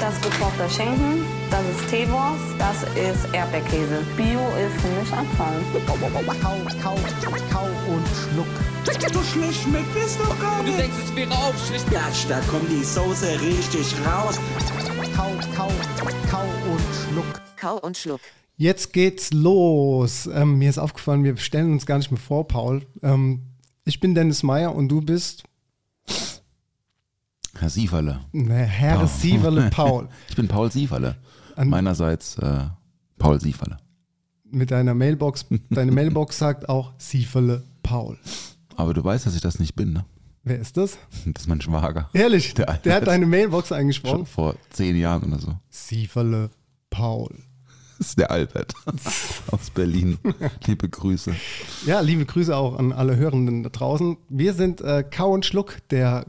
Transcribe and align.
Das 0.00 0.14
ist 0.14 0.22
gekochter 0.22 0.66
Schinken, 0.70 1.26
das 1.50 1.60
ist 1.60 1.90
Teewurst, 1.90 2.42
das 2.58 2.82
ist 2.96 3.34
Erdbeerkäse. 3.34 4.02
Bio 4.16 4.40
ist 4.56 4.80
für 4.80 4.88
mich 4.98 5.12
Abfall. 5.12 5.60
Kau, 5.86 5.94
kau, 6.40 6.96
kau 7.52 7.66
und 7.92 8.06
schluck. 8.08 8.46
So 9.12 9.22
schlecht 9.22 9.62
schmeckt 9.62 9.94
es 10.02 10.16
doch 10.16 10.40
gar 10.40 10.62
nicht. 10.62 10.74
Du 10.74 10.80
denkst, 10.80 10.96
es 11.04 11.14
wäre 11.14 11.30
aufschlicht. 11.32 11.90
Gatsch, 11.90 12.24
da 12.30 12.40
kommt 12.50 12.70
die 12.70 12.82
Soße 12.82 13.40
richtig 13.42 13.94
raus. 14.06 14.40
Kau, 15.14 15.30
kau, 15.54 15.70
kau 16.30 16.44
und 16.70 16.80
schluck. 17.04 17.40
Kau 17.56 17.76
und 17.76 17.94
Schluck. 17.94 18.20
Jetzt 18.56 18.94
geht's 18.94 19.34
los. 19.34 20.30
Ähm, 20.32 20.56
mir 20.56 20.70
ist 20.70 20.78
aufgefallen, 20.78 21.24
wir 21.24 21.36
stellen 21.36 21.72
uns 21.72 21.84
gar 21.84 21.98
nicht 21.98 22.10
mehr 22.10 22.20
vor, 22.20 22.48
Paul. 22.48 22.86
Ähm, 23.02 23.42
ich 23.84 24.00
bin 24.00 24.14
Dennis 24.14 24.42
Meyer 24.42 24.74
und 24.74 24.88
du 24.88 25.02
bist 25.02 25.44
Herr 27.60 27.70
Sieferle. 27.70 28.20
ne, 28.32 28.54
Herr 28.64 28.96
Paul. 28.98 29.08
Sieverle 29.08 29.70
Paul. 29.70 30.08
Ich 30.28 30.36
bin 30.36 30.48
Paul 30.48 30.70
Sieferle. 30.72 31.16
An- 31.56 31.68
Meinerseits 31.68 32.36
äh, 32.38 32.64
Paul 33.18 33.40
Sieferle. 33.40 33.76
Mit 34.50 34.70
deiner 34.70 34.94
Mailbox. 34.94 35.46
Deine 35.70 35.92
Mailbox 35.92 36.38
sagt 36.38 36.68
auch 36.68 36.92
Sieverle 36.98 37.62
Paul. 37.82 38.18
Aber 38.76 38.94
du 38.94 39.04
weißt, 39.04 39.26
dass 39.26 39.34
ich 39.34 39.40
das 39.42 39.58
nicht 39.58 39.74
bin, 39.76 39.92
ne? 39.92 40.04
Wer 40.42 40.58
ist 40.58 40.76
das? 40.76 40.96
Das 41.26 41.42
ist 41.42 41.48
mein 41.48 41.60
Schwager. 41.60 42.08
Ehrlich, 42.14 42.54
Der 42.54 42.78
der, 42.78 42.94
hat 42.96 43.06
deine 43.06 43.26
Mailbox 43.26 43.68
Schon 43.68 43.76
eingesprochen. 43.76 44.26
vor 44.26 44.54
zehn 44.70 44.96
Jahren 44.96 45.30
oder 45.32 45.40
so. 45.40 45.54
Sieverle 45.68 46.50
Paul. 46.88 47.34
Das 47.98 48.08
ist 48.08 48.18
der 48.18 48.30
Albert 48.30 48.72
aus 49.52 49.68
Berlin. 49.74 50.16
Liebe 50.66 50.88
Grüße. 50.88 51.34
Ja, 51.84 52.00
liebe 52.00 52.24
Grüße 52.24 52.56
auch 52.56 52.78
an 52.78 52.92
alle 52.92 53.16
Hörenden 53.16 53.62
da 53.62 53.68
draußen. 53.68 54.16
Wir 54.30 54.54
sind 54.54 54.80
äh, 54.80 55.04
Kau 55.08 55.32
und 55.34 55.44
Schluck, 55.44 55.76
der 55.90 56.24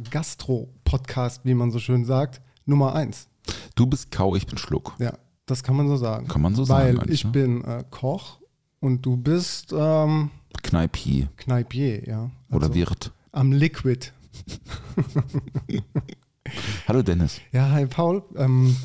Gastro-Podcast, 0.92 1.42
wie 1.46 1.54
man 1.54 1.72
so 1.72 1.80
schön 1.80 2.04
sagt, 2.06 2.42
Nummer 2.66 2.94
eins. 2.94 3.28
Du 3.76 3.86
bist 3.86 4.12
Kau, 4.12 4.36
ich 4.36 4.46
bin 4.46 4.58
Schluck. 4.58 4.94
Ja, 5.00 5.14
das 5.46 5.64
kann 5.64 5.76
man 5.76 5.88
so 5.88 5.96
sagen. 5.96 6.28
Kann 6.28 6.42
man 6.42 6.54
so 6.54 6.68
Weil 6.68 6.88
sagen 6.88 7.00
eigentlich, 7.00 7.20
ich 7.20 7.26
ne? 7.26 7.32
bin 7.32 7.64
äh, 7.64 7.84
Koch 7.90 8.40
und 8.82 9.06
du 9.06 9.16
bist 9.18 9.74
ähm, 9.74 10.32
Kneipier 10.62 11.30
Kneipier, 11.38 12.08
ja. 12.08 12.30
oder 12.50 12.66
Also 12.68 12.76
Wirt. 12.76 13.12
Am 13.32 13.54
Liquid. 13.54 14.12
Hallo 16.88 17.02
Dennis. 17.02 17.40
Ja, 17.54 17.72
hi 17.72 17.86
Paul. 17.86 18.24
Ähm, 18.36 18.76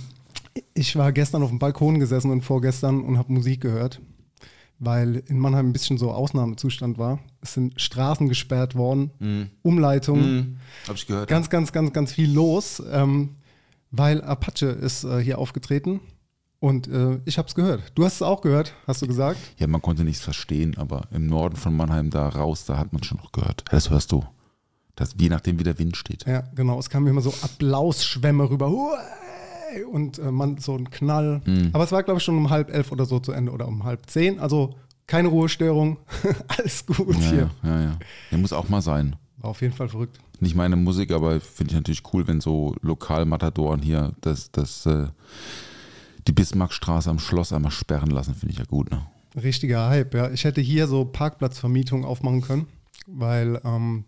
ich 0.75 0.95
war 0.97 1.13
gestern 1.13 1.43
auf 1.43 1.51
dem 1.51 1.59
Balkon 1.59 1.99
gesessen 1.99 2.31
und 2.31 2.43
vorgestern 2.43 3.03
und 3.03 3.19
habe 3.19 3.33
Musik 3.33 3.61
gehört, 3.61 4.01
weil 4.79 5.23
in 5.27 5.39
Mannheim 5.39 5.69
ein 5.69 5.73
bisschen 5.73 5.99
so 5.99 6.13
Ausnahmezustand 6.13 6.99
war. 6.99 7.19
Es 7.41 7.55
sind 7.55 7.81
Straßen 7.81 8.29
gesperrt 8.29 8.75
worden, 8.75 9.51
Umleitungen. 9.63 10.59
Hab 10.87 10.97
ich 10.97 11.07
gehört. 11.07 11.29
ganz, 11.29 11.49
ganz, 11.51 11.73
ganz, 11.73 11.93
ganz 11.93 12.13
viel 12.13 12.31
los, 12.33 12.83
ähm, 12.91 13.37
weil 13.91 14.23
Apache 14.23 14.67
ist 14.67 15.05
äh, 15.05 15.21
hier 15.21 15.39
aufgetreten 15.39 16.01
und 16.61 16.89
äh, 16.89 17.21
ich 17.25 17.39
habe 17.39 17.49
es 17.49 17.55
gehört. 17.55 17.93
Du 17.95 18.05
hast 18.05 18.17
es 18.17 18.23
auch 18.23 18.41
gehört, 18.41 18.75
hast 18.87 19.03
du 19.03 19.07
gesagt? 19.07 19.39
ja, 19.59 19.67
man 19.67 19.83
konnte 19.83 20.05
nichts 20.05 20.23
verstehen, 20.23 20.77
aber 20.77 21.03
im 21.13 21.27
Norden 21.27 21.57
von 21.57 21.77
Mannheim 21.77 22.11
da 22.11 22.29
raus, 22.29 22.65
da 22.65 22.79
hat 22.79 22.93
man 22.93 23.03
schon 23.03 23.19
noch 23.19 23.33
gehört. 23.33 23.65
Das 23.71 23.91
hörst 23.91 24.13
du. 24.13 24.25
Das, 24.97 25.15
je 25.21 25.29
nachdem, 25.29 25.59
wie 25.59 25.65
der 25.65 25.79
Wind 25.79 25.97
steht. 25.97 26.25
Ja, 26.27 26.45
genau. 26.55 26.79
Es 26.79 26.89
kamen 26.89 27.07
immer 27.07 27.21
so 27.21 27.33
Applausschwämme 27.43 28.49
rüber. 28.49 28.71
Huey! 29.75 29.85
Und 29.85 30.19
äh, 30.19 30.31
man 30.31 30.59
so 30.59 30.77
ein 30.77 30.91
Knall. 30.91 31.41
Mhm. 31.45 31.71
Aber 31.73 31.85
es 31.85 31.93
war, 31.93 32.03
glaube 32.03 32.19
ich, 32.19 32.25
schon 32.25 32.37
um 32.37 32.51
halb 32.51 32.73
elf 32.73 32.93
oder 32.93 33.05
so 33.07 33.19
zu 33.21 33.33
Ende 33.33 33.53
oder 33.53 33.67
um 33.69 33.85
halb 33.85 34.09
zehn. 34.09 34.39
Also 34.39 34.75
keine 35.07 35.29
Ruhestörung. 35.29 35.99
Alles 36.49 36.85
gut 36.87 37.15
Ja, 37.15 37.31
hier. 37.31 37.51
ja, 37.63 37.69
ja, 37.69 37.81
ja. 37.83 37.99
Der 38.31 38.39
muss 38.39 38.53
auch 38.53 38.69
mal 38.69 38.83
sein. 38.83 39.17
War 39.39 39.51
auf 39.51 39.61
jeden 39.63 39.75
Fall 39.75 39.89
verrückt. 39.89 40.19
Nicht 40.41 40.55
meine 40.57 40.77
Musik, 40.77 41.13
aber 41.13 41.41
finde 41.41 41.71
ich 41.73 41.77
natürlich 41.77 42.03
cool, 42.13 42.27
wenn 42.27 42.41
so 42.41 42.75
Lokalmatadoren 42.83 43.81
hier 43.81 44.13
das, 44.21 44.51
das, 44.51 44.85
äh, 44.87 45.07
die 46.27 46.33
Bismarckstraße 46.33 47.09
am 47.09 47.19
Schloss 47.19 47.53
einmal 47.53 47.71
sperren 47.71 48.11
lassen, 48.11 48.35
finde 48.35 48.53
ich 48.53 48.59
ja 48.59 48.65
gut. 48.65 48.91
Ne? 48.91 49.07
Richtiger 49.41 49.89
Hype, 49.89 50.15
ja. 50.15 50.31
Ich 50.31 50.45
hätte 50.45 50.61
hier 50.61 50.89
so 50.89 51.05
Parkplatzvermietung 51.05 52.05
aufmachen 52.05 52.41
können, 52.43 52.67
weil 53.07 53.61
ähm, 53.65 54.05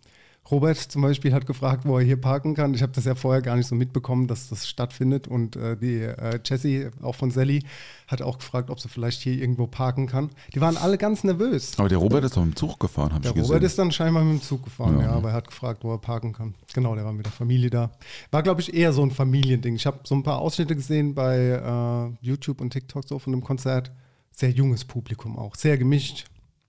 Robert 0.51 0.77
zum 0.79 1.03
Beispiel 1.03 1.33
hat 1.33 1.47
gefragt, 1.47 1.85
wo 1.85 1.99
er 1.99 2.05
hier 2.05 2.19
parken 2.21 2.55
kann. 2.55 2.73
Ich 2.75 2.83
habe 2.83 2.93
das 2.93 3.05
ja 3.05 3.15
vorher 3.15 3.43
gar 3.43 3.57
nicht 3.57 3.67
so 3.67 3.75
mitbekommen, 3.75 4.27
dass 4.27 4.49
das 4.49 4.67
stattfindet. 4.69 5.29
Und 5.29 5.57
äh, 5.57 5.77
die 5.77 6.01
äh, 6.01 6.41
Jessie, 6.45 6.89
auch 7.03 7.15
von 7.15 7.31
Sally, 7.31 7.63
hat 8.07 8.23
auch 8.23 8.39
gefragt, 8.39 8.71
ob 8.71 8.81
sie 8.81 8.89
vielleicht 8.89 9.21
hier 9.21 9.35
irgendwo 9.35 9.67
parken 9.67 10.07
kann. 10.07 10.31
Die 10.55 10.61
waren 10.61 10.77
alle 10.77 10.97
ganz 10.97 11.25
nervös. 11.25 11.79
Aber 11.79 11.89
der 11.89 11.99
Robert 11.99 12.25
ist 12.25 12.37
doch 12.37 12.45
mit 12.45 12.55
dem 12.55 12.57
Zug 12.57 12.81
gefahren, 12.81 13.13
habe 13.13 13.19
ich 13.19 13.23
Der 13.25 13.33
gesehen. 13.33 13.47
Robert 13.47 13.63
ist 13.65 13.79
dann 13.79 13.93
scheinbar 13.93 14.25
mit 14.25 14.41
dem 14.41 14.43
Zug 14.43 14.65
gefahren, 14.65 14.99
Ja. 15.01 15.07
ja, 15.07 15.13
aber 15.13 15.29
er 15.31 15.35
hat 15.35 15.49
gefragt, 15.49 15.85
wo 15.85 15.93
er 15.93 15.99
parken 15.99 16.33
kann. 16.33 16.55
Genau, 16.73 16.95
der 16.95 17.05
war 17.05 17.13
mit 17.13 17.27
der 17.27 17.33
Familie 17.33 17.69
da. 17.71 17.91
War, 18.31 18.43
glaube 18.43 18.61
ich, 18.63 18.73
eher 18.73 18.93
so 18.93 19.03
ein 19.03 19.11
Familiending. 19.11 19.75
Ich 19.75 19.87
habe 19.87 20.01
so 20.05 20.15
ein 20.15 20.23
paar 20.23 20.39
Ausschnitte 20.39 20.75
gesehen 20.75 21.15
bei 21.15 21.37
äh, 21.37 22.27
YouTube 22.27 22.61
und 22.61 22.71
TikTok 22.71 23.05
so 23.07 23.19
von 23.19 23.33
dem 23.33 23.43
Konzert. 23.45 23.91
Sehr 24.33 24.51
junges 24.51 24.85
Publikum 24.85 25.37
auch, 25.37 25.57
sehr 25.57 25.77
gemischt. 25.77 26.25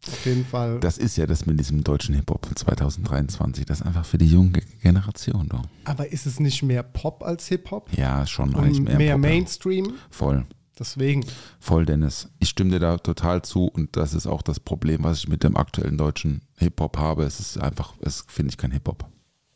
Auf 0.08 0.26
jeden 0.26 0.46
Fall. 0.46 0.80
das 0.80 0.98
ist 0.98 1.18
ja 1.18 1.28
das 1.28 1.46
mit 1.46 1.60
diesem 1.60 1.84
deutschen 1.84 2.16
Hip-Hop 2.16 2.48
2023. 2.56 3.66
Das 3.66 3.82
ist 3.82 3.86
einfach 3.86 4.06
für 4.06 4.18
die 4.18 4.28
junge 4.28 4.62
Generation. 4.82 5.50
Doch. 5.50 5.64
aber 5.84 6.12
ist 6.12 6.26
es 6.26 6.40
nicht 6.40 6.64
mehr 6.64 6.84
Pop 6.84 7.22
als 7.24 7.48
Hip-Hop? 7.48 7.90
Ja, 7.98 8.26
schon 8.26 8.56
eigentlich 8.56 8.78
Und 8.80 8.84
mehr, 8.86 8.98
mehr, 8.98 9.14
Pop. 9.16 9.22
Mainstream? 9.22 9.94
Voll. 10.10 10.46
Deswegen. 10.80 11.26
Voll, 11.60 11.86
Dennis. 11.86 12.30
Ich 12.40 12.48
stimme 12.50 12.72
dir 12.72 12.80
da 12.80 12.98
total 12.98 13.42
zu 13.42 13.66
und 13.66 13.98
das 13.98 14.14
ist 14.14 14.26
auch 14.28 14.42
das 14.42 14.62
Problem, 14.62 15.04
was 15.04 15.18
ich 15.20 15.28
mit 15.28 15.44
dem 15.44 15.58
aktuellen 15.58 15.98
deutschen 15.98 16.42
Hip-Hop 16.56 16.98
habe. 16.98 17.24
Es 17.26 17.42
ist 17.42 17.58
einfach, 17.58 17.94
es 18.00 18.24
finde 18.30 18.52
ich 18.52 18.58
kein 18.58 18.72
Hip-Hop. 18.72 19.06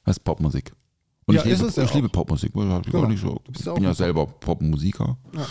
Es 0.06 0.18
ist 0.18 0.24
Popmusik. 0.26 0.74
Und 1.26 1.36
Ja, 1.36 1.46
ich, 1.46 1.52
ist 1.52 1.60
liebe, 1.60 1.70
es 1.70 1.76
ja 1.78 1.84
ich 1.86 1.94
liebe. 1.94 2.10
Popmusik. 2.10 2.50
Ich 2.50 2.54
bin 2.54 2.82
Genau. 2.92 3.08
nicht 3.08 3.22
so, 3.22 3.42
ich 3.58 3.64
bin 3.64 3.84
ja 3.84 3.94
selber 3.94 4.26
Popmusiker. 4.28 5.18
Ja. 5.34 5.46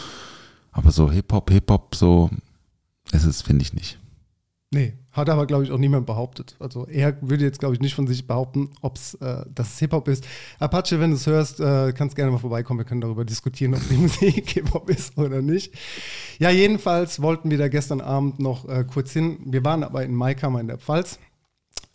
Aber 0.73 0.93
so 0.93 1.11
Hip-Hop, 1.11 1.51
Hip-Hop, 1.51 1.95
so, 1.95 2.29
es 3.11 3.25
ist, 3.25 3.41
finde 3.41 3.63
ich 3.63 3.73
nicht. 3.73 3.99
Nee, 4.75 4.95
hat 5.11 5.29
aber, 5.29 5.45
glaube 5.47 5.65
ich, 5.65 5.71
auch 5.71 5.77
niemand 5.79 6.07
behauptet. 6.07 6.57
Also 6.59 6.87
er 6.87 7.15
würde 7.21 7.45
jetzt, 7.45 7.61
glaube 7.61 7.75
ich, 7.75 7.81
nicht 7.83 7.95
von 7.95 8.07
sich 8.07 8.27
behaupten, 8.27 8.71
ob 8.81 8.97
es 8.97 9.13
äh, 9.17 9.45
das 9.55 9.79
Hip-Hop 9.79 10.09
ist. 10.09 10.27
Apache, 10.59 10.99
wenn 10.99 11.11
du 11.11 11.17
es 11.17 11.27
hörst, 11.27 11.61
äh, 11.61 11.93
kannst 11.93 12.17
gerne 12.17 12.33
mal 12.33 12.39
vorbeikommen. 12.39 12.79
Wir 12.81 12.87
können 12.87 13.03
darüber 13.03 13.27
diskutieren, 13.27 13.75
ob 13.75 13.87
die 13.91 13.95
Musik 13.99 14.49
Hip-Hop 14.49 14.89
ist 14.89 15.19
oder 15.19 15.43
nicht. 15.43 15.75
Ja, 16.39 16.49
jedenfalls 16.49 17.21
wollten 17.21 17.51
wir 17.51 17.59
da 17.59 17.69
gestern 17.69 18.01
Abend 18.01 18.39
noch 18.39 18.67
äh, 18.67 18.85
kurz 18.91 19.13
hin. 19.13 19.41
Wir 19.45 19.63
waren 19.63 19.85
aber 19.85 20.03
in 20.05 20.15
Maikammer 20.15 20.61
in 20.61 20.69
der 20.69 20.79
Pfalz, 20.79 21.19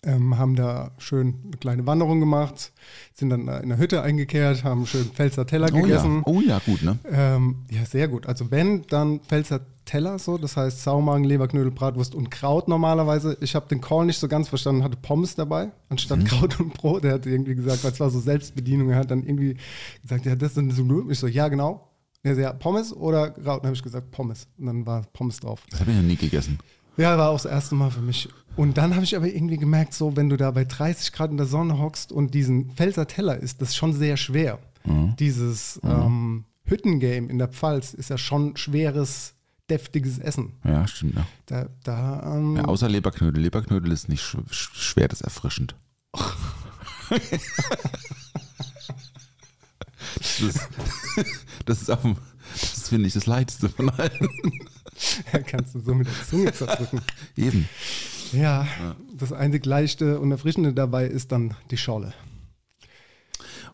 ähm, 0.03 0.38
haben 0.38 0.55
da 0.55 0.91
schön 0.99 1.33
eine 1.45 1.57
kleine 1.57 1.88
Wanderung 1.88 2.19
gemacht, 2.19 2.71
sind 3.11 3.31
dann 3.31 3.47
da 3.47 3.57
in 3.57 3.69
der 3.69 3.79
Hütte 3.79 4.03
eingekehrt, 4.03 4.63
haben 4.63 4.85
schön 4.85 5.05
Pfälzer 5.05 5.47
Teller 5.47 5.69
Oh 5.73 5.81
gegessen. 5.81 6.17
ja, 6.17 6.21
oh 6.31 6.41
ja, 6.41 6.59
gut, 6.63 6.83
ne? 6.83 6.99
Ähm, 7.11 7.65
ja, 7.71 7.83
sehr 7.85 8.07
gut. 8.07 8.27
Also 8.27 8.51
wenn, 8.51 8.83
dann 8.83 9.21
Pfälzer 9.21 9.61
Teller 9.61 9.71
so, 10.18 10.38
das 10.38 10.58
heißt 10.58 10.84
Saumagen, 10.84 11.24
Leberknödel, 11.24 11.72
Bratwurst 11.72 12.16
und 12.16 12.30
Kraut 12.30 12.68
normalerweise. 12.68 13.38
Ich 13.42 13.56
habe 13.56 13.68
den 13.68 13.81
Call 13.81 14.06
nicht 14.06 14.20
so 14.20 14.28
ganz 14.28 14.50
verstanden, 14.50 14.84
hatte 14.84 14.98
Pommes 14.98 15.36
dabei, 15.36 15.72
anstatt 15.90 16.25
Kraut 16.25 16.60
und 16.60 16.74
Brot. 16.74 17.06
Er 17.06 17.13
hat 17.13 17.25
irgendwie 17.25 17.56
gesagt, 17.56 17.84
weil 17.84 17.92
es 17.92 18.00
war 18.00 18.10
so 18.10 18.19
Selbstbedienung, 18.19 18.89
er 18.89 18.98
hat 18.98 19.12
dann 19.12 19.24
irgendwie 19.24 19.57
gesagt, 20.01 20.25
ja, 20.25 20.36
das 20.36 20.56
sind 20.56 20.74
so 20.74 20.84
nur. 20.84 21.10
Ich 21.10 21.19
so, 21.19 21.28
ja, 21.28 21.48
genau. 21.48 21.89
Er 22.24 22.36
so, 22.36 22.42
ja, 22.42 22.54
Pommes 22.54 22.94
oder 22.94 23.31
Kraut? 23.31 23.63
Dann 23.63 23.68
habe 23.68 23.75
ich 23.75 23.84
gesagt, 23.84 24.12
Pommes. 24.12 24.48
Und 24.57 24.66
dann 24.66 24.86
war 24.86 25.04
Pommes 25.13 25.39
drauf. 25.39 25.63
Das 25.69 25.80
habe 25.80 25.92
ich 25.92 25.98
noch 25.98 26.04
nie 26.04 26.16
gegessen. 26.16 26.60
Ja, 26.98 27.18
war 27.18 27.30
auch 27.30 27.42
das 27.42 27.45
erste 27.45 27.75
Mal 27.75 27.92
für 27.92 28.01
mich. 28.01 28.28
Und 28.56 28.78
dann 28.78 28.95
habe 28.95 29.04
ich 29.04 29.16
aber 29.16 29.28
irgendwie 29.28 29.57
gemerkt, 29.57 29.94
so 29.94 30.16
wenn 30.16 30.30
du 30.30 30.36
da 30.36 30.50
bei 30.50 30.66
30 30.66 31.12
Grad 31.13 31.30
in 31.30 31.38
der 31.38 31.45
Sonne 31.45 31.78
hockst 31.78 32.12
und 32.12 32.33
diesen 32.33 32.72
Pfälzer 32.72 33.06
Teller 33.06 33.38
isst, 33.38 33.62
das 33.62 33.69
ist 33.69 33.75
schon 33.75 33.94
sehr 33.94 34.18
schwer. 34.18 34.60
Dieses 35.19 35.80
ähm, 35.83 36.45
Hüttengame 36.63 37.28
in 37.28 37.38
der 37.38 37.50
Pfalz 37.50 37.94
ist 37.94 38.10
ja 38.10 38.18
schon 38.18 38.56
schweres, 38.57 39.36
deftiges 39.69 40.18
Essen. 40.19 40.54
Ja, 40.64 40.88
stimmt. 40.88 41.16
Ja. 41.16 41.28
Da, 41.46 41.69
da 41.84 42.36
ähm, 42.38 42.56
Ja, 42.58 42.66
außer 42.66 42.88
Leberknödel. 42.90 43.42
Leberknödel 43.42 43.92
ist 43.92 44.08
nicht 44.10 44.22
sch 44.24 44.38
sch 44.50 44.69
schwer, 44.75 45.08
das 45.08 45.19
ist 45.22 45.25
erfrischend. 45.25 45.75
das 50.18 50.42
ist, 50.42 50.69
das 51.66 51.81
ist, 51.81 51.90
auf 51.92 52.02
dem- 52.02 52.18
das 52.54 52.90
finde 52.90 53.08
ich 53.08 53.14
das 53.14 53.25
Leideste 53.25 53.69
von 53.69 53.90
allen. 53.90 54.30
kannst 55.46 55.75
du 55.75 55.80
so 55.80 55.94
mit 55.94 56.08
der 56.08 56.25
Zunge 56.28 56.52
zerdrücken. 56.54 57.02
Eben. 57.36 57.68
Ja, 58.31 58.68
das 59.16 59.31
einzig 59.31 59.66
Leichte 59.66 60.19
und 60.19 60.31
Erfrischende 60.31 60.74
dabei 60.74 61.06
ist 61.08 61.31
dann 61.31 61.56
die 61.72 61.78
Scholle. 61.78 62.14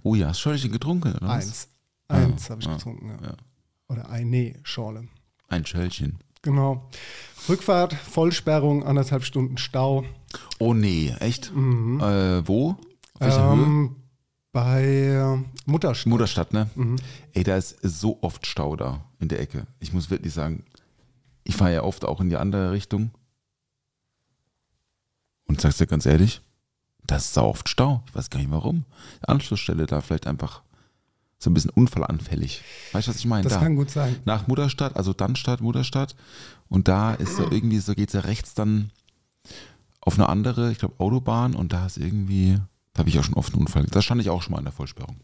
Oh 0.03 0.15
ja, 0.15 0.27
hast 0.29 0.43
du 0.45 0.57
schon 0.57 0.71
getrunken, 0.71 1.13
oder? 1.15 1.27
was? 1.27 1.45
Eins. 1.45 1.67
Eins 2.09 2.45
Ah, 2.47 2.49
habe 2.51 2.61
ich 2.61 2.67
ah, 2.67 2.75
getrunken. 2.75 3.09
Ja. 3.09 3.27
ja. 3.29 3.37
Oder 3.87 4.09
ein, 4.09 4.29
nee, 4.29 4.55
Schorle. 4.63 5.07
Ein 5.53 5.67
Schälchen. 5.67 6.17
Genau. 6.41 6.89
Rückfahrt, 7.47 7.93
Vollsperrung, 7.93 8.83
anderthalb 8.83 9.23
Stunden 9.23 9.59
Stau. 9.59 10.03
Oh 10.57 10.73
nee, 10.73 11.13
echt? 11.19 11.51
Äh, 11.51 12.47
wo? 12.47 12.71
Mhm. 12.71 12.77
Ähm, 13.21 13.95
bei 14.51 15.37
Mutterstadt. 15.67 16.09
Mutterstadt, 16.09 16.53
ne? 16.53 16.71
Mhm. 16.73 16.95
Ey, 17.33 17.43
da 17.43 17.55
ist 17.55 17.77
so 17.83 18.17
oft 18.21 18.47
Stau 18.47 18.75
da 18.75 19.05
in 19.19 19.27
der 19.27 19.39
Ecke. 19.39 19.67
Ich 19.79 19.93
muss 19.93 20.09
wirklich 20.09 20.33
sagen, 20.33 20.65
ich 21.43 21.55
fahre 21.55 21.73
ja 21.73 21.83
oft 21.83 22.03
auch 22.03 22.19
in 22.19 22.31
die 22.31 22.37
andere 22.37 22.71
Richtung. 22.71 23.11
Und 25.45 25.61
sag's 25.61 25.77
dir 25.77 25.85
ganz 25.85 26.07
ehrlich, 26.07 26.41
da 27.05 27.17
ist 27.17 27.31
sau 27.31 27.49
oft 27.49 27.69
Stau. 27.69 28.03
Ich 28.07 28.15
weiß 28.15 28.31
gar 28.31 28.39
nicht 28.39 28.49
warum. 28.49 28.85
Die 29.21 29.27
Anschlussstelle 29.27 29.85
da 29.85 30.01
vielleicht 30.01 30.25
einfach 30.25 30.63
so 31.43 31.49
ein 31.49 31.53
bisschen 31.53 31.71
unfallanfällig. 31.71 32.61
Weißt 32.93 33.07
du, 33.07 33.11
was 33.11 33.17
ich 33.17 33.25
meine? 33.25 33.43
Das 33.43 33.53
da. 33.53 33.59
kann 33.59 33.75
gut 33.75 33.89
sein. 33.89 34.15
Nach 34.25 34.47
Mutterstadt, 34.47 34.95
also 34.95 35.13
Dannstadt, 35.13 35.61
Mutterstadt. 35.61 36.15
Und 36.69 36.87
da 36.87 37.13
ist 37.13 37.35
so 37.35 37.43
irgendwie, 37.51 37.79
so 37.79 37.93
geht's 37.93 38.13
ja 38.13 38.21
rechts 38.21 38.53
dann 38.53 38.91
auf 40.01 40.15
eine 40.15 40.27
andere, 40.27 40.71
ich 40.71 40.79
glaube 40.79 40.95
Autobahn 40.97 41.55
und 41.55 41.73
da 41.73 41.85
ist 41.85 41.97
irgendwie, 41.97 42.59
da 42.93 42.99
habe 42.99 43.09
ich 43.09 43.19
auch 43.19 43.23
schon 43.23 43.35
oft 43.35 43.53
einen 43.53 43.61
Unfall. 43.61 43.85
Da 43.85 44.01
stand 44.01 44.21
ich 44.21 44.29
auch 44.29 44.41
schon 44.41 44.53
mal 44.53 44.59
in 44.59 44.65
der 44.65 44.73
Vollsperrung. 44.73 45.17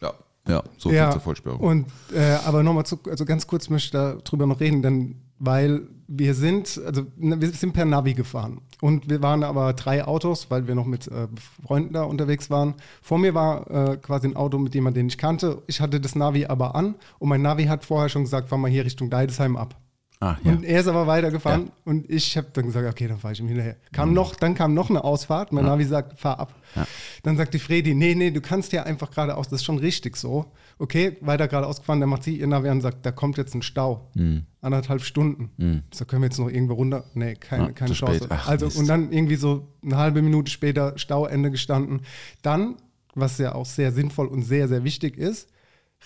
Ja, 0.00 0.14
ja, 0.48 0.62
so 0.78 0.88
viel 0.88 0.98
ja, 0.98 1.10
zur 1.10 1.20
Vollsperrung. 1.20 1.60
Und, 1.60 1.86
äh, 2.12 2.36
aber 2.44 2.62
nochmal 2.62 2.86
zu, 2.86 2.98
also 3.08 3.24
ganz 3.24 3.46
kurz 3.46 3.68
möchte 3.68 3.86
ich 3.86 4.24
darüber 4.24 4.46
noch 4.46 4.60
reden, 4.60 4.82
denn 4.82 5.20
weil 5.44 5.82
wir 6.06 6.34
sind, 6.34 6.80
also 6.84 7.06
ne, 7.16 7.40
wir 7.40 7.50
sind 7.50 7.72
per 7.72 7.84
Navi 7.84 8.14
gefahren 8.14 8.60
und 8.80 9.08
wir 9.08 9.22
waren 9.22 9.42
aber 9.42 9.72
drei 9.72 10.04
Autos, 10.04 10.50
weil 10.50 10.66
wir 10.66 10.74
noch 10.74 10.86
mit 10.86 11.08
äh, 11.08 11.28
Freunden 11.64 11.94
da 11.94 12.02
unterwegs 12.02 12.50
waren. 12.50 12.74
Vor 13.02 13.18
mir 13.18 13.34
war 13.34 13.70
äh, 13.70 13.96
quasi 13.96 14.28
ein 14.28 14.36
Auto 14.36 14.58
mit 14.58 14.74
jemandem, 14.74 15.02
den 15.02 15.08
ich 15.08 15.18
kannte. 15.18 15.62
Ich 15.66 15.80
hatte 15.80 16.00
das 16.00 16.14
Navi 16.14 16.46
aber 16.46 16.74
an 16.74 16.94
und 17.18 17.28
mein 17.28 17.42
Navi 17.42 17.64
hat 17.64 17.84
vorher 17.84 18.08
schon 18.08 18.24
gesagt, 18.24 18.48
fahr 18.48 18.58
mal 18.58 18.70
hier 18.70 18.84
Richtung 18.84 19.10
Deidesheim 19.10 19.56
ab. 19.56 19.76
Ah, 20.24 20.38
ja. 20.42 20.52
Und 20.52 20.64
er 20.64 20.80
ist 20.80 20.86
aber 20.88 21.06
weitergefahren 21.06 21.66
Ja. 21.66 21.72
und 21.84 22.08
ich 22.10 22.36
habe 22.36 22.48
dann 22.52 22.66
gesagt, 22.66 22.88
okay, 22.88 23.08
dann 23.08 23.18
fahre 23.18 23.32
ich 23.34 23.40
ihm 23.40 23.48
hinterher. 23.48 23.76
Kam 23.92 24.12
noch, 24.14 24.34
dann 24.34 24.54
kam 24.54 24.74
noch 24.74 24.90
eine 24.90 25.04
Ausfahrt, 25.04 25.52
mein 25.52 25.64
Navi 25.64 25.84
sagt, 25.84 26.18
fahr 26.18 26.38
ab. 26.38 26.54
Ja. 26.74 26.86
Dann 27.22 27.36
sagt 27.36 27.54
die 27.54 27.58
Fredi, 27.58 27.94
nee, 27.94 28.14
nee, 28.14 28.30
du 28.30 28.40
kannst 28.40 28.72
ja 28.72 28.82
einfach 28.84 29.10
geradeaus, 29.10 29.48
das 29.48 29.60
ist 29.60 29.64
schon 29.64 29.78
richtig 29.78 30.16
so. 30.16 30.46
Okay, 30.78 31.16
weiter 31.20 31.46
geradeaus 31.48 31.78
gefahren, 31.78 32.00
dann 32.00 32.08
macht 32.08 32.22
sie 32.24 32.36
ihr 32.38 32.46
Navi 32.46 32.68
an 32.68 32.78
und 32.78 32.82
sagt, 32.82 33.04
da 33.06 33.12
kommt 33.12 33.36
jetzt 33.38 33.54
ein 33.54 33.62
Stau. 33.62 34.10
Anderthalb 34.60 35.02
Stunden. 35.02 35.82
Ich 35.92 35.98
sag, 35.98 36.08
können 36.08 36.22
wir 36.22 36.28
jetzt 36.28 36.38
noch 36.38 36.48
irgendwo 36.50 36.74
runter? 36.74 37.04
Nee, 37.14 37.34
keine, 37.34 37.66
Ja, 37.66 37.72
keine 37.72 37.92
Chance. 37.94 38.26
Ach, 38.30 38.48
also, 38.48 38.66
Mist. 38.66 38.78
und 38.78 38.86
dann 38.88 39.12
irgendwie 39.12 39.36
so 39.36 39.68
eine 39.84 39.96
halbe 39.98 40.22
Minute 40.22 40.50
später 40.50 40.98
Stauende 40.98 41.50
gestanden. 41.50 42.00
Dann, 42.42 42.76
was 43.14 43.38
ja 43.38 43.54
auch 43.54 43.66
sehr 43.66 43.92
sinnvoll 43.92 44.26
und 44.26 44.42
sehr, 44.42 44.66
sehr 44.68 44.82
wichtig 44.84 45.16
ist, 45.18 45.48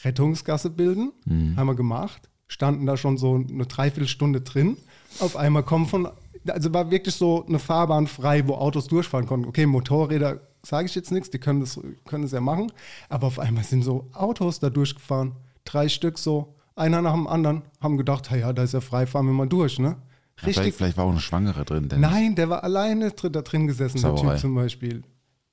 Rettungsgasse 0.05 0.71
bilden, 0.71 1.13
Mhm. 1.25 1.57
haben 1.57 1.67
wir 1.67 1.75
gemacht, 1.75 2.29
standen 2.49 2.87
da 2.87 2.97
schon 2.97 3.17
so 3.17 3.35
eine 3.35 3.67
Dreiviertelstunde 3.67 4.41
drin. 4.41 4.77
Auf 5.21 5.37
einmal 5.37 5.63
kommen 5.63 5.87
von, 5.87 6.09
also 6.47 6.73
war 6.75 6.91
wirklich 6.91 7.15
so 7.15 7.45
eine 7.47 7.59
Fahrbahn 7.59 8.07
frei, 8.07 8.47
wo 8.47 8.55
Autos 8.55 8.87
durchfahren 8.89 9.27
konnten. 9.27 9.47
Okay, 9.47 9.67
Motorräder 9.67 10.41
sage 10.63 10.87
ich 10.87 10.95
jetzt 10.95 11.13
nichts, 11.13 11.31
die 11.31 11.39
können 11.39 11.61
das, 11.61 11.81
können 12.07 12.23
das 12.23 12.33
ja 12.33 12.41
machen, 12.41 12.73
aber 13.09 13.29
auf 13.29 13.39
einmal 13.39 13.65
sind 13.65 13.83
so 13.83 14.09
Autos 14.13 14.59
da 14.59 14.71
durchgefahren, 14.71 15.33
drei 15.65 15.89
Stück 15.89 16.19
so, 16.19 16.55
einer 16.75 17.01
nach 17.03 17.13
dem 17.13 17.27
anderen, 17.27 17.63
haben 17.81 17.97
gedacht, 17.97 18.31
hey, 18.31 18.41
ja, 18.41 18.53
da 18.53 18.65
ist 18.65 18.75
ja 18.75 18.81
frei, 18.81 19.07
fahren 19.07 19.27
wir 19.27 19.33
mal 19.33 19.49
durch, 19.49 19.79
ne? 19.79 19.97
vielleicht, 20.39 20.59
Richtig. 20.59 20.75
vielleicht 20.77 20.97
war 20.97 21.05
auch 21.05 21.11
eine 21.11 21.21
Schwangere 21.21 21.65
drin. 21.65 21.89
Denn 21.89 22.01
Nein, 22.01 22.35
der 22.35 22.49
war 22.49 22.65
alleine 22.65 23.11
da 23.11 23.43
drin 23.43 23.67
gesessen, 23.67 24.01
der 24.01 24.17
Sauerei. 24.17 24.33
Typ 24.35 24.41
zum 24.41 24.55
Beispiel. 24.55 25.03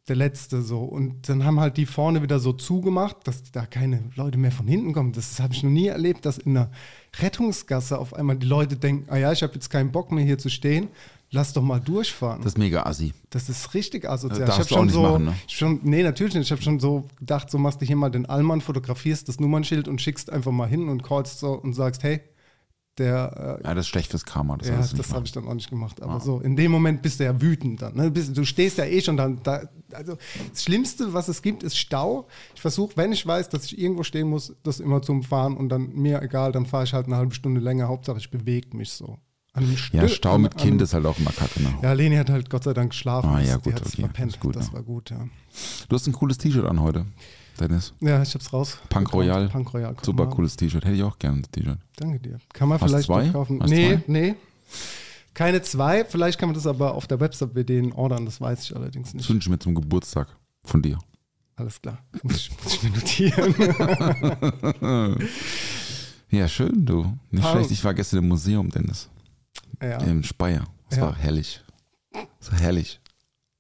Der 0.08 0.16
letzte 0.16 0.62
so. 0.62 0.80
Und 0.82 1.28
dann 1.30 1.44
haben 1.46 1.60
halt 1.60 1.78
die 1.78 1.88
vorne 1.88 2.22
wieder 2.22 2.40
so 2.40 2.54
zugemacht, 2.54 3.18
dass 3.24 3.52
da 3.52 3.66
keine 3.66 4.04
Leute 4.16 4.38
mehr 4.38 4.52
von 4.52 4.68
hinten 4.68 4.94
kommen. 4.94 5.14
Das 5.14 5.40
habe 5.40 5.54
ich 5.54 5.64
noch 5.64 5.72
nie 5.72 5.88
erlebt, 5.88 6.26
dass 6.26 6.38
in 6.38 6.56
einer 6.56 6.70
Rettungsgasse 7.20 7.98
auf 7.98 8.14
einmal 8.14 8.36
die 8.36 8.46
Leute 8.46 8.76
denken, 8.76 9.10
ah 9.10 9.18
ja, 9.18 9.32
ich 9.32 9.42
habe 9.42 9.54
jetzt 9.56 9.70
keinen 9.70 9.92
Bock 9.92 10.12
mehr 10.12 10.24
hier 10.24 10.38
zu 10.38 10.50
stehen, 10.50 10.90
lass 11.32 11.54
doch 11.54 11.64
mal 11.64 11.80
durchfahren. 11.80 12.42
Das 12.42 12.54
ist 12.54 12.58
mega 12.58 12.84
assi. 12.84 13.14
Das 13.32 13.50
ist 13.50 13.74
richtig 13.74 14.08
asozial. 14.08 14.46
Das 14.46 14.58
darfst 14.58 14.72
ich 14.72 14.78
habe 14.78 14.88
schon 14.88 14.94
so, 14.94 15.02
machen, 15.02 15.26
ne? 15.26 15.36
schon, 15.48 15.80
nee, 15.84 16.04
natürlich 16.04 16.36
nicht. 16.36 16.46
Ich 16.46 16.52
habe 16.52 16.62
schon 16.62 16.80
so 16.80 17.06
gedacht, 17.20 17.50
so 17.50 17.58
machst 17.58 17.82
du 17.82 17.86
hier 17.86 17.96
mal 17.96 18.12
den 18.12 18.28
Allmann, 18.28 18.62
fotografierst 18.62 19.28
das 19.28 19.40
Nummernschild 19.40 19.88
und 19.88 20.02
schickst 20.02 20.32
einfach 20.32 20.52
mal 20.52 20.68
hin 20.68 20.88
und 20.88 21.04
callst 21.04 21.40
so 21.40 21.54
und 21.54 21.74
sagst, 21.74 22.04
hey, 22.04 22.22
der 22.98 23.60
äh, 23.62 23.68
Ja, 23.68 23.74
das 23.74 23.86
ist 23.86 23.90
schlecht 23.90 24.12
fürs 24.12 24.26
Karma. 24.26 24.58
Das 24.58 24.68
ja, 24.68 24.78
das 24.78 25.14
habe 25.14 25.26
ich 25.26 25.32
dann 25.32 25.48
auch 25.48 25.54
nicht 25.54 25.70
gemacht. 25.70 26.02
Aber 26.02 26.20
so, 26.20 26.40
in 26.40 26.56
dem 26.56 26.72
Moment 26.72 27.02
bist 27.02 27.20
du 27.20 27.26
ja 27.26 27.42
wütend 27.42 27.82
dann. 27.82 27.96
Ne? 27.96 28.12
Du 28.12 28.46
stehst 28.46 28.78
ja 28.78 28.86
eh 28.86 29.02
schon 29.02 29.18
dann. 29.18 29.42
Da, 29.44 29.64
also 29.92 30.18
das 30.50 30.64
Schlimmste, 30.64 31.14
was 31.14 31.28
es 31.28 31.42
gibt, 31.42 31.64
ist 31.64 31.78
Stau. 31.78 32.28
Ich 32.56 32.62
versuche, 32.62 32.96
wenn 32.98 33.12
ich 33.12 33.26
weiß, 33.26 33.50
dass 33.50 33.66
ich 33.66 33.78
irgendwo 33.80 34.04
stehen 34.04 34.30
muss, 34.30 34.54
das 34.64 34.80
immer 34.80 35.02
zum 35.02 35.24
Fahren 35.24 35.58
und 35.58 35.70
dann 35.70 35.94
mir 35.94 36.22
egal, 36.22 36.52
dann 36.52 36.66
fahre 36.66 36.84
ich 36.86 36.94
halt 36.94 37.08
eine 37.08 37.18
halbe 37.18 37.34
Stunde 37.36 37.62
länger. 37.62 37.88
Hauptsache, 37.88 38.18
ich 38.18 38.32
bewege 38.32 38.76
mich 38.76 38.92
so. 38.92 39.18
An 39.54 39.74
Ja, 39.94 40.08
Stau 40.10 40.36
an- 40.36 40.42
mit 40.42 40.58
Kind 40.58 40.74
an- 40.74 40.84
ist 40.84 40.94
halt 40.94 41.06
auch 41.06 41.18
immer 41.18 41.32
kacke. 41.32 41.62
Ne? 41.62 41.74
Ja, 41.82 41.94
Leni 41.94 42.18
hat 42.18 42.30
halt 42.30 42.50
Gott 42.50 42.66
sei 42.66 42.74
Dank 42.74 42.92
geschlafen. 42.92 43.30
Ah, 43.30 43.40
ja, 43.40 43.58
die 43.58 43.64
gut, 43.64 43.76
hat 43.76 43.86
okay. 43.88 44.02
verpennt. 44.02 44.40
Gut, 44.42 44.56
das 44.58 44.68
ja. 44.68 44.74
war 44.74 44.84
gut, 44.84 45.12
ja. 45.12 45.28
Du 45.88 45.96
hast 45.96 46.08
ein 46.08 46.14
cooles 46.14 46.38
T-Shirt 46.38 46.66
an 46.66 46.82
heute, 46.82 47.06
Dennis. 47.60 47.94
Ja, 48.02 48.22
ich 48.22 48.34
hab's 48.34 48.52
raus. 48.54 48.78
Punk 48.90 49.14
Royal. 49.14 49.48
Punk 49.50 49.74
Royal. 49.74 49.96
Super 50.02 50.28
cooles 50.28 50.56
T-Shirt. 50.56 50.84
Hätte 50.86 50.96
ich 50.96 51.04
auch 51.04 51.18
gerne 51.20 51.38
ein 51.40 51.46
T-Shirt. 51.52 51.78
Danke 51.98 52.20
dir. 52.20 52.40
Kann 52.54 52.70
man 52.70 52.80
Hast 52.80 52.90
vielleicht 52.90 53.06
zwei? 53.08 53.30
kaufen. 53.30 53.62
Hast 53.62 53.70
nee, 53.70 53.96
zwei? 53.96 54.04
nee. 54.08 54.36
Keine 55.34 55.62
zwei. 55.62 56.06
Vielleicht 56.06 56.40
kann 56.40 56.50
man 56.50 56.54
das 56.56 56.66
aber 56.68 56.94
auf 56.94 57.08
der 57.08 57.20
Website 57.20 57.54
bei 57.54 57.64
denen 57.64 57.92
ordern. 57.94 58.26
Das 58.26 58.40
weiß 58.42 58.64
ich 58.64 58.76
allerdings 58.76 59.10
Das 59.10 59.16
nicht. 59.16 59.30
wünsche 59.30 59.48
ich 59.48 59.52
mir 59.52 59.60
zum 59.60 59.76
Geburtstag 59.76 60.28
von 60.64 60.82
dir. 60.82 60.98
Alles 61.58 61.82
klar. 61.82 61.98
Muss 62.24 62.36
ich, 62.38 62.52
muss 62.64 62.74
ich 62.76 62.84
mir 62.84 62.90
notieren. 62.92 63.56
Ja, 66.32 66.48
schön, 66.50 66.86
du. 66.86 67.18
Nicht 67.32 67.44
Paul. 67.44 67.54
schlecht. 67.54 67.72
Ich 67.72 67.84
war 67.84 67.94
gestern 67.94 68.20
im 68.20 68.28
Museum, 68.28 68.70
Dennis. 68.70 69.08
ja. 69.82 69.98
Im 70.00 70.24
Speyer. 70.24 70.66
Es 70.90 70.98
Ja. 70.98 71.04
war 71.04 71.16
herrlich. 71.16 71.62
Es 72.42 72.52
war 72.52 72.60
herrlich. 72.60 73.00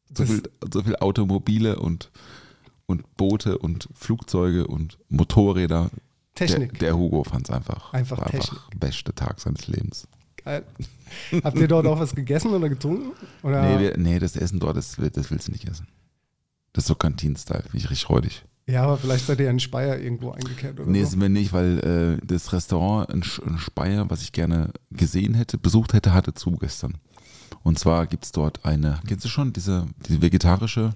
So 0.09 0.23
Das- 0.23 0.29
viel, 0.29 0.43
so 0.73 0.81
viel 0.83 0.95
Automobile 0.97 1.77
und, 1.79 2.11
und 2.85 3.15
Boote 3.17 3.57
und 3.57 3.89
Flugzeuge 3.93 4.67
und 4.67 4.97
Motorräder. 5.09 5.89
Technik. 6.35 6.71
Der, 6.79 6.89
der 6.89 6.97
Hugo 6.97 7.23
fand 7.23 7.47
es 7.49 7.55
einfach. 7.55 7.93
Einfach 7.93 8.17
war 8.17 8.25
Technik. 8.25 8.51
einfach 8.51 8.69
beste 8.75 9.13
Tag 9.15 9.39
seines 9.39 9.67
Lebens. 9.67 10.07
Geil. 10.43 10.63
Habt 11.43 11.57
ihr 11.57 11.67
dort 11.67 11.87
auch 11.87 11.99
was 11.99 12.13
gegessen 12.13 12.51
oder 12.53 12.69
getrunken? 12.69 13.11
Oder? 13.41 13.61
Nee, 13.63 13.79
wir, 13.83 13.97
nee, 13.97 14.19
das 14.19 14.35
Essen 14.35 14.59
dort, 14.59 14.77
das, 14.77 14.97
das 15.13 15.31
willst 15.31 15.47
du 15.47 15.51
nicht 15.51 15.67
essen. 15.67 15.87
Das 16.73 16.83
ist 16.83 16.87
so 16.89 16.95
Kantin-Style. 16.95 17.63
Finde 17.63 17.77
ich 17.77 17.89
richtig 17.89 18.09
räudig. 18.09 18.43
ja, 18.67 18.83
aber 18.83 18.97
vielleicht 18.97 19.25
seid 19.25 19.39
ihr 19.39 19.49
in 19.49 19.59
Speyer 19.61 19.97
irgendwo 19.97 20.31
eingekehrt 20.31 20.79
oder 20.79 20.89
Nee, 20.91 21.03
so. 21.03 21.11
sind 21.11 21.21
wir 21.21 21.29
nicht, 21.29 21.53
weil 21.53 22.19
äh, 22.21 22.25
das 22.25 22.51
Restaurant 22.53 23.09
in, 23.11 23.23
in 23.47 23.57
Speyer, 23.57 24.09
was 24.09 24.21
ich 24.21 24.33
gerne 24.33 24.71
gesehen 24.91 25.33
hätte, 25.35 25.57
besucht 25.57 25.93
hätte, 25.93 26.13
hatte 26.13 26.33
zu 26.33 26.51
gestern. 26.57 26.95
Und 27.63 27.79
zwar 27.79 28.05
gibt 28.07 28.25
es 28.25 28.31
dort 28.33 28.65
eine, 28.65 28.99
kennst 29.07 29.23
du 29.25 29.29
schon, 29.29 29.53
diese, 29.53 29.87
diese 30.07 30.21
vegetarische 30.21 30.91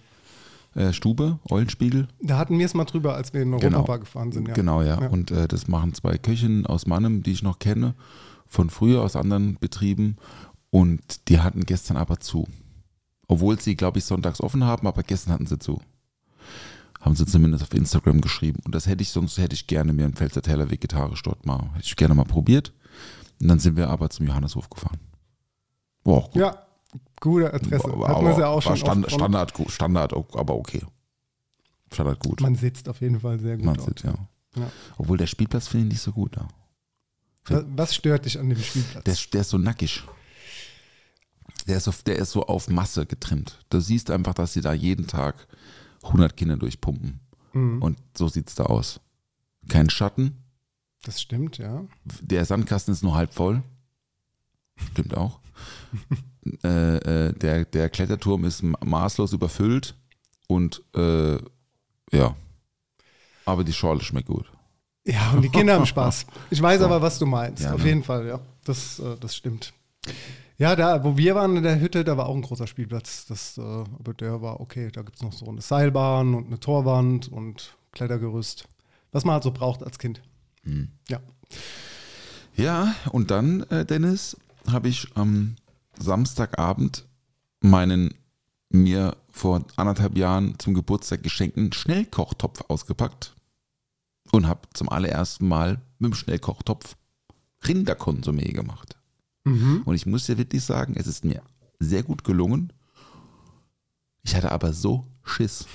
äh, 0.75 0.93
Stube, 0.93 1.39
Eulenspiegel? 1.49 2.07
Da 2.21 2.37
hatten 2.37 2.57
wir 2.59 2.65
es 2.65 2.73
mal 2.73 2.85
drüber, 2.85 3.15
als 3.15 3.33
wir 3.33 3.41
in 3.41 3.57
Genau. 3.57 3.77
Europa 3.77 3.97
gefahren 3.97 4.31
sind. 4.31 4.47
Ja. 4.47 4.53
Genau, 4.53 4.81
ja. 4.81 5.01
Ja. 5.01 5.07
Und 5.09 5.31
äh, 5.31 5.47
das 5.47 5.67
machen 5.67 5.93
zwei 5.93 6.17
Köchinnen 6.17 6.65
aus 6.65 6.85
Mannem, 6.87 7.23
die 7.23 7.31
ich 7.31 7.43
noch 7.43 7.59
kenne, 7.59 7.95
von 8.47 8.69
früher 8.69 9.01
aus 9.01 9.15
anderen 9.15 9.57
Betrieben. 9.59 10.17
Und 10.71 11.27
die 11.29 11.39
hatten 11.39 11.65
gestern 11.65 11.97
aber 11.97 12.19
zu. 12.19 12.47
Obwohl 13.27 13.59
sie, 13.59 13.75
glaube 13.75 13.99
ich, 13.99 14.05
sonntags 14.05 14.41
offen 14.41 14.63
haben, 14.63 14.87
aber 14.87 15.03
gestern 15.03 15.33
hatten 15.33 15.45
sie 15.47 15.59
zu. 15.59 15.81
Haben 16.99 17.15
sie 17.15 17.25
zumindest 17.25 17.63
auf 17.63 17.73
Instagram 17.73 18.21
geschrieben. 18.21 18.59
Und 18.65 18.75
das 18.75 18.85
hätte 18.87 19.01
ich, 19.03 19.09
sonst 19.09 19.37
hätte 19.37 19.53
ich 19.53 19.67
gerne 19.67 19.93
mir 19.93 20.03
einen 20.05 20.15
Pfälzer 20.15 20.41
Teller 20.41 20.69
vegetarisch 20.69 21.23
dort 21.23 21.45
mal, 21.45 21.69
hätte 21.73 21.85
ich 21.85 21.95
gerne 21.95 22.13
mal 22.15 22.25
probiert. 22.25 22.73
Und 23.41 23.47
dann 23.47 23.59
sind 23.59 23.77
wir 23.77 23.89
aber 23.89 24.09
zum 24.09 24.27
Johanneshof 24.27 24.69
gefahren. 24.69 24.97
War 26.03 26.15
auch 26.15 26.31
gut. 26.31 26.41
Ja, 26.41 26.57
gute 27.19 27.53
Adresse. 27.53 27.83
Hatten 28.07 28.25
wir 28.25 28.31
es 28.31 28.37
ja 28.37 28.47
auch 28.47 28.61
schon. 28.61 28.77
Stand, 28.77 29.11
Standard, 29.11 29.53
Standard, 29.69 30.13
aber 30.13 30.55
okay. 30.55 30.81
Standard 31.91 32.19
gut. 32.19 32.41
Man 32.41 32.55
sitzt 32.55 32.87
auf 32.89 33.01
jeden 33.01 33.19
Fall 33.19 33.39
sehr 33.39 33.57
gut. 33.57 33.65
Man 33.65 33.79
sieht, 33.79 34.03
ja. 34.03 34.13
Ja. 34.55 34.71
Obwohl 34.97 35.17
der 35.17 35.27
Spielplatz 35.27 35.67
finde 35.67 35.87
ich 35.87 35.93
nicht 35.93 36.01
so 36.01 36.11
gut 36.11 36.37
da. 36.37 36.47
Was, 37.45 37.63
was 37.75 37.95
stört 37.95 38.25
dich 38.25 38.39
an 38.39 38.49
dem 38.49 38.59
Spielplatz? 38.59 39.03
Der, 39.03 39.13
ist- 39.13 39.33
der 39.33 39.41
ist 39.41 39.49
so 39.49 39.57
nackig. 39.57 40.03
Der 41.67 41.77
ist, 41.77 41.83
so, 41.85 41.93
der 42.05 42.17
ist 42.17 42.31
so 42.31 42.45
auf 42.45 42.67
Masse 42.69 43.05
getrimmt. 43.05 43.59
Du 43.69 43.79
siehst 43.79 44.09
einfach, 44.11 44.33
dass 44.33 44.53
sie 44.53 44.61
da 44.61 44.73
jeden 44.73 45.07
Tag 45.07 45.47
100 46.03 46.35
Kinder 46.37 46.57
durchpumpen. 46.57 47.19
Mhm. 47.53 47.81
Und 47.81 47.97
so 48.17 48.27
sieht 48.27 48.49
es 48.49 48.55
da 48.55 48.63
aus. 48.65 48.99
Kein 49.67 49.89
Schatten. 49.89 50.37
das 51.03 51.21
stimmt, 51.21 51.57
ja. 51.57 51.85
Der 52.21 52.45
Sandkasten 52.45 52.93
ist 52.93 53.03
nur 53.03 53.15
halb 53.15 53.33
voll. 53.33 53.61
Stimmt 54.91 55.15
auch. 55.17 55.39
äh, 56.63 56.97
äh, 57.27 57.33
der, 57.33 57.65
der 57.65 57.89
Kletterturm 57.89 58.45
ist 58.45 58.63
ma- 58.63 58.77
maßlos 58.83 59.33
überfüllt. 59.33 59.95
Und 60.47 60.81
äh, 60.95 61.37
ja. 62.11 62.35
Aber 63.45 63.63
die 63.63 63.73
Schorle 63.73 64.01
schmeckt 64.01 64.27
gut. 64.27 64.45
Ja, 65.05 65.31
und 65.31 65.41
die 65.41 65.49
Kinder 65.49 65.73
haben 65.75 65.85
Spaß. 65.85 66.25
Ich 66.51 66.61
weiß 66.61 66.79
So. 66.79 66.85
aber, 66.85 67.01
was 67.01 67.19
du 67.19 67.25
meinst. 67.25 67.63
Ja, 67.63 67.73
Auf 67.73 67.81
ne? 67.81 67.87
jeden 67.89 68.03
Fall, 68.03 68.27
ja. 68.27 68.39
Das, 68.63 68.99
äh, 68.99 69.15
das 69.19 69.35
stimmt. 69.35 69.73
Ja, 70.57 70.75
da, 70.75 71.03
wo 71.03 71.17
wir 71.17 71.35
waren 71.35 71.55
in 71.55 71.63
der 71.63 71.79
Hütte, 71.79 72.03
da 72.03 72.17
war 72.17 72.27
auch 72.27 72.35
ein 72.35 72.41
großer 72.41 72.67
Spielplatz. 72.67 73.25
Das, 73.27 73.57
äh, 73.57 73.61
aber 73.61 74.13
der 74.13 74.41
war 74.41 74.59
okay. 74.59 74.89
Da 74.91 75.01
gibt 75.03 75.15
es 75.17 75.21
noch 75.23 75.33
so 75.33 75.47
eine 75.47 75.61
Seilbahn 75.61 76.33
und 76.35 76.47
eine 76.47 76.59
Torwand 76.59 77.27
und 77.31 77.75
Klettergerüst. 77.91 78.67
Was 79.11 79.23
man 79.25 79.33
halt 79.33 79.43
so 79.43 79.51
braucht 79.51 79.83
als 79.83 79.97
Kind. 79.99 80.21
Ja. 81.07 81.19
Ja, 82.55 82.93
und 83.11 83.31
dann, 83.31 83.61
äh, 83.69 83.85
Dennis, 83.85 84.37
habe 84.69 84.89
ich 84.89 85.07
am 85.15 85.55
Samstagabend 85.99 87.05
meinen 87.61 88.13
mir 88.69 89.15
vor 89.31 89.65
anderthalb 89.75 90.17
Jahren 90.17 90.57
zum 90.59 90.73
Geburtstag 90.73 91.23
geschenkten 91.23 91.71
Schnellkochtopf 91.73 92.63
ausgepackt 92.67 93.35
und 94.31 94.47
habe 94.47 94.61
zum 94.73 94.89
allerersten 94.89 95.47
Mal 95.47 95.81
mit 95.97 96.11
dem 96.11 96.15
Schnellkochtopf 96.15 96.95
Rinderkonsumé 97.63 98.51
gemacht. 98.53 98.95
Und 99.85 99.95
ich 99.95 100.05
muss 100.05 100.25
dir 100.27 100.37
wirklich 100.37 100.63
sagen, 100.63 100.93
es 100.95 101.07
ist 101.07 101.25
mir 101.25 101.41
sehr 101.79 102.03
gut 102.03 102.23
gelungen. 102.23 102.71
Ich 104.23 104.35
hatte 104.35 104.51
aber 104.51 104.73
so 104.73 105.07
Schiss 105.23 105.65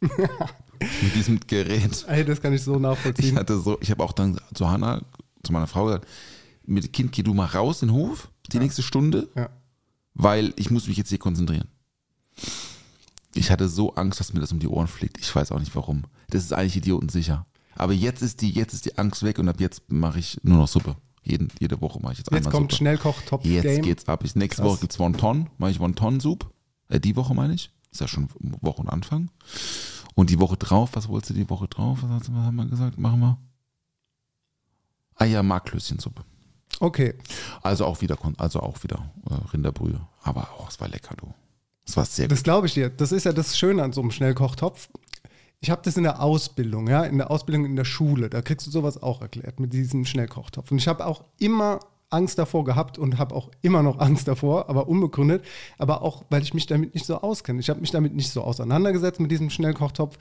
mit 0.00 1.14
diesem 1.16 1.40
Gerät. 1.40 2.04
Ey, 2.06 2.24
das 2.24 2.40
kann 2.40 2.52
ich 2.52 2.62
so 2.62 2.76
Ich 2.76 2.80
nachvollziehen. 2.80 3.36
hatte 3.36 3.58
so, 3.58 3.78
ich 3.80 3.90
habe 3.90 4.04
auch 4.04 4.12
dann 4.12 4.38
zu 4.54 4.68
Hannah, 4.70 5.02
zu 5.42 5.52
meiner 5.52 5.66
Frau 5.66 5.86
gesagt, 5.86 6.06
mit 6.64 6.92
Kind 6.92 7.10
geh 7.12 7.22
du 7.22 7.34
mal 7.34 7.46
raus 7.46 7.82
in 7.82 7.88
den 7.88 7.94
Hof, 7.96 8.30
die 8.52 8.58
nächste 8.58 8.82
Stunde, 8.82 9.28
Ja. 9.34 9.48
Weil 10.18 10.52
ich 10.56 10.70
muss 10.70 10.86
mich 10.88 10.98
jetzt 10.98 11.08
hier 11.08 11.18
konzentrieren. 11.18 11.68
Ich 13.34 13.50
hatte 13.50 13.68
so 13.68 13.94
Angst, 13.94 14.20
dass 14.20 14.32
mir 14.34 14.40
das 14.40 14.52
um 14.52 14.58
die 14.58 14.68
Ohren 14.68 14.86
fliegt. 14.88 15.18
Ich 15.18 15.34
weiß 15.34 15.52
auch 15.52 15.58
nicht 15.60 15.74
warum. 15.74 16.04
Das 16.28 16.42
ist 16.44 16.52
eigentlich 16.52 16.76
idiotensicher. 16.76 17.46
Aber 17.76 17.92
jetzt 17.92 18.22
ist 18.22 18.40
die, 18.42 18.50
jetzt 18.50 18.74
ist 18.74 18.84
die 18.84 18.98
Angst 18.98 19.22
weg 19.22 19.38
und 19.38 19.48
ab 19.48 19.60
jetzt 19.60 19.82
mache 19.90 20.18
ich 20.18 20.38
nur 20.42 20.58
noch 20.58 20.68
Suppe. 20.68 20.96
Jeden, 21.22 21.48
jede 21.60 21.80
Woche 21.80 22.00
mache 22.00 22.12
ich 22.12 22.18
jetzt, 22.18 22.30
Jetzt 22.32 22.38
einmal 22.46 22.52
kommt 22.52 22.72
Suppe. 22.72 22.76
Schnellkoch-Top-Game. 22.78 23.52
Jetzt 23.52 23.82
geht's 23.82 24.08
ab. 24.08 24.24
Ich, 24.24 24.34
nächste 24.34 24.62
Krass. 24.62 24.72
Woche 24.72 24.80
gibt's 24.80 24.98
Wonton, 24.98 25.48
mache 25.58 25.70
ich 25.70 25.78
Wonton-Soup. 25.78 26.50
Äh, 26.88 27.00
die 27.00 27.14
Woche 27.16 27.34
meine 27.34 27.54
ich. 27.54 27.70
Ist 27.92 28.00
ja 28.00 28.08
schon 28.08 28.28
Wochenanfang. 28.60 29.30
Und 30.14 30.30
die 30.30 30.40
Woche 30.40 30.56
drauf, 30.56 30.90
was 30.94 31.08
wolltest 31.08 31.30
du 31.30 31.34
die 31.34 31.48
Woche 31.48 31.68
drauf? 31.68 31.98
Was, 32.02 32.10
hast 32.10 32.28
du- 32.28 32.34
was 32.34 32.44
haben 32.46 32.56
wir 32.56 32.66
gesagt? 32.66 32.98
Machen 32.98 33.20
wir? 33.20 33.38
Ah 35.14 35.24
ja, 35.26 35.42
Marklöschensuppe. 35.42 36.24
Okay. 36.80 37.14
Also 37.62 37.84
auch 37.84 38.00
wieder, 38.00 38.16
also 38.36 38.60
auch 38.60 38.82
wieder 38.84 39.10
äh, 39.28 39.34
Rinderbrühe. 39.52 40.00
Aber 40.22 40.42
auch, 40.58 40.68
es 40.68 40.80
war 40.80 40.88
lecker, 40.88 41.14
du. 41.16 41.32
Es 41.86 41.96
war 41.96 42.04
sehr 42.04 42.28
Das 42.28 42.42
glaube 42.42 42.66
ich 42.66 42.74
dir. 42.74 42.90
Das 42.90 43.12
ist 43.12 43.24
ja 43.24 43.32
das 43.32 43.58
Schöne 43.58 43.82
an 43.82 43.92
so 43.92 44.00
einem 44.00 44.10
Schnellkochtopf. 44.10 44.88
Ich 45.60 45.70
habe 45.70 45.82
das 45.84 45.96
in 45.96 46.04
der 46.04 46.22
Ausbildung, 46.22 46.86
ja, 46.88 47.04
in 47.04 47.18
der 47.18 47.30
Ausbildung 47.30 47.64
in 47.64 47.74
der 47.74 47.84
Schule. 47.84 48.30
Da 48.30 48.42
kriegst 48.42 48.66
du 48.66 48.70
sowas 48.70 49.02
auch 49.02 49.22
erklärt 49.22 49.58
mit 49.58 49.72
diesem 49.72 50.04
Schnellkochtopf. 50.04 50.70
Und 50.70 50.78
ich 50.78 50.86
habe 50.86 51.04
auch 51.04 51.24
immer 51.38 51.80
Angst 52.10 52.38
davor 52.38 52.64
gehabt 52.64 52.96
und 52.96 53.18
habe 53.18 53.34
auch 53.34 53.50
immer 53.60 53.82
noch 53.82 53.98
Angst 53.98 54.28
davor, 54.28 54.68
aber 54.68 54.88
unbegründet. 54.88 55.44
Aber 55.76 56.02
auch, 56.02 56.24
weil 56.30 56.42
ich 56.42 56.54
mich 56.54 56.66
damit 56.66 56.94
nicht 56.94 57.06
so 57.06 57.20
auskenne. 57.20 57.60
Ich 57.60 57.70
habe 57.70 57.80
mich 57.80 57.90
damit 57.90 58.14
nicht 58.14 58.30
so 58.30 58.42
auseinandergesetzt 58.42 59.18
mit 59.18 59.30
diesem 59.30 59.50
Schnellkochtopf. 59.50 60.18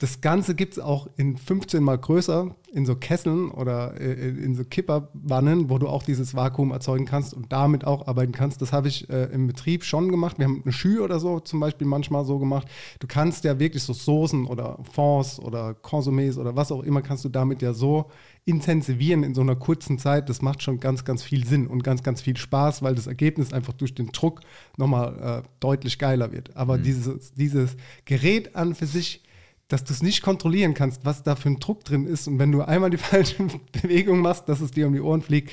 Das 0.00 0.22
Ganze 0.22 0.54
gibt 0.54 0.72
es 0.72 0.78
auch 0.78 1.08
in 1.18 1.36
15 1.36 1.84
mal 1.84 1.98
größer, 1.98 2.56
in 2.72 2.86
so 2.86 2.96
Kesseln 2.96 3.50
oder 3.50 4.00
äh, 4.00 4.30
in 4.30 4.54
so 4.54 4.64
Kipperwannen, 4.64 5.68
wo 5.68 5.76
du 5.76 5.88
auch 5.88 6.02
dieses 6.02 6.34
Vakuum 6.34 6.70
erzeugen 6.70 7.04
kannst 7.04 7.34
und 7.34 7.52
damit 7.52 7.84
auch 7.84 8.06
arbeiten 8.06 8.32
kannst. 8.32 8.62
Das 8.62 8.72
habe 8.72 8.88
ich 8.88 9.10
äh, 9.10 9.24
im 9.24 9.46
Betrieb 9.46 9.84
schon 9.84 10.10
gemacht. 10.10 10.38
Wir 10.38 10.46
haben 10.46 10.62
eine 10.64 10.72
Schü 10.72 11.00
oder 11.00 11.20
so 11.20 11.38
zum 11.40 11.60
Beispiel 11.60 11.86
manchmal 11.86 12.24
so 12.24 12.38
gemacht. 12.38 12.66
Du 12.98 13.06
kannst 13.06 13.44
ja 13.44 13.58
wirklich 13.58 13.82
so 13.82 13.92
Soßen 13.92 14.46
oder 14.46 14.78
Fonds 14.90 15.38
oder 15.38 15.72
Consomés 15.82 16.38
oder 16.38 16.56
was 16.56 16.72
auch 16.72 16.82
immer, 16.82 17.02
kannst 17.02 17.26
du 17.26 17.28
damit 17.28 17.60
ja 17.60 17.74
so 17.74 18.06
intensivieren 18.46 19.22
in 19.22 19.34
so 19.34 19.42
einer 19.42 19.54
kurzen 19.54 19.98
Zeit. 19.98 20.30
Das 20.30 20.40
macht 20.40 20.62
schon 20.62 20.80
ganz, 20.80 21.04
ganz 21.04 21.22
viel 21.22 21.46
Sinn 21.46 21.66
und 21.66 21.84
ganz, 21.84 22.02
ganz 22.02 22.22
viel 22.22 22.38
Spaß, 22.38 22.82
weil 22.82 22.94
das 22.94 23.06
Ergebnis 23.06 23.52
einfach 23.52 23.74
durch 23.74 23.94
den 23.94 24.12
Druck 24.12 24.40
nochmal 24.78 25.42
äh, 25.44 25.48
deutlich 25.60 25.98
geiler 25.98 26.32
wird. 26.32 26.56
Aber 26.56 26.78
dieses, 26.78 27.34
dieses 27.34 27.76
Gerät 28.06 28.56
an 28.56 28.74
für 28.74 28.86
sich, 28.86 29.22
dass 29.70 29.84
du 29.84 29.92
es 29.92 30.02
nicht 30.02 30.22
kontrollieren 30.22 30.74
kannst, 30.74 31.04
was 31.04 31.22
da 31.22 31.36
für 31.36 31.48
ein 31.48 31.60
Druck 31.60 31.84
drin 31.84 32.06
ist. 32.06 32.28
Und 32.28 32.38
wenn 32.38 32.52
du 32.52 32.62
einmal 32.62 32.90
die 32.90 32.96
falsche 32.98 33.46
Bewegung 33.72 34.20
machst, 34.20 34.48
dass 34.48 34.60
es 34.60 34.70
dir 34.72 34.86
um 34.86 34.92
die 34.92 35.00
Ohren 35.00 35.22
fliegt, 35.22 35.50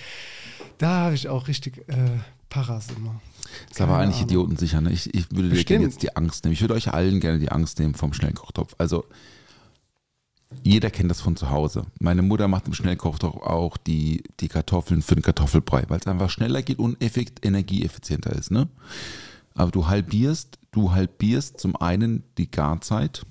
da 0.78 1.06
habe 1.06 1.16
ich 1.16 1.30
auch 1.30 1.48
richtig 1.48 1.78
äh, 1.88 1.94
Paras 2.50 2.88
immer. 2.96 3.22
ist 3.70 3.80
aber 3.82 3.98
eigentlich 3.98 4.18
Ahnung. 4.18 4.30
idiotensicher. 4.30 4.82
Ne? 4.82 4.92
Ich, 4.92 5.14
ich 5.14 5.32
würde 5.32 5.50
dir 5.50 5.64
gerne 5.64 5.86
jetzt 5.86 6.02
die 6.02 6.16
Angst 6.16 6.44
nehmen. 6.44 6.54
Ich 6.54 6.62
würde 6.62 6.74
euch 6.74 6.94
allen 6.94 7.20
gerne 7.20 7.40
die 7.40 7.52
Angst 7.52 7.80
nehmen 7.80 7.94
vom 7.94 8.14
Schnellkochtopf. 8.14 8.76
Also 8.78 9.06
jeder 10.64 10.90
kennt 10.90 11.12
das 11.12 11.22
von 11.22 11.36
zu 11.36 11.50
Hause. 11.50 11.86
Meine 12.00 12.22
Mutter 12.22 12.48
macht 12.48 12.68
im 12.68 12.74
Schnellkochtopf 12.74 13.38
auch 13.38 13.78
die, 13.78 14.24
die 14.40 14.48
Kartoffeln 14.48 15.02
für 15.02 15.16
den 15.16 15.22
Kartoffelbrei, 15.22 15.84
weil 15.90 16.00
es 16.00 16.08
einfach 16.08 16.30
schneller 16.30 16.62
geht 16.62 16.80
und 16.80 17.02
effekt, 17.04 17.46
energieeffizienter 17.46 18.34
ist. 18.34 18.52
Ne? 18.52 18.68
Aber 19.54 19.72
du 19.72 19.88
halbierst, 19.88 20.58
du 20.72 20.92
halbierst 20.92 21.60
zum 21.60 21.76
einen 21.76 22.24
die 22.38 22.50
Garzeit. 22.50 23.26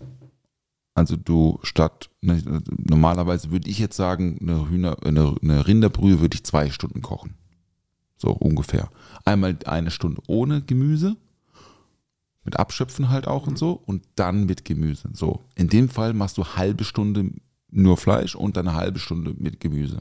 Also 0.96 1.16
du 1.16 1.60
statt, 1.62 2.08
ne, 2.22 2.42
normalerweise 2.78 3.50
würde 3.50 3.68
ich 3.68 3.78
jetzt 3.78 3.96
sagen, 3.96 4.38
eine, 4.40 4.70
Hühner, 4.70 4.96
eine, 5.04 5.34
eine 5.42 5.66
Rinderbrühe 5.66 6.20
würde 6.20 6.36
ich 6.36 6.44
zwei 6.44 6.70
Stunden 6.70 7.02
kochen. 7.02 7.34
So 8.16 8.30
ungefähr. 8.30 8.88
Einmal 9.26 9.58
eine 9.66 9.90
Stunde 9.90 10.22
ohne 10.26 10.62
Gemüse, 10.62 11.18
mit 12.44 12.58
Abschöpfen 12.58 13.10
halt 13.10 13.28
auch 13.28 13.46
und 13.46 13.58
so, 13.58 13.72
und 13.72 14.04
dann 14.14 14.46
mit 14.46 14.64
Gemüse. 14.64 15.10
So, 15.12 15.44
in 15.54 15.68
dem 15.68 15.90
Fall 15.90 16.14
machst 16.14 16.38
du 16.38 16.46
halbe 16.46 16.84
Stunde 16.84 17.30
nur 17.70 17.98
Fleisch 17.98 18.34
und 18.34 18.56
dann 18.56 18.66
eine 18.66 18.78
halbe 18.78 18.98
Stunde 18.98 19.34
mit 19.36 19.60
Gemüse. 19.60 19.98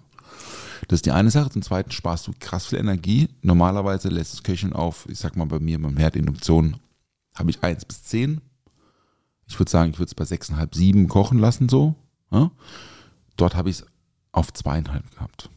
Das 0.88 1.00
ist 1.00 1.06
die 1.06 1.12
eine 1.12 1.30
Sache. 1.30 1.50
Zum 1.50 1.62
Zweiten 1.62 1.92
sparst 1.92 2.26
du 2.28 2.32
krass 2.40 2.68
viel 2.68 2.80
Energie. 2.80 3.28
Normalerweise 3.42 4.08
lässt 4.08 4.32
das 4.32 4.44
Köcheln 4.44 4.72
auf, 4.72 5.10
ich 5.10 5.20
sag 5.20 5.36
mal 5.36 5.46
bei 5.46 5.60
mir 5.60 5.78
beim 5.82 5.98
Herdinduktion, 5.98 6.78
habe 7.34 7.50
ich 7.50 7.62
1 7.62 7.84
bis 7.84 8.04
10. 8.04 8.40
Ich 9.48 9.60
würde 9.60 9.72
sagen, 9.72 9.92
ich 9.92 10.00
würde 10.00 10.10
es 10.10 10.16
bei 10.16 10.24
6,5, 10.24 10.76
7 10.76 11.08
kochen 11.08 11.40
lassen 11.40 11.70
so. 11.70 11.96
Ja? 12.32 12.52
Dort 13.38 13.56
habe 13.56 13.70
ich 13.70 13.80
es 13.80 13.86
auf 14.32 14.52
zweieinhalb 14.54 15.10
gehabt. 15.12 15.50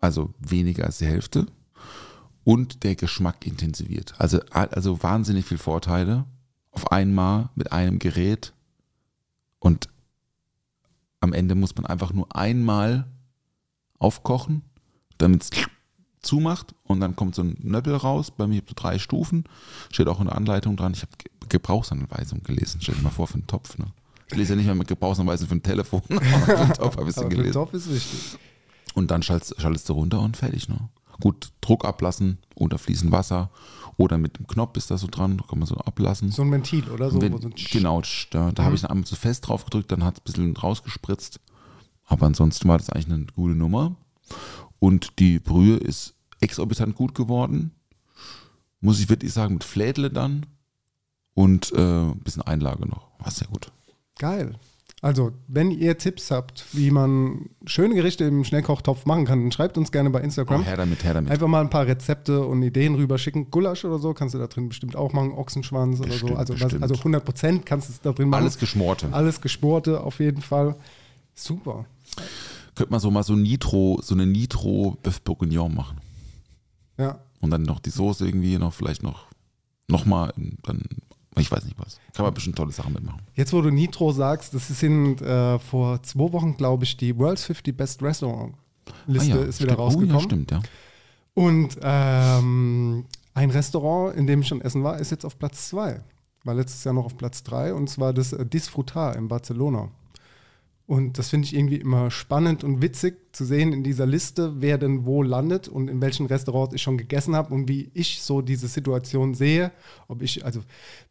Also 0.00 0.34
weniger 0.38 0.84
als 0.84 0.98
die 0.98 1.06
Hälfte. 1.06 1.46
Und 2.44 2.82
der 2.82 2.96
Geschmack 2.96 3.46
intensiviert. 3.46 4.14
Also, 4.18 4.40
also 4.50 5.02
wahnsinnig 5.02 5.44
viel 5.44 5.58
Vorteile 5.58 6.24
auf 6.72 6.90
einmal 6.90 7.50
mit 7.54 7.70
einem 7.72 7.98
Gerät. 8.00 8.52
Und 9.60 9.88
am 11.20 11.32
Ende 11.32 11.54
muss 11.54 11.76
man 11.76 11.86
einfach 11.86 12.12
nur 12.12 12.34
einmal 12.34 13.06
aufkochen, 13.98 14.62
damit 15.18 15.44
es 15.44 15.50
zumacht 16.22 16.74
und 16.84 17.00
dann 17.00 17.16
kommt 17.16 17.34
so 17.34 17.42
ein 17.42 17.56
Nöppel 17.60 17.94
raus. 17.94 18.30
Bei 18.30 18.46
mir 18.46 18.62
es 18.66 18.74
drei 18.74 18.98
Stufen. 18.98 19.44
Steht 19.90 20.08
auch 20.08 20.20
in 20.20 20.26
der 20.26 20.36
Anleitung 20.36 20.76
dran. 20.76 20.92
Ich 20.92 21.02
habe 21.02 21.12
Gebrauchsanweisung 21.48 22.42
gelesen. 22.42 22.80
Stell 22.80 22.94
dir 22.94 23.02
mal 23.02 23.10
vor, 23.10 23.26
für 23.26 23.34
einen 23.34 23.46
Topf. 23.46 23.78
Ne? 23.78 23.86
Ich 24.30 24.36
lese 24.36 24.52
ja 24.52 24.56
nicht 24.56 24.66
mehr 24.66 24.74
mit 24.74 24.88
Gebrauchsanweisung 24.88 25.48
für 25.48 25.54
ein 25.56 25.62
Telefon, 25.62 26.02
aber 26.10 26.20
für 26.20 26.58
einen 26.58 26.72
Topf 26.74 26.96
habe 26.96 27.10
ich 27.10 27.14
für 27.14 27.28
gelesen. 27.28 27.52
Top 27.52 27.74
ist 27.74 27.92
wichtig. 27.92 28.38
Und 28.94 29.10
dann 29.10 29.22
schaltest, 29.22 29.60
schaltest 29.60 29.88
du 29.88 29.94
runter 29.94 30.20
und 30.20 30.36
fertig. 30.36 30.68
Ne? 30.68 30.88
Gut, 31.20 31.52
Druck 31.60 31.84
ablassen 31.84 32.38
unter 32.54 32.78
fließend 32.78 33.12
Wasser 33.12 33.50
oder 33.96 34.18
mit 34.18 34.38
dem 34.38 34.46
Knopf 34.46 34.76
ist 34.76 34.90
das 34.90 35.02
so 35.02 35.08
dran, 35.10 35.42
kann 35.48 35.58
man 35.58 35.66
so 35.66 35.76
ablassen. 35.76 36.30
So 36.30 36.42
ein 36.42 36.50
Ventil, 36.50 36.88
oder? 36.90 37.10
So, 37.10 37.20
Wenn, 37.20 37.40
so 37.40 37.50
genau, 37.70 38.02
da, 38.30 38.52
da 38.52 38.64
habe 38.64 38.74
ich 38.74 38.80
dann 38.80 38.90
einmal 38.90 39.04
zu 39.04 39.16
fest 39.16 39.48
drauf 39.48 39.64
gedrückt, 39.64 39.92
dann 39.92 40.04
hat 40.04 40.14
es 40.14 40.20
ein 40.20 40.24
bisschen 40.24 40.56
rausgespritzt. 40.56 41.40
Aber 42.06 42.26
ansonsten 42.26 42.68
war 42.68 42.78
das 42.78 42.90
eigentlich 42.90 43.12
eine 43.12 43.26
gute 43.34 43.54
Nummer. 43.54 43.94
Und 44.82 45.20
die 45.20 45.38
Brühe 45.38 45.76
ist 45.76 46.14
exorbitant 46.40 46.96
gut 46.96 47.14
geworden. 47.14 47.70
Muss 48.80 48.98
ich 48.98 49.08
wirklich 49.08 49.32
sagen, 49.32 49.54
mit 49.54 49.62
Flädle 49.62 50.10
dann 50.10 50.44
und 51.34 51.72
äh, 51.72 51.78
ein 51.78 52.18
bisschen 52.18 52.42
Einlage 52.42 52.88
noch. 52.88 53.06
War 53.20 53.30
sehr 53.30 53.46
gut. 53.46 53.70
Geil. 54.18 54.56
Also, 55.00 55.30
wenn 55.46 55.70
ihr 55.70 55.98
Tipps 55.98 56.32
habt, 56.32 56.64
wie 56.72 56.90
man 56.90 57.50
schöne 57.64 57.94
Gerichte 57.94 58.24
im 58.24 58.42
Schnellkochtopf 58.42 59.06
machen 59.06 59.24
kann, 59.24 59.42
dann 59.42 59.52
schreibt 59.52 59.78
uns 59.78 59.92
gerne 59.92 60.10
bei 60.10 60.20
Instagram. 60.20 60.62
Oh, 60.62 60.64
her 60.64 60.76
damit, 60.76 61.04
her 61.04 61.14
damit. 61.14 61.30
Einfach 61.30 61.46
mal 61.46 61.60
ein 61.60 61.70
paar 61.70 61.86
Rezepte 61.86 62.44
und 62.44 62.60
Ideen 62.64 62.96
rüberschicken. 62.96 63.52
Gulasch 63.52 63.84
oder 63.84 64.00
so 64.00 64.14
kannst 64.14 64.34
du 64.34 64.38
da 64.40 64.48
drin 64.48 64.68
bestimmt 64.68 64.96
auch 64.96 65.12
machen. 65.12 65.30
Ochsenschwanz 65.30 66.00
oder 66.00 66.08
so. 66.08 66.12
Bestimmt, 66.26 66.38
Also, 66.38 66.54
was, 66.54 66.60
bestimmt. 66.60 66.82
also 66.82 66.94
100 66.96 67.24
Prozent 67.24 67.66
kannst 67.66 67.88
du 67.88 67.92
es 67.92 68.00
da 68.00 68.10
drin 68.10 68.30
machen. 68.30 68.42
Alles 68.42 68.58
Geschmorte. 68.58 69.12
Alles 69.12 69.40
Geschmorte 69.40 70.00
auf 70.00 70.18
jeden 70.18 70.42
Fall. 70.42 70.74
Super. 71.36 71.86
Könnte 72.74 72.90
man 72.90 73.00
so 73.00 73.10
mal 73.10 73.22
so 73.22 73.34
Nitro, 73.34 74.00
so 74.02 74.14
eine 74.14 74.26
Nitro 74.26 74.96
Bœuf 75.02 75.20
Bourguignon 75.22 75.74
machen. 75.74 75.98
Ja. 76.98 77.20
Und 77.40 77.50
dann 77.50 77.62
noch 77.62 77.80
die 77.80 77.90
Soße 77.90 78.26
irgendwie 78.26 78.56
noch, 78.58 78.72
vielleicht 78.72 79.02
noch, 79.02 79.26
noch 79.88 80.06
mal, 80.06 80.32
dann, 80.62 80.82
ich 81.36 81.50
weiß 81.50 81.64
nicht 81.64 81.78
was. 81.78 81.98
Kann 82.14 82.24
man 82.24 82.34
bestimmt 82.34 82.56
tolle 82.56 82.72
Sachen 82.72 82.92
mitmachen. 82.92 83.20
Jetzt, 83.34 83.52
wo 83.52 83.60
du 83.60 83.70
Nitro 83.70 84.12
sagst, 84.12 84.54
das 84.54 84.68
sind 84.68 85.20
äh, 85.20 85.58
vor 85.58 86.02
zwei 86.02 86.32
Wochen, 86.32 86.56
glaube 86.56 86.84
ich, 86.84 86.96
die 86.96 87.16
World's 87.18 87.44
50 87.44 87.76
Best 87.76 88.02
Restaurant 88.02 88.54
Liste 89.06 89.38
ist 89.38 89.60
wieder 89.60 89.72
stimmt. 89.72 89.78
rausgekommen. 89.78 90.16
Oh, 90.16 90.18
ja, 90.18 90.24
stimmt, 90.24 90.50
ja. 90.50 90.62
Und 91.34 91.78
ähm, 91.82 93.06
ein 93.34 93.50
Restaurant, 93.50 94.16
in 94.16 94.26
dem 94.26 94.42
ich 94.42 94.48
schon 94.48 94.60
essen 94.60 94.84
war, 94.84 94.98
ist 94.98 95.10
jetzt 95.10 95.24
auf 95.24 95.38
Platz 95.38 95.68
2. 95.70 96.00
War 96.44 96.54
letztes 96.54 96.84
Jahr 96.84 96.94
noch 96.94 97.06
auf 97.06 97.16
Platz 97.16 97.42
3 97.44 97.74
und 97.74 97.88
zwar 97.88 98.12
das 98.12 98.36
Disfrutar 98.38 99.16
in 99.16 99.28
Barcelona. 99.28 99.90
Und 100.86 101.16
das 101.16 101.30
finde 101.30 101.46
ich 101.46 101.54
irgendwie 101.54 101.76
immer 101.76 102.10
spannend 102.10 102.64
und 102.64 102.82
witzig 102.82 103.16
zu 103.32 103.44
sehen 103.44 103.72
in 103.72 103.84
dieser 103.84 104.04
Liste, 104.04 104.60
wer 104.60 104.78
denn 104.78 105.04
wo 105.06 105.22
landet 105.22 105.68
und 105.68 105.88
in 105.88 106.00
welchen 106.00 106.26
Restaurants 106.26 106.74
ich 106.74 106.82
schon 106.82 106.98
gegessen 106.98 107.36
habe 107.36 107.54
und 107.54 107.68
wie 107.68 107.90
ich 107.94 108.22
so 108.22 108.42
diese 108.42 108.66
Situation 108.66 109.34
sehe. 109.34 109.70
Ob 110.08 110.22
ich, 110.22 110.44
also 110.44 110.60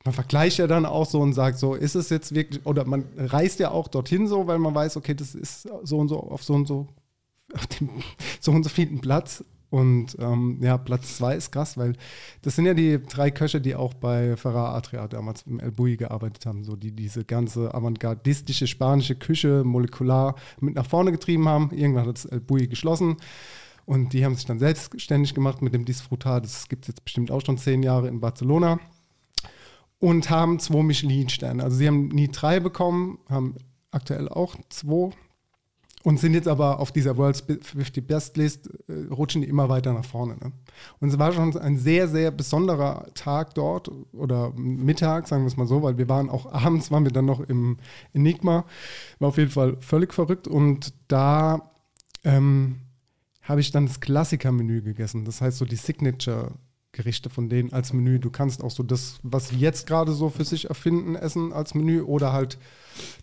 man 0.04 0.14
vergleicht 0.14 0.58
ja 0.60 0.68
dann 0.68 0.86
auch 0.86 1.06
so 1.06 1.22
und 1.22 1.34
sagt, 1.34 1.58
so 1.58 1.74
ist 1.74 1.96
es 1.96 2.10
jetzt 2.10 2.36
wirklich, 2.36 2.66
oder 2.66 2.86
man 2.86 3.06
reist 3.18 3.60
ja 3.60 3.72
auch 3.72 3.88
dorthin 3.88 4.28
so, 4.28 4.46
weil 4.46 4.60
man 4.60 4.76
weiß, 4.76 4.98
okay, 4.98 5.16
das 5.16 5.36
ist 5.36 5.68
so 5.84 5.98
und 5.98 6.10
so 6.10 6.20
auf 6.20 6.44
so 6.44 6.54
und 6.54 6.68
so, 6.68 6.88
auf 7.54 7.66
dem 7.68 7.90
so 8.42 8.52
und 8.52 8.64
so 8.64 8.70
vielen 8.70 9.00
Platz. 9.00 9.44
Und 9.72 10.18
ähm, 10.20 10.58
ja, 10.62 10.78
Platz 10.78 11.16
zwei 11.18 11.36
ist 11.36 11.54
krass, 11.54 11.78
weil 11.78 11.94
das 12.42 12.58
sind 12.58 12.66
ja 12.66 12.74
die 12.74 13.02
drei 13.02 13.32
Köche, 13.32 13.62
die 13.62 13.74
auch 13.74 13.94
bei 13.94 14.36
Ferrar 14.36 14.76
Adria 14.76 15.08
damals 15.08 15.44
im 15.44 15.62
El 15.62 15.72
Bui 15.72 15.96
gearbeitet 15.96 16.46
haben, 16.46 16.66
so 16.66 16.76
die 16.76 16.92
diese 16.92 17.24
ganze 17.24 17.74
avantgardistische 17.74 18.68
spanische 18.68 19.16
Küche 19.16 19.64
molekular 19.64 20.36
mit 20.60 20.76
nach 20.76 20.86
vorne 20.86 21.14
getrieben 21.14 21.48
haben. 21.48 21.72
Irgendwann 21.72 22.06
hat 22.06 22.18
das 22.18 22.26
El 22.26 22.42
Bui 22.42 22.68
geschlossen 22.68 23.16
und 23.86 24.12
die 24.12 24.26
haben 24.26 24.36
sich 24.36 24.46
dann 24.46 24.60
selbstständig 24.60 25.34
gemacht 25.34 25.62
mit 25.62 25.74
dem 25.74 25.86
Disfrutar. 25.86 26.42
Das 26.42 26.68
gibt 26.68 26.84
es 26.84 26.90
jetzt 26.90 27.06
bestimmt 27.06 27.32
auch 27.32 27.42
schon 27.46 27.58
zehn 27.58 27.82
Jahre 27.82 28.10
in 28.10 28.20
Barcelona 28.20 28.78
und 30.00 30.30
haben 30.30 30.60
zwei 30.60 30.84
Michelin-Sterne. 30.84 31.64
Also 31.64 31.78
sie 31.78 31.88
haben 31.88 32.10
nie 32.10 32.28
drei 32.28 32.60
bekommen, 32.60 33.20
haben 33.30 33.56
aktuell 33.92 34.28
auch 34.28 34.58
zwei 34.68 35.12
und 36.04 36.20
sind 36.20 36.34
jetzt 36.34 36.48
aber 36.48 36.80
auf 36.80 36.92
dieser 36.92 37.18
World's 37.18 37.42
50 37.42 38.08
Best 38.08 38.38
List, 38.38 38.70
äh, 38.88 39.14
rutschen 39.14 39.42
die 39.42 39.48
immer 39.48 39.70
weiter 39.70 39.94
nach 39.94 40.06
vorne. 40.06 40.36
Ne? 40.36 40.52
Und 41.00 41.10
es 41.10 41.20
war 41.20 41.32
schon 41.32 41.56
ein 41.58 41.78
sehr, 41.78 42.08
sehr 42.08 42.32
besonderer 42.32 43.08
Tag 43.14 43.54
dort 43.56 43.92
oder 44.14 44.52
Mittag, 44.56 45.28
sagen 45.28 45.44
wir 45.44 45.48
es 45.48 45.58
mal 45.58 45.68
so, 45.68 45.84
weil 45.84 45.98
wir 45.98 46.10
waren 46.10 46.30
auch 46.30 46.46
abends, 46.52 46.92
waren 46.92 47.04
wir 47.04 47.12
dann 47.12 47.26
noch 47.26 47.42
im 47.42 47.78
Enigma. 48.14 48.66
War 49.20 49.30
auf 49.30 49.38
jeden 49.38 49.52
Fall 49.52 49.78
völlig 49.80 50.14
verrückt 50.14 50.48
und 50.48 50.94
da 51.08 51.72
ähm, 52.24 52.78
habe 53.42 53.62
ich 53.62 53.72
dann 53.72 53.86
das 53.86 54.00
Klassiker-Menü 54.00 54.82
gegessen. 54.82 55.26
Das 55.26 55.42
heißt 55.42 55.58
so 55.58 55.66
die 55.66 55.76
Signature 55.76 56.52
Gerichte 56.92 57.30
von 57.30 57.50
denen 57.50 57.72
als 57.72 57.94
Menü. 57.94 58.20
Du 58.20 58.30
kannst 58.30 58.64
auch 58.64 58.72
so 58.72 58.84
das, 58.84 59.20
was 59.24 59.50
sie 59.50 59.58
jetzt 59.58 59.88
gerade 59.88 60.12
so 60.12 60.30
für 60.30 60.44
sich 60.44 60.70
erfinden, 60.70 61.16
essen 61.16 61.54
als 61.54 61.74
Menü 61.74 62.02
oder 62.02 62.34
halt 62.34 62.58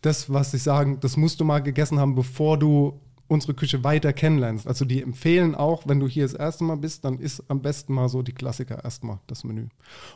das, 0.03 0.33
was 0.33 0.51
sie 0.51 0.59
sagen, 0.59 1.01
das 1.01 1.17
musst 1.17 1.41
du 1.41 1.45
mal 1.45 1.61
gegessen 1.61 1.99
haben, 1.99 2.15
bevor 2.15 2.59
du 2.59 3.01
unsere 3.27 3.53
Küche 3.53 3.85
weiter 3.85 4.13
kennenlernst. 4.13 4.67
Also 4.67 4.87
die 4.87 5.03
empfehlen 5.03 5.55
auch, 5.55 5.87
wenn 5.87 6.01
du 6.01 6.09
hier 6.09 6.25
das 6.25 6.33
erste 6.33 6.65
Mal 6.65 6.77
bist, 6.77 7.05
dann 7.05 7.19
ist 7.19 7.45
am 7.49 7.61
besten 7.61 7.93
mal 7.93 8.09
so 8.09 8.23
die 8.23 8.33
Klassiker 8.33 8.83
erstmal 8.83 9.19
das 9.27 9.45
Menü. 9.45 9.69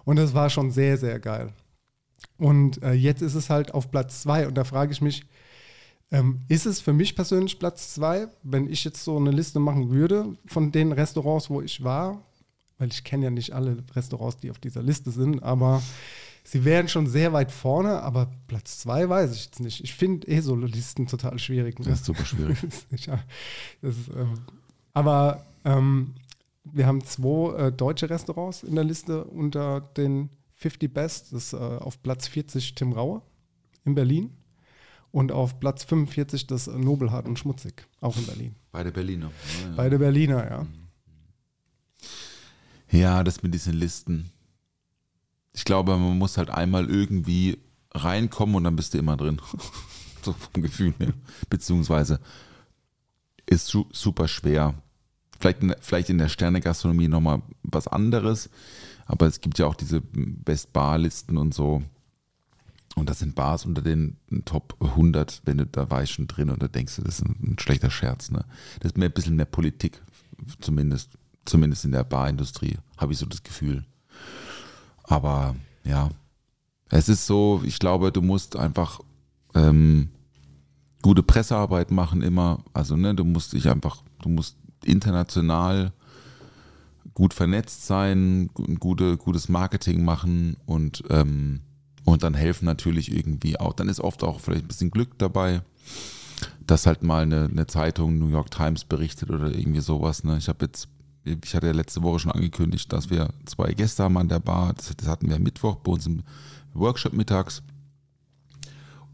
Und 0.05 0.17
das 0.17 0.33
war 0.33 0.49
schon 0.49 0.71
sehr, 0.71 0.97
sehr 0.97 1.21
geil. 1.21 1.53
Und 2.39 2.83
äh, 2.83 2.93
jetzt 2.93 3.21
ist 3.21 3.35
es 3.35 3.51
halt 3.51 3.75
auf 3.75 3.91
Platz 3.91 4.23
zwei 4.23 4.47
und 4.47 4.55
da 4.55 4.65
frage 4.65 4.93
ich 4.93 5.03
mich, 5.03 5.27
ähm, 6.11 6.41
ist 6.49 6.67
es 6.67 6.81
für 6.81 6.93
mich 6.93 7.15
persönlich 7.15 7.59
Platz 7.59 7.95
zwei, 7.95 8.29
wenn 8.43 8.69
ich 8.69 8.85
jetzt 8.85 9.05
so 9.05 9.17
eine 9.17 9.31
Liste 9.31 9.61
machen 9.61 9.91
würde 9.91 10.37
von 10.47 10.73
den 10.73 10.93
Restaurants, 10.93 11.51
wo 11.51 11.61
ich 11.61 11.85
war, 11.85 12.23
weil 12.83 12.91
ich 12.91 13.05
kenne 13.05 13.27
ja 13.27 13.31
nicht 13.31 13.53
alle 13.53 13.77
Restaurants, 13.95 14.39
die 14.39 14.51
auf 14.51 14.59
dieser 14.59 14.83
Liste 14.83 15.13
sind, 15.13 15.41
aber 15.45 15.81
sie 16.43 16.65
wären 16.65 16.89
schon 16.89 17.07
sehr 17.07 17.33
weit 17.33 17.53
vorne, 17.53 18.03
aber 18.03 18.29
Platz 18.49 18.81
zwei 18.81 19.09
weiß 19.09 19.33
ich 19.37 19.45
jetzt 19.45 19.61
nicht. 19.61 19.85
Ich 19.85 19.95
finde 19.95 20.27
eh 20.27 20.41
so 20.41 20.57
Listen 20.57 21.07
total 21.07 21.39
schwierig. 21.39 21.79
Ne? 21.79 21.85
Das 21.85 22.01
ist 22.01 22.07
super 22.07 22.25
schwierig. 22.25 22.59
ja, 23.07 23.23
das 23.83 23.97
ist, 23.97 24.09
ähm, 24.09 24.35
aber 24.95 25.47
ähm, 25.65 26.15
wir 26.65 26.89
haben 26.89 27.05
zwei 27.05 27.57
äh, 27.57 27.73
deutsche 27.73 28.11
Restaurants 28.11 28.65
in 28.65 28.75
der 28.75 28.83
Liste 28.83 29.23
unter 29.27 29.81
den 29.81 30.31
50 30.57 30.93
Best. 30.93 31.33
Das 31.33 31.45
ist 31.45 31.53
äh, 31.53 31.59
auf 31.59 32.03
Platz 32.03 32.27
40 32.27 32.75
Tim 32.75 32.95
Raue 32.95 33.23
in 33.85 33.95
Berlin 33.95 34.31
und 35.13 35.31
auf 35.31 35.61
Platz 35.61 35.85
45 35.85 36.49
das 36.49 36.67
Nobelhart 36.67 37.29
und 37.29 37.39
Schmutzig, 37.39 37.87
auch 38.01 38.17
in 38.17 38.27
Berlin. 38.27 38.57
Beide 38.73 38.91
Berliner. 38.91 39.31
Ja, 39.61 39.69
ja. 39.69 39.75
Beide 39.77 39.99
Berliner, 40.01 40.51
ja. 40.51 40.67
Ja, 42.93 43.25
das 43.25 43.43
mit 43.43 43.55
diesen 43.55 43.73
Listen. 43.73 44.31
Ich 45.55 45.65
glaube, 45.65 45.97
man 45.97 46.19
muss 46.19 46.37
halt 46.37 46.51
einmal 46.51 46.89
irgendwie 46.89 47.59
reinkommen 47.93 48.55
und 48.55 48.65
dann 48.65 48.77
bist 48.77 48.95
du 48.95 48.99
immer 48.99 49.17
drin. 49.17 49.41
so 50.23 50.33
vom 50.35 50.63
Gefühl 50.63 50.95
her. 50.99 51.15
Beziehungsweise 51.49 52.21
ist 53.47 53.67
su 53.67 53.87
super 53.93 54.29
schwer. 54.29 54.75
Vielleicht 55.41 55.63
in, 55.63 55.75
vielleicht 55.81 56.11
in 56.11 56.19
der 56.19 56.29
Sterne-Gastronomie 56.29 57.09
nochmal 57.09 57.43
was 57.63 57.89
anderes, 57.89 58.51
aber 59.07 59.27
es 59.27 59.41
gibt 59.41 59.59
ja 59.59 59.67
auch 59.67 59.75
diese 59.75 60.01
Best-Bar-Listen 60.01 61.37
und 61.37 61.53
so. 61.53 61.83
Und 62.95 63.09
das 63.09 63.21
sind 63.21 63.35
Bars 63.35 63.65
unter 63.65 63.81
den 63.81 64.19
Top 64.45 64.77
100, 64.81 65.43
wenn 65.47 65.59
du 65.59 65.67
da 65.67 66.03
ich 66.03 66.13
schon 66.13 66.27
drin 66.27 66.51
und 66.51 66.63
da 66.63 66.69
denkst 66.69 66.97
du, 66.97 67.03
das 67.03 67.21
ist 67.21 67.25
ein, 67.25 67.53
ein 67.53 67.59
schlechter 67.59 67.91
Scherz. 67.91 68.31
Ne? 68.31 68.45
Das 68.81 68.93
ist 68.93 68.99
mehr 68.99 69.09
ein 69.09 69.15
bisschen 69.15 69.35
mehr 69.35 69.47
Politik, 69.47 70.03
zumindest 70.61 71.17
Zumindest 71.45 71.85
in 71.85 71.93
der 71.93 72.05
Barindustrie, 72.05 72.79
habe 72.97 73.13
ich 73.13 73.19
so 73.19 73.27
das 73.27 73.43
Gefühl. 73.43 73.85
Aber 75.03 75.57
ja, 75.85 76.11
es 76.89 77.09
ist 77.09 77.27
so, 77.27 77.63
ich 77.65 77.79
glaube, 77.79 78.13
du 78.13 78.23
musst 78.23 78.57
einfach 78.57 79.01
ähm, 79.55 80.11
gute 81.03 81.23
Pressearbeit 81.23 81.91
machen 81.91 82.23
immer. 82.23 82.63
Also, 82.73 82.97
ne, 82.97 83.15
du 83.15 83.25
musst 83.25 83.53
dich 83.53 83.69
einfach, 83.69 84.03
du 84.23 84.29
musst 84.29 84.57
international 84.85 85.93
gut 87.15 87.35
vernetzt 87.35 87.87
sein, 87.87 88.51
gute, 88.79 89.17
gutes 89.17 89.49
Marketing 89.49 90.05
machen 90.05 90.57
und, 90.67 91.03
ähm, 91.11 91.61
und 92.05 92.23
dann 92.23 92.35
helfen 92.35 92.65
natürlich 92.65 93.15
irgendwie 93.15 93.59
auch. 93.61 93.75
Dann 93.75 93.89
ist 93.89 94.01
oft 94.01 94.23
auch 94.23 94.41
vielleicht 94.41 94.65
ein 94.65 94.69
bisschen 94.69 94.91
Glück 94.91 95.19
dabei, 95.19 95.63
dass 96.67 96.87
halt 96.87 97.03
mal 97.03 97.23
eine, 97.23 97.49
eine 97.51 97.67
Zeitung, 97.67 98.19
New 98.19 98.29
York 98.29 98.51
Times 98.51 98.85
berichtet 98.85 99.31
oder 99.31 99.55
irgendwie 99.55 99.81
sowas. 99.81 100.25
Ne? 100.25 100.39
Ich 100.39 100.49
habe 100.49 100.65
jetzt 100.65 100.89
ich 101.25 101.55
hatte 101.55 101.67
ja 101.67 101.73
letzte 101.73 102.03
Woche 102.03 102.21
schon 102.21 102.33
angekündigt, 102.33 102.93
dass 102.93 103.11
wir 103.11 103.31
zwei 103.45 103.73
Gäste 103.73 104.05
haben 104.05 104.17
an 104.17 104.29
der 104.29 104.41
Bar. 104.41 104.75
Das, 104.75 104.93
das 104.97 105.09
hatten 105.09 105.29
wir 105.29 105.39
Mittwoch 105.39 105.77
bei 105.77 105.93
uns 105.93 106.07
im 106.07 106.23
Workshop 106.75 107.13
mittags. 107.13 107.63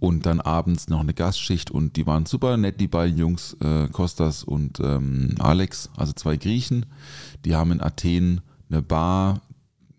Und 0.01 0.27
dann 0.27 0.40
abends 0.40 0.88
noch 0.88 1.01
eine 1.01 1.12
Gastschicht 1.12 1.73
und 1.73 1.97
die 1.97 2.07
waren 2.07 2.25
super 2.25 2.57
nett, 2.57 2.81
die 2.81 2.87
beiden 2.87 3.18
Jungs, 3.18 3.57
äh, 3.61 3.88
Kostas 3.88 4.44
und 4.44 4.79
ähm, 4.79 5.35
Alex, 5.40 5.90
also 5.97 6.12
zwei 6.12 6.37
Griechen. 6.37 6.87
Die 7.44 7.57
haben 7.57 7.73
in 7.73 7.81
Athen 7.81 8.40
eine 8.71 8.81
Bar, 8.81 9.40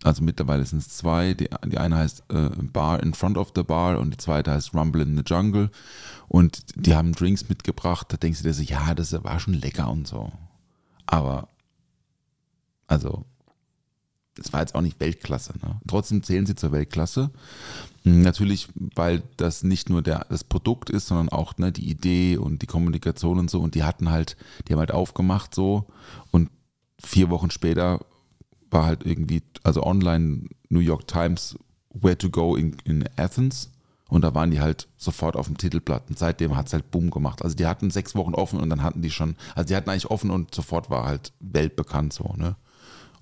also 0.03 0.23
mittlerweile 0.23 0.65
sind 0.65 0.79
es 0.79 0.89
zwei. 0.89 1.33
Die, 1.33 1.49
die 1.65 1.77
eine 1.77 1.97
heißt 1.97 2.23
äh, 2.29 2.49
Bar 2.71 3.03
in 3.03 3.13
Front 3.13 3.37
of 3.37 3.51
the 3.55 3.63
Bar 3.63 3.99
und 3.99 4.11
die 4.11 4.17
zweite 4.17 4.51
heißt 4.51 4.73
Rumble 4.73 5.01
in 5.01 5.17
the 5.17 5.23
Jungle. 5.25 5.69
Und 6.27 6.63
die 6.75 6.95
haben 6.95 7.13
Drinks 7.13 7.49
mitgebracht. 7.49 8.07
Da 8.09 8.17
denkst 8.17 8.39
du 8.39 8.43
dir 8.47 8.53
so, 8.53 8.63
ja, 8.63 8.93
das 8.95 9.11
war 9.23 9.39
schon 9.39 9.55
lecker 9.55 9.89
und 9.91 10.07
so. 10.07 10.31
Aber 11.05 11.49
also, 12.89 13.23
es 14.37 14.51
war 14.51 14.61
jetzt 14.61 14.73
auch 14.75 14.81
nicht 14.81 14.99
Weltklasse. 14.99 15.53
Ne? 15.61 15.79
Trotzdem 15.87 16.23
zählen 16.23 16.45
sie 16.45 16.55
zur 16.55 16.71
Weltklasse. 16.71 17.29
Hm, 18.03 18.21
natürlich, 18.21 18.67
weil 18.95 19.23
das 19.37 19.63
nicht 19.63 19.89
nur 19.89 20.01
der, 20.01 20.25
das 20.29 20.43
Produkt 20.43 20.89
ist, 20.89 21.07
sondern 21.07 21.29
auch 21.29 21.57
ne, 21.57 21.71
die 21.71 21.89
Idee 21.89 22.37
und 22.37 22.61
die 22.61 22.67
Kommunikation 22.67 23.39
und 23.39 23.49
so. 23.49 23.61
Und 23.61 23.75
die 23.75 23.83
hatten 23.83 24.09
halt, 24.09 24.37
die 24.67 24.73
haben 24.73 24.79
halt 24.79 24.91
aufgemacht 24.91 25.53
so. 25.53 25.85
Und 26.31 26.49
vier 27.03 27.29
Wochen 27.29 27.51
später 27.51 27.99
war 28.71 28.85
halt 28.85 29.05
irgendwie, 29.05 29.43
also 29.63 29.83
online 29.83 30.49
New 30.69 30.79
York 30.79 31.07
Times, 31.07 31.57
Where 31.91 32.17
to 32.17 32.29
Go 32.29 32.55
in, 32.55 32.77
in 32.85 33.07
Athens. 33.17 33.71
Und 34.07 34.23
da 34.23 34.33
waren 34.33 34.49
die 34.49 34.59
halt 34.59 34.87
sofort 34.97 35.35
auf 35.35 35.45
dem 35.45 35.57
Titelblatt. 35.57 36.09
Und 36.09 36.17
seitdem 36.17 36.55
hat 36.55 36.67
es 36.67 36.73
halt 36.73 36.89
Boom 36.89 37.11
gemacht. 37.11 37.43
Also 37.43 37.55
die 37.55 37.67
hatten 37.67 37.91
sechs 37.91 38.15
Wochen 38.15 38.33
offen 38.33 38.59
und 38.59 38.69
dann 38.69 38.81
hatten 38.81 39.03
die 39.03 39.11
schon, 39.11 39.35
also 39.53 39.67
die 39.67 39.75
hatten 39.75 39.89
eigentlich 39.89 40.09
offen 40.09 40.31
und 40.31 40.55
sofort 40.55 40.89
war 40.89 41.05
halt 41.05 41.31
weltbekannt 41.39 42.13
so, 42.13 42.33
ne? 42.35 42.55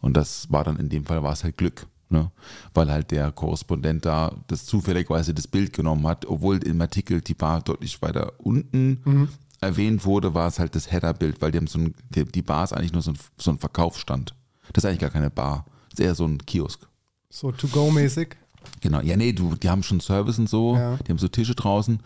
Und 0.02 0.16
das 0.16 0.52
war 0.52 0.64
dann 0.64 0.78
in 0.78 0.90
dem 0.90 1.06
Fall 1.06 1.24
war 1.24 1.34
es 1.34 1.44
halt 1.44 1.58
Glück. 1.58 1.88
Ne? 2.10 2.32
Weil 2.74 2.90
halt 2.90 3.12
der 3.12 3.32
Korrespondent 3.32 4.06
da 4.06 4.34
das 4.48 4.66
zufälligweise 4.66 5.34
das 5.34 5.48
Bild 5.48 5.74
genommen 5.74 6.08
hat, 6.08 6.26
obwohl 6.26 6.58
im 6.64 6.80
Artikel 6.80 7.22
die 7.22 7.34
Bar 7.34 7.62
deutlich 7.62 8.02
weiter 8.02 8.34
unten 8.38 9.02
mhm. 9.04 9.30
erwähnt 9.60 10.06
wurde, 10.06 10.34
war 10.34 10.48
es 10.48 10.58
halt 10.58 10.76
das 10.76 10.90
Header-Bild, 10.90 11.42
weil 11.42 11.52
die 11.52 11.58
haben 11.58 11.68
so 11.68 11.80
ein, 11.80 11.96
die 12.10 12.42
Bar 12.42 12.64
ist 12.64 12.74
eigentlich 12.74 12.94
nur 12.94 13.02
so 13.02 13.12
ein, 13.12 13.18
so 13.38 13.52
ein 13.52 13.60
Verkaufsstand. 13.60 14.34
Das 14.72 14.84
ist 14.84 14.88
eigentlich 14.88 15.02
gar 15.02 15.10
keine 15.10 15.30
Bar. 15.30 15.66
Das 15.90 16.00
ist 16.00 16.06
eher 16.06 16.16
so 16.16 16.26
ein 16.26 16.38
Kiosk. 16.46 16.88
So 17.30 17.52
to-go-mäßig? 17.52 18.38
Genau, 18.82 19.02
ja, 19.02 19.18
nee, 19.18 19.34
du, 19.34 19.56
die 19.56 19.70
haben 19.70 19.84
schon 19.84 20.00
Service 20.00 20.40
und 20.40 20.50
so, 20.50 20.76
ja. 20.76 20.98
die 20.98 21.12
haben 21.12 21.18
so 21.18 21.28
Tische 21.28 21.56
draußen, 21.56 22.00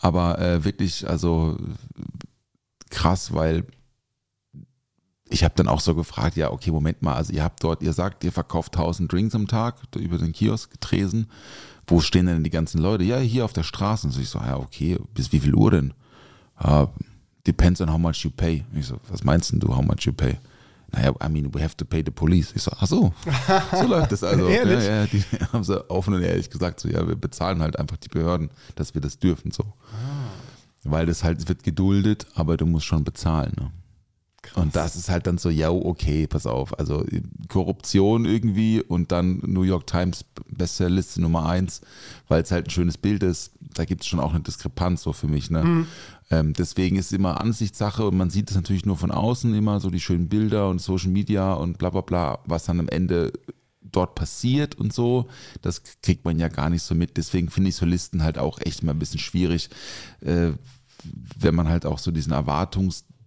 aber 0.00 0.38
äh, 0.38 0.64
wirklich, 0.64 1.08
also 1.08 1.56
krass, 2.90 3.32
weil 3.32 3.64
ich 5.30 5.44
habe 5.44 5.54
dann 5.56 5.68
auch 5.68 5.80
so 5.80 5.94
gefragt, 5.94 6.36
ja, 6.36 6.50
okay, 6.50 6.70
Moment 6.70 7.02
mal, 7.02 7.14
also 7.14 7.32
ihr 7.32 7.42
habt 7.42 7.62
dort, 7.62 7.82
ihr 7.82 7.92
sagt, 7.92 8.24
ihr 8.24 8.32
verkauft 8.32 8.76
1000 8.76 9.10
Drinks 9.10 9.34
am 9.34 9.46
Tag 9.46 9.76
über 9.96 10.18
den 10.18 10.32
Kiosk, 10.32 10.80
Tresen. 10.80 11.28
Wo 11.86 12.00
stehen 12.00 12.26
denn 12.26 12.44
die 12.44 12.50
ganzen 12.50 12.80
Leute? 12.80 13.04
Ja, 13.04 13.18
hier 13.18 13.44
auf 13.44 13.52
der 13.52 13.62
Straße. 13.62 14.06
Und 14.06 14.12
so 14.12 14.20
ich 14.20 14.28
so, 14.28 14.38
ja, 14.38 14.56
okay, 14.56 14.98
bis 15.14 15.32
wie 15.32 15.40
viel 15.40 15.54
Uhr 15.54 15.70
denn? 15.70 15.94
Uh, 16.62 16.86
depends 17.46 17.80
on 17.80 17.90
how 17.90 17.98
much 17.98 18.24
you 18.24 18.30
pay. 18.30 18.64
Ich 18.74 18.86
so, 18.86 19.00
was 19.08 19.24
meinst 19.24 19.52
du, 19.52 19.74
how 19.74 19.82
much 19.82 20.02
you 20.02 20.12
pay? 20.12 20.38
Naja, 20.92 21.12
I 21.22 21.28
mean, 21.28 21.52
we 21.52 21.62
have 21.62 21.76
to 21.76 21.84
pay 21.84 22.02
the 22.04 22.10
police. 22.10 22.52
Ich 22.54 22.62
so, 22.62 22.72
ach 22.78 22.86
so, 22.86 23.12
so 23.72 23.86
läuft 23.88 24.12
das 24.12 24.22
also. 24.24 24.48
ehrlich? 24.48 24.84
Ja, 24.84 25.00
ja, 25.00 25.06
die 25.06 25.22
haben 25.52 25.64
so 25.64 25.88
offen 25.88 26.14
und 26.14 26.22
ehrlich 26.22 26.48
gesagt, 26.50 26.80
so, 26.80 26.88
ja, 26.88 27.06
wir 27.06 27.16
bezahlen 27.16 27.60
halt 27.60 27.78
einfach 27.78 27.98
die 27.98 28.08
Behörden, 28.08 28.50
dass 28.74 28.94
wir 28.94 29.00
das 29.00 29.18
dürfen, 29.18 29.50
so. 29.50 29.64
Ah. 29.92 30.30
Weil 30.84 31.06
das 31.06 31.24
halt, 31.24 31.38
es 31.38 31.48
wird 31.48 31.62
geduldet, 31.62 32.26
aber 32.34 32.56
du 32.56 32.64
musst 32.64 32.86
schon 32.86 33.04
bezahlen. 33.04 33.52
Ne? 33.58 33.70
Und 34.54 34.76
das 34.76 34.96
ist 34.96 35.08
halt 35.08 35.26
dann 35.26 35.38
so, 35.38 35.50
ja, 35.50 35.70
okay, 35.70 36.26
pass 36.26 36.46
auf. 36.46 36.78
Also 36.78 37.04
Korruption 37.48 38.24
irgendwie 38.24 38.82
und 38.82 39.12
dann 39.12 39.40
New 39.46 39.62
York 39.62 39.86
Times 39.86 40.24
Bestsellerliste 40.50 41.20
Nummer 41.20 41.46
eins, 41.46 41.80
weil 42.28 42.42
es 42.42 42.50
halt 42.50 42.66
ein 42.66 42.70
schönes 42.70 42.98
Bild 42.98 43.22
ist. 43.22 43.52
Da 43.60 43.84
gibt 43.84 44.02
es 44.02 44.08
schon 44.08 44.20
auch 44.20 44.32
eine 44.32 44.40
Diskrepanz 44.40 45.02
so 45.02 45.12
für 45.12 45.28
mich. 45.28 45.50
Ne? 45.50 45.86
Ähm, 46.30 46.52
deswegen 46.52 46.96
ist 46.96 47.06
es 47.06 47.12
immer 47.12 47.40
Ansichtssache 47.40 48.06
und 48.06 48.16
man 48.16 48.30
sieht 48.30 48.50
es 48.50 48.56
natürlich 48.56 48.84
nur 48.84 48.96
von 48.96 49.10
außen 49.10 49.54
immer, 49.54 49.80
so 49.80 49.90
die 49.90 50.00
schönen 50.00 50.28
Bilder 50.28 50.68
und 50.68 50.80
Social 50.80 51.10
Media 51.10 51.54
und 51.54 51.78
bla 51.78 51.90
bla 51.90 52.02
bla, 52.02 52.38
was 52.44 52.64
dann 52.64 52.80
am 52.80 52.88
Ende 52.88 53.32
dort 53.80 54.14
passiert 54.14 54.74
und 54.74 54.92
so, 54.92 55.28
das 55.62 55.82
kriegt 56.02 56.24
man 56.24 56.38
ja 56.38 56.48
gar 56.48 56.70
nicht 56.70 56.82
so 56.82 56.94
mit. 56.94 57.16
Deswegen 57.16 57.48
finde 57.48 57.70
ich 57.70 57.76
so 57.76 57.86
Listen 57.86 58.22
halt 58.22 58.38
auch 58.38 58.58
echt 58.60 58.82
mal 58.82 58.92
ein 58.92 58.98
bisschen 58.98 59.20
schwierig, 59.20 59.70
äh, 60.20 60.52
wenn 61.38 61.54
man 61.54 61.68
halt 61.68 61.86
auch 61.86 61.98
so 61.98 62.10
diesen 62.10 62.32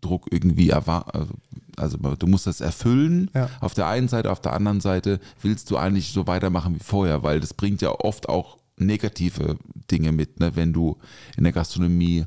Erwartungsdruck 0.02 0.28
irgendwie 0.32 0.70
erwartet. 0.70 1.30
Also 1.78 1.98
du 1.98 2.28
musst 2.28 2.48
das 2.48 2.62
erfüllen 2.62 3.30
Ja. 3.34 3.50
auf 3.60 3.74
der 3.74 3.88
einen 3.88 4.08
Seite, 4.08 4.32
auf 4.32 4.42
der 4.42 4.54
anderen 4.54 4.82
Seite 4.82 5.20
willst 5.42 5.72
du 5.72 5.78
eigentlich 5.78 6.12
so 6.12 6.28
weitermachen 6.28 6.76
wie 6.76 6.84
vorher, 6.84 7.24
weil 7.24 7.40
das 7.40 7.54
bringt 7.54 7.82
ja 7.82 7.92
oft 7.92 8.30
auch 8.30 8.58
negative 8.78 9.58
Dinge 9.90 10.12
mit, 10.12 10.40
ne? 10.40 10.56
wenn 10.56 10.74
du 10.74 10.98
in 11.38 11.44
der 11.44 11.54
Gastronomie 11.54 12.26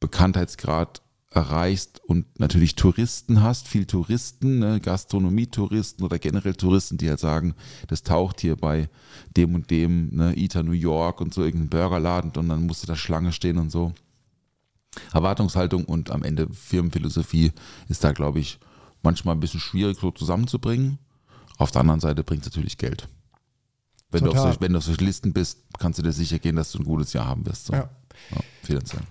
Bekanntheitsgrad 0.00 1.00
erreichst 1.30 2.00
und 2.04 2.26
natürlich 2.38 2.74
Touristen 2.74 3.42
hast, 3.42 3.66
viel 3.66 3.86
Touristen, 3.86 4.58
ne, 4.58 4.80
Gastronomietouristen 4.80 6.04
oder 6.04 6.18
generell 6.18 6.54
Touristen, 6.54 6.98
die 6.98 7.08
halt 7.08 7.20
sagen, 7.20 7.54
das 7.88 8.02
taucht 8.02 8.40
hier 8.40 8.56
bei 8.56 8.90
dem 9.34 9.54
und 9.54 9.70
dem, 9.70 10.14
ne, 10.14 10.36
Eater 10.36 10.62
New 10.62 10.72
York 10.72 11.22
und 11.22 11.32
so 11.32 11.42
irgendein 11.42 11.70
Burgerladen 11.70 12.32
und 12.36 12.48
dann 12.48 12.66
musst 12.66 12.82
du 12.82 12.86
da 12.86 12.96
Schlange 12.96 13.32
stehen 13.32 13.56
und 13.56 13.70
so. 13.70 13.94
Erwartungshaltung 15.12 15.84
und 15.84 16.10
am 16.10 16.22
Ende 16.22 16.48
Firmenphilosophie 16.52 17.52
ist 17.88 18.04
da, 18.04 18.12
glaube 18.12 18.40
ich, 18.40 18.58
manchmal 19.02 19.34
ein 19.34 19.40
bisschen 19.40 19.60
schwierig 19.60 19.98
so 20.00 20.10
zusammenzubringen. 20.10 20.98
Auf 21.58 21.70
der 21.70 21.80
anderen 21.80 22.00
Seite 22.00 22.22
bringt 22.22 22.42
es 22.42 22.52
natürlich 22.52 22.78
Geld. 22.78 23.08
Wenn 24.10 24.24
du, 24.24 24.32
auf 24.32 24.60
wenn 24.60 24.72
du 24.72 24.78
auf 24.78 24.84
solchen 24.84 25.04
Listen 25.04 25.32
bist, 25.32 25.60
kannst 25.78 25.98
du 25.98 26.02
dir 26.02 26.12
sicher 26.12 26.38
gehen, 26.38 26.56
dass 26.56 26.72
du 26.72 26.78
ein 26.78 26.84
gutes 26.84 27.12
Jahr 27.14 27.26
haben 27.26 27.46
wirst. 27.46 27.66
So. 27.66 27.72
Ja. 27.72 27.88
Ja, 28.30 28.40
finanziell. 28.62 29.02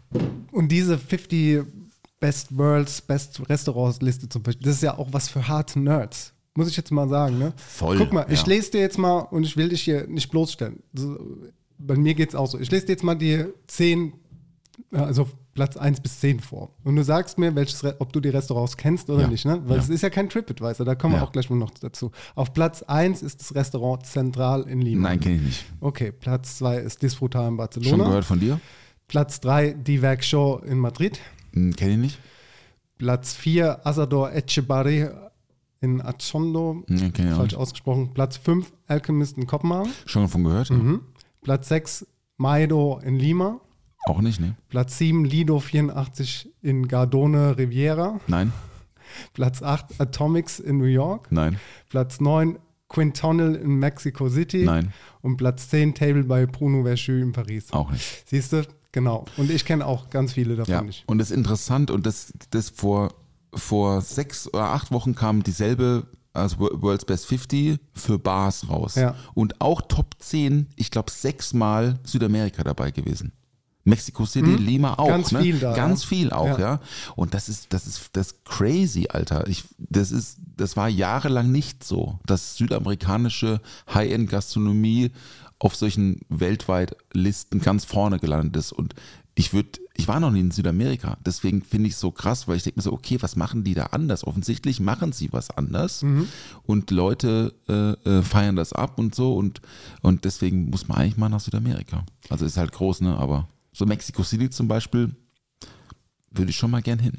Und 0.51 0.69
diese 0.69 0.97
50 0.97 1.63
Best 2.19 2.55
Worlds, 2.55 3.01
Best 3.01 3.41
Restaurants 3.49 4.01
Liste 4.01 4.29
zum 4.29 4.43
Beispiel, 4.43 4.65
das 4.65 4.75
ist 4.75 4.83
ja 4.83 4.97
auch 4.97 5.07
was 5.11 5.27
für 5.29 5.47
harte 5.47 5.79
Nerds. 5.79 6.33
Muss 6.53 6.67
ich 6.67 6.77
jetzt 6.77 6.91
mal 6.91 7.07
sagen, 7.07 7.39
ne? 7.39 7.53
Voll, 7.55 7.97
Guck 7.97 8.13
mal, 8.13 8.25
ich 8.29 8.41
ja. 8.41 8.47
lese 8.47 8.71
dir 8.71 8.81
jetzt 8.81 8.97
mal 8.97 9.19
und 9.19 9.43
ich 9.43 9.55
will 9.57 9.69
dich 9.69 9.81
hier 9.81 10.05
nicht 10.07 10.29
bloßstellen. 10.29 10.83
Bei 11.77 11.95
mir 11.95 12.13
geht 12.13 12.29
es 12.29 12.35
auch 12.35 12.47
so. 12.47 12.59
Ich 12.59 12.69
lese 12.69 12.85
dir 12.85 12.91
jetzt 12.91 13.03
mal 13.03 13.15
die 13.15 13.45
10, 13.67 14.13
also 14.91 15.29
Platz 15.53 15.75
1 15.75 15.99
bis 15.99 16.19
10 16.21 16.39
vor. 16.39 16.71
Und 16.83 16.95
du 16.95 17.03
sagst 17.03 17.37
mir, 17.37 17.53
welches, 17.55 17.83
ob 17.99 18.13
du 18.13 18.19
die 18.21 18.29
Restaurants 18.29 18.77
kennst 18.77 19.09
oder 19.09 19.23
Ja. 19.23 19.27
nicht, 19.27 19.45
ne? 19.45 19.61
Weil 19.65 19.77
Ja. 19.77 19.83
es 19.83 19.89
ist 19.89 20.01
ja 20.01 20.09
kein 20.09 20.29
TripAdvisor, 20.29 20.85
da 20.85 20.95
kommen 20.95 21.15
wir 21.15 21.23
auch 21.23 21.31
gleich 21.33 21.49
mal 21.49 21.57
noch 21.57 21.71
dazu. 21.71 22.11
Auf 22.35 22.53
Platz 22.53 22.83
1 22.83 23.21
ist 23.21 23.41
das 23.41 23.53
Restaurant 23.55 24.05
Zentral 24.05 24.63
in 24.63 24.81
Lima. 24.81 25.09
Nein, 25.09 25.19
kenne 25.19 25.35
ich 25.35 25.41
nicht. 25.41 25.65
Okay, 25.81 26.11
Platz 26.13 26.57
2 26.59 26.77
ist 26.77 27.01
Disfrutar 27.01 27.43
in 27.43 27.49
Schon 27.49 27.57
Barcelona. 27.57 28.03
gehört 28.05 28.25
von 28.25 28.39
dir? 28.39 28.59
Platz 29.07 29.41
3 29.41 29.71
Die 29.73 30.01
Werk 30.01 30.23
Show 30.23 30.61
in 30.65 30.77
Madrid. 30.79 31.19
Hm, 31.53 31.75
Kenne 31.75 31.91
ich 31.93 31.97
nicht. 31.99 32.19
Platz 32.97 33.33
4 33.33 33.85
Asador 33.85 34.31
Echebarri 34.31 35.09
in 35.81 35.99
Achondo. 36.01 36.83
Hm, 36.87 37.13
Falsch 37.35 37.55
ausgesprochen. 37.55 38.11
Platz 38.13 38.37
5 38.37 38.71
Alchemist 38.87 39.37
in 39.37 39.47
Kopenhagen. 39.47 39.91
Schon 40.05 40.21
davon 40.21 40.43
gehört? 40.43 40.69
Ja. 40.69 40.75
Mhm. 40.77 41.01
Platz 41.41 41.67
6 41.69 42.05
Maido 42.37 42.99
in 43.03 43.17
Lima. 43.17 43.59
Auch 44.05 44.21
nicht, 44.21 44.39
ne? 44.39 44.55
Platz 44.69 44.97
7 44.97 45.25
Lido 45.25 45.59
84 45.59 46.49
in 46.61 46.87
Gardone 46.87 47.57
Riviera. 47.57 48.19
Nein, 48.27 48.51
Platz 49.33 49.61
8 49.61 49.99
Atomics 49.99 50.59
in 50.59 50.77
New 50.77 50.85
York. 50.85 51.31
nein, 51.31 51.57
Platz 51.89 52.19
9 52.19 52.57
Quintonil 52.89 53.55
in 53.55 53.75
Mexico 53.79 54.27
City. 54.29 54.65
Nein. 54.65 54.93
Und 55.21 55.37
Platz 55.37 55.69
10 55.69 55.93
Table 55.93 56.23
bei 56.23 56.45
Bruno 56.45 56.83
Verschu 56.83 57.13
in 57.13 57.31
Paris. 57.31 57.71
auch 57.71 57.91
nicht. 57.91 58.23
Siehst 58.27 58.51
du? 58.53 58.63
Genau. 58.91 59.23
Und 59.37 59.49
ich 59.49 59.63
kenne 59.65 59.85
auch 59.85 60.09
ganz 60.09 60.33
viele 60.33 60.55
davon 60.57 60.73
Ja, 60.73 60.81
nicht. 60.81 61.07
und 61.07 61.17
das 61.19 61.31
ist 61.31 61.37
interessant 61.37 61.91
und 61.91 62.05
das, 62.05 62.33
das 62.49 62.69
vor, 62.69 63.13
vor 63.53 64.01
sechs 64.01 64.47
oder 64.53 64.63
acht 64.71 64.91
Wochen 64.91 65.15
kam 65.15 65.43
dieselbe, 65.43 66.07
also 66.33 66.59
World's 66.59 67.05
Best 67.05 67.27
50 67.27 67.79
für 67.93 68.19
Bars 68.19 68.67
raus. 68.69 68.95
Ja. 68.95 69.15
Und 69.33 69.61
auch 69.61 69.81
Top 69.81 70.15
10, 70.19 70.67
ich 70.75 70.91
glaube 70.91 71.11
sechsmal 71.11 71.99
Südamerika 72.03 72.63
dabei 72.63 72.91
gewesen. 72.91 73.31
Mexico 73.83 74.25
City, 74.25 74.55
Lima 74.55 74.95
auch. 74.95 75.07
Ganz 75.07 75.31
ne? 75.31 75.41
viel 75.41 75.59
da, 75.59 75.73
Ganz 75.73 76.03
viel 76.03 76.31
auch, 76.31 76.59
Ja. 76.59 76.59
ja. 76.59 76.79
Und 77.15 77.33
das 77.33 77.49
ist, 77.49 77.73
das 77.73 77.87
ist 77.87 78.09
das 78.13 78.27
ist 78.27 78.45
crazy, 78.45 79.07
Alter. 79.09 79.47
Ich, 79.47 79.63
das 79.77 80.11
ist, 80.11 80.37
das 80.57 80.77
war 80.77 80.87
jahrelang 80.89 81.51
nicht 81.51 81.83
so, 81.83 82.19
dass 82.25 82.57
südamerikanische 82.57 83.61
High-End-Gastronomie 83.93 85.11
auf 85.59 85.75
solchen 85.75 86.21
weltweit 86.29 86.95
Listen 87.13 87.59
ganz 87.59 87.85
vorne 87.85 88.19
gelandet 88.19 88.55
ist. 88.57 88.71
Und 88.71 88.95
ich 89.35 89.53
würde, 89.53 89.79
ich 89.95 90.07
war 90.07 90.19
noch 90.19 90.31
nie 90.31 90.41
in 90.41 90.51
Südamerika, 90.51 91.17
deswegen 91.25 91.61
finde 91.61 91.87
ich 91.87 91.93
es 91.93 91.99
so 91.99 92.11
krass, 92.11 92.47
weil 92.47 92.57
ich 92.57 92.63
denke 92.63 92.79
mir 92.79 92.83
so, 92.83 92.91
okay, 92.91 93.17
was 93.21 93.35
machen 93.35 93.63
die 93.63 93.73
da 93.73 93.85
anders? 93.87 94.25
Offensichtlich 94.25 94.79
machen 94.79 95.13
sie 95.13 95.31
was 95.31 95.49
anders 95.51 96.03
und 96.63 96.91
Leute 96.91 97.53
äh, 97.69 97.91
äh, 98.09 98.21
feiern 98.23 98.55
das 98.55 98.73
ab 98.73 98.99
und 98.99 99.15
so 99.15 99.35
und, 99.35 99.61
und 100.01 100.25
deswegen 100.25 100.69
muss 100.69 100.87
man 100.87 100.97
eigentlich 100.97 101.17
mal 101.17 101.29
nach 101.29 101.39
Südamerika. 101.39 102.03
Also 102.29 102.45
ist 102.45 102.57
halt 102.57 102.71
groß, 102.71 103.01
ne? 103.01 103.17
Aber 103.17 103.47
so 103.71 103.85
Mexico 103.85 104.23
City 104.23 104.49
zum 104.49 104.67
Beispiel 104.67 105.15
würde 106.31 106.49
ich 106.49 106.57
schon 106.57 106.71
mal 106.71 106.81
gern 106.81 106.99
hin. 106.99 107.17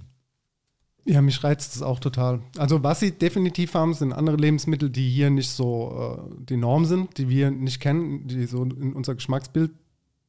Ja, 1.05 1.21
mich 1.21 1.43
reizt 1.43 1.75
es 1.75 1.83
auch 1.83 1.99
total. 1.99 2.41
Also 2.57 2.83
was 2.85 3.01
sie 3.01 3.11
definitiv 3.11 3.75
haben, 3.75 3.93
sind 3.93 4.13
andere 4.13 4.37
Lebensmittel, 4.37 4.89
die 4.89 5.09
hier 5.11 5.31
nicht 5.31 5.51
so 5.51 6.29
äh, 6.31 6.45
die 6.49 6.57
Norm 6.57 6.85
sind, 6.85 7.19
die 7.19 7.29
wir 7.29 7.51
nicht 7.51 7.81
kennen, 7.81 8.27
die 8.29 8.47
so 8.47 8.63
in 8.63 8.93
unser 8.93 9.17
Geschmacksbild 9.17 9.73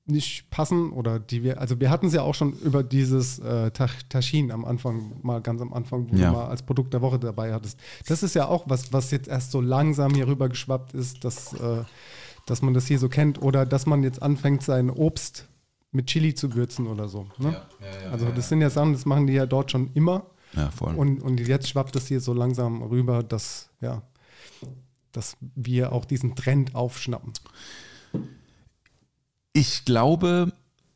nicht 0.05 0.49
passen 0.49 0.91
oder 0.91 1.19
die 1.19 1.43
wir, 1.43 1.61
also 1.61 1.79
wir 1.79 1.89
hatten 1.89 2.07
es 2.07 2.13
ja 2.13 2.23
auch 2.23 2.35
schon 2.35 2.53
über 2.59 2.83
dieses 2.83 3.39
äh, 3.39 3.71
Taschin 3.71 4.51
am 4.51 4.65
Anfang, 4.65 5.13
mal 5.21 5.41
ganz 5.41 5.61
am 5.61 5.71
Anfang, 5.73 6.09
wo 6.11 6.15
Ja. 6.17 6.31
du 6.31 6.37
mal 6.37 6.45
als 6.47 6.63
Produkt 6.63 6.93
der 6.93 7.01
Woche 7.01 7.19
dabei 7.19 7.53
hattest. 7.53 7.79
Das 8.07 8.21
ist 8.23 8.33
ja 8.35 8.47
auch 8.47 8.63
was, 8.67 8.91
was 8.91 9.11
jetzt 9.11 9.29
erst 9.29 9.51
so 9.51 9.61
langsam 9.61 10.13
hier 10.13 10.27
rüber 10.27 10.49
geschwappt 10.49 10.93
ist, 10.93 11.23
dass, 11.23 11.53
äh, 11.53 11.83
dass 12.47 12.61
man 12.63 12.73
das 12.73 12.87
hier 12.87 12.99
so 12.99 13.07
kennt 13.09 13.41
oder 13.41 13.65
dass 13.65 13.85
man 13.85 14.03
jetzt 14.03 14.21
anfängt, 14.21 14.63
sein 14.63 14.89
Obst 14.89 15.47
mit 15.93 16.07
Chili 16.07 16.33
zu 16.33 16.55
würzen 16.55 16.87
oder 16.87 17.07
so. 17.07 17.27
Ne? 17.37 17.61
also 18.11 18.29
das 18.31 18.49
sind 18.49 18.61
ja 18.61 18.69
Sachen, 18.69 18.93
das 18.93 19.05
machen 19.05 19.27
die 19.27 19.33
ja 19.33 19.45
dort 19.45 19.71
schon 19.71 19.91
immer. 19.93 20.25
Ja, 20.55 20.69
voll. 20.71 20.93
Und, 20.95 21.21
und 21.21 21.39
jetzt 21.39 21.69
schwappt 21.69 21.95
es 21.95 22.07
hier 22.07 22.19
so 22.19 22.33
langsam 22.33 22.81
rüber, 22.83 23.23
dass, 23.23 23.69
ja, 23.81 24.03
dass 25.11 25.37
wir 25.55 25.91
auch 25.91 26.05
diesen 26.05 26.35
Trend 26.35 26.75
aufschnappen. 26.75 27.33
Ich 29.53 29.85
glaube, 29.85 30.51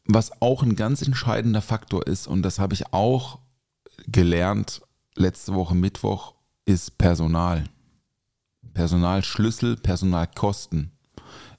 was 0.05 0.41
auch 0.41 0.63
ein 0.63 0.75
ganz 0.75 1.01
entscheidender 1.01 1.62
Faktor 1.62 2.05
ist, 2.07 2.27
und 2.27 2.41
das 2.41 2.60
habe 2.60 2.73
ich 2.73 2.93
auch 2.93 3.39
gelernt 4.07 4.81
letzte 5.15 5.53
Woche 5.53 5.75
Mittwoch, 5.75 6.36
ist 6.65 6.97
Personal. 6.97 7.65
Personalschlüssel, 8.73 9.77
Personalkosten 9.77 10.91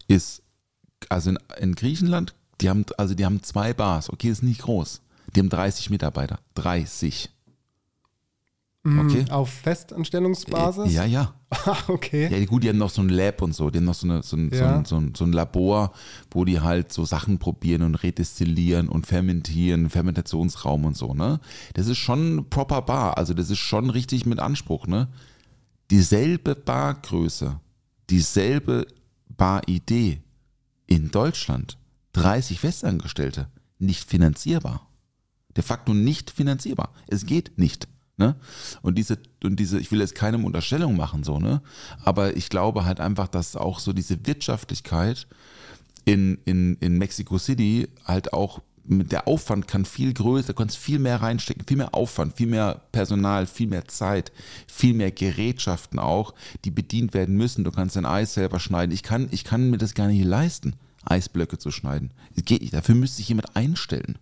ist, 0.06 0.42
also 1.08 1.30
in, 1.30 1.38
in 1.58 1.74
Griechenland, 1.74 2.34
die 2.60 2.68
haben, 2.68 2.84
also 2.96 3.14
die 3.14 3.24
haben 3.24 3.42
zwei 3.42 3.72
Bars, 3.72 4.10
okay, 4.10 4.28
ist 4.28 4.42
nicht 4.42 4.62
groß. 4.62 5.00
Die 5.34 5.40
haben 5.40 5.48
30 5.48 5.90
Mitarbeiter. 5.90 6.38
30. 6.54 7.30
Okay. 8.84 9.26
Auf 9.30 9.50
Festanstellungsbasis? 9.50 10.92
Ja, 10.92 11.04
ja. 11.04 11.34
Ah, 11.50 11.76
okay. 11.88 12.28
Ja, 12.30 12.44
gut, 12.44 12.62
die 12.62 12.68
haben 12.68 12.76
noch 12.78 12.90
so 12.90 13.00
ein 13.02 13.08
Lab 13.08 13.40
und 13.42 13.54
so. 13.54 13.70
Die 13.70 13.78
haben 13.78 13.84
noch 13.86 13.94
so, 13.94 14.06
eine, 14.06 14.22
so, 14.22 14.36
ein, 14.36 14.50
so, 14.50 14.56
Ja. 14.56 14.76
ein, 14.78 14.84
so, 14.84 14.96
ein, 14.96 15.14
so 15.14 15.24
ein 15.24 15.32
Labor, 15.32 15.92
wo 16.30 16.44
die 16.44 16.60
halt 16.60 16.92
so 16.92 17.04
Sachen 17.06 17.38
probieren 17.38 17.82
und 17.82 17.94
redestillieren 17.96 18.88
und 18.88 19.06
fermentieren, 19.06 19.88
Fermentationsraum 19.88 20.84
und 20.84 20.96
so, 20.96 21.14
ne? 21.14 21.40
Das 21.74 21.86
ist 21.86 21.96
schon 21.98 22.46
proper 22.50 22.82
Bar. 22.82 23.16
Also, 23.16 23.32
das 23.32 23.48
ist 23.50 23.58
schon 23.58 23.88
richtig 23.90 24.26
mit 24.26 24.40
Anspruch, 24.40 24.86
ne? 24.86 25.08
Dieselbe 25.90 26.54
Bargröße, 26.54 27.58
dieselbe 28.10 28.86
Baridee 29.34 30.20
in 30.86 31.10
Deutschland, 31.10 31.78
30 32.18 32.60
Festangestellte, 32.60 33.48
nicht 33.78 34.08
finanzierbar. 34.08 34.86
De 35.56 35.62
facto 35.62 35.94
nicht 35.94 36.30
finanzierbar. 36.30 36.92
Es 37.06 37.26
geht 37.26 37.58
nicht. 37.58 37.88
Ne? 38.16 38.34
Und 38.82 38.96
diese, 38.96 39.18
und 39.44 39.60
diese, 39.60 39.78
ich 39.78 39.92
will 39.92 40.00
jetzt 40.00 40.16
keinem 40.16 40.44
Unterstellung 40.44 40.96
machen, 40.96 41.22
so, 41.22 41.38
ne? 41.38 41.62
Aber 42.02 42.36
ich 42.36 42.48
glaube 42.48 42.84
halt 42.84 42.98
einfach, 42.98 43.28
dass 43.28 43.54
auch 43.54 43.78
so 43.78 43.92
diese 43.92 44.26
Wirtschaftlichkeit 44.26 45.28
in, 46.04 46.38
in, 46.44 46.74
in 46.80 46.98
Mexico 46.98 47.38
City 47.38 47.88
halt 48.04 48.32
auch 48.32 48.60
mit 48.84 49.12
der 49.12 49.28
Aufwand 49.28 49.68
kann 49.68 49.84
viel 49.84 50.14
größer, 50.14 50.48
du 50.48 50.54
kannst 50.54 50.78
viel 50.78 50.98
mehr 50.98 51.20
reinstecken, 51.20 51.64
viel 51.66 51.76
mehr 51.76 51.94
Aufwand, 51.94 52.36
viel 52.36 52.46
mehr 52.46 52.80
Personal, 52.90 53.46
viel 53.46 53.68
mehr 53.68 53.86
Zeit, 53.86 54.32
viel 54.66 54.94
mehr 54.94 55.12
Gerätschaften 55.12 55.98
auch, 55.98 56.34
die 56.64 56.70
bedient 56.70 57.14
werden 57.14 57.36
müssen. 57.36 57.64
Du 57.64 57.70
kannst 57.70 57.96
dein 57.96 58.06
Eis 58.06 58.34
selber 58.34 58.58
schneiden. 58.58 58.92
Ich 58.92 59.02
kann, 59.02 59.28
ich 59.30 59.44
kann 59.44 59.70
mir 59.70 59.78
das 59.78 59.94
gar 59.94 60.08
nicht 60.08 60.24
leisten, 60.24 60.74
Eisblöcke 61.10 61.58
zu 61.58 61.70
schneiden. 61.70 62.12
Es 62.36 62.44
geht 62.44 62.62
nicht. 62.62 62.74
Dafür 62.74 62.94
müsste 62.94 63.22
ich 63.22 63.28
jemand 63.28 63.56
einstellen. 63.56 64.18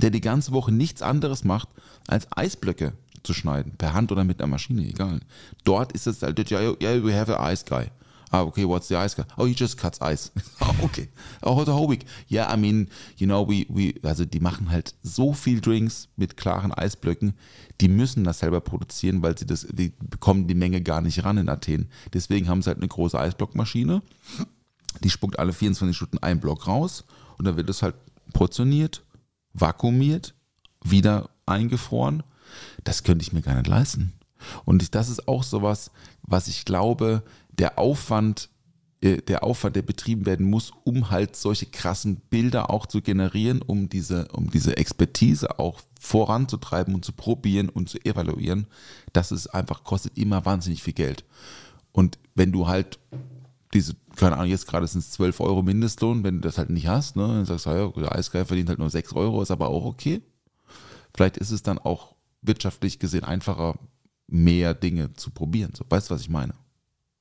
der 0.00 0.10
die 0.10 0.20
ganze 0.20 0.52
Woche 0.52 0.72
nichts 0.72 1.02
anderes 1.02 1.42
macht, 1.42 1.68
als 2.06 2.28
Eisblöcke 2.30 2.92
zu 3.22 3.34
schneiden, 3.34 3.72
per 3.76 3.92
Hand 3.92 4.12
oder 4.12 4.24
mit 4.24 4.40
einer 4.40 4.50
Maschine, 4.50 4.86
egal. 4.88 5.20
Dort 5.64 5.92
ist 5.92 6.06
es 6.06 6.22
halt, 6.22 6.50
yeah, 6.50 6.74
yeah, 6.80 7.04
we 7.04 7.14
have 7.14 7.36
an 7.36 7.52
ice 7.52 7.64
guy. 7.64 7.86
Ah, 8.32 8.42
okay, 8.42 8.64
what's 8.64 8.86
the 8.86 8.94
ice 8.94 9.16
guy? 9.16 9.24
Oh, 9.36 9.44
he 9.44 9.54
just 9.54 9.76
cuts 9.76 9.98
ice. 10.00 10.30
oh, 10.60 10.74
okay. 10.84 11.08
Oh, 11.42 11.56
whole 11.66 11.88
week. 11.88 12.04
Yeah, 12.28 12.52
I 12.52 12.56
mean, 12.56 12.88
you 13.16 13.26
know, 13.26 13.42
we, 13.46 13.66
we, 13.68 13.94
also 14.04 14.24
die 14.24 14.38
machen 14.38 14.70
halt 14.70 14.94
so 15.02 15.32
viel 15.32 15.60
Drinks 15.60 16.08
mit 16.16 16.36
klaren 16.36 16.72
Eisblöcken, 16.72 17.34
die 17.80 17.88
müssen 17.88 18.22
das 18.22 18.38
selber 18.38 18.60
produzieren, 18.60 19.22
weil 19.22 19.36
sie 19.36 19.46
das, 19.46 19.66
die 19.68 19.92
bekommen 19.98 20.46
die 20.46 20.54
Menge 20.54 20.80
gar 20.80 21.00
nicht 21.00 21.24
ran 21.24 21.38
in 21.38 21.48
Athen. 21.48 21.88
Deswegen 22.12 22.48
haben 22.48 22.62
sie 22.62 22.68
halt 22.68 22.78
eine 22.78 22.88
große 22.88 23.18
Eisblockmaschine, 23.18 24.00
die 25.02 25.10
spuckt 25.10 25.38
alle 25.38 25.52
24 25.52 25.96
Stunden 25.96 26.18
einen 26.18 26.40
Block 26.40 26.66
raus 26.66 27.04
und 27.38 27.44
dann 27.44 27.56
wird 27.56 27.68
das 27.68 27.82
halt 27.82 27.94
portioniert, 28.32 29.02
vakuumiert, 29.52 30.34
wieder 30.84 31.30
eingefroren. 31.46 32.22
Das 32.84 33.02
könnte 33.02 33.22
ich 33.22 33.32
mir 33.32 33.42
gar 33.42 33.54
nicht 33.54 33.66
leisten. 33.66 34.12
Und 34.64 34.94
das 34.94 35.08
ist 35.08 35.28
auch 35.28 35.42
sowas, 35.42 35.90
was 36.22 36.48
ich 36.48 36.64
glaube, 36.64 37.22
der 37.50 37.78
Aufwand, 37.78 38.48
äh, 39.00 39.18
der 39.18 39.44
Aufwand, 39.44 39.76
der 39.76 39.82
betrieben 39.82 40.26
werden 40.26 40.48
muss, 40.48 40.72
um 40.84 41.10
halt 41.10 41.36
solche 41.36 41.66
krassen 41.66 42.16
Bilder 42.30 42.70
auch 42.70 42.86
zu 42.86 43.02
generieren, 43.02 43.62
um 43.62 43.88
diese, 43.88 44.28
um 44.28 44.50
diese 44.50 44.76
Expertise 44.76 45.58
auch 45.58 45.80
voranzutreiben 46.00 46.94
und 46.94 47.04
zu 47.04 47.12
probieren 47.12 47.68
und 47.68 47.88
zu 47.88 48.02
evaluieren, 48.04 48.66
das 49.12 49.32
ist 49.32 49.48
einfach, 49.48 49.84
kostet 49.84 50.16
immer 50.16 50.44
wahnsinnig 50.44 50.82
viel 50.82 50.94
Geld. 50.94 51.24
Und 51.92 52.18
wenn 52.34 52.52
du 52.52 52.66
halt 52.66 52.98
diese, 53.74 53.94
keine 54.20 54.36
Ahnung, 54.36 54.50
jetzt 54.50 54.66
gerade 54.66 54.86
sind 54.86 55.00
es 55.00 55.10
12 55.12 55.40
Euro 55.40 55.62
Mindestlohn, 55.62 56.22
wenn 56.22 56.36
du 56.36 56.40
das 56.42 56.58
halt 56.58 56.70
nicht 56.70 56.86
hast, 56.86 57.16
ne, 57.16 57.26
dann 57.26 57.44
sagst 57.46 57.66
du, 57.66 57.70
ja, 57.70 57.88
der 57.88 58.14
Eisgeil 58.14 58.44
verdient 58.44 58.68
halt 58.68 58.78
nur 58.78 58.90
6 58.90 59.14
Euro, 59.14 59.42
ist 59.42 59.50
aber 59.50 59.68
auch 59.68 59.84
okay. 59.84 60.20
Vielleicht 61.14 61.38
ist 61.38 61.50
es 61.50 61.62
dann 61.62 61.78
auch 61.78 62.14
wirtschaftlich 62.42 62.98
gesehen 62.98 63.24
einfacher, 63.24 63.74
mehr 64.26 64.74
Dinge 64.74 65.12
zu 65.14 65.30
probieren. 65.30 65.72
So, 65.74 65.84
weißt 65.88 66.08
du, 66.08 66.14
was 66.14 66.20
ich 66.20 66.30
meine? 66.30 66.54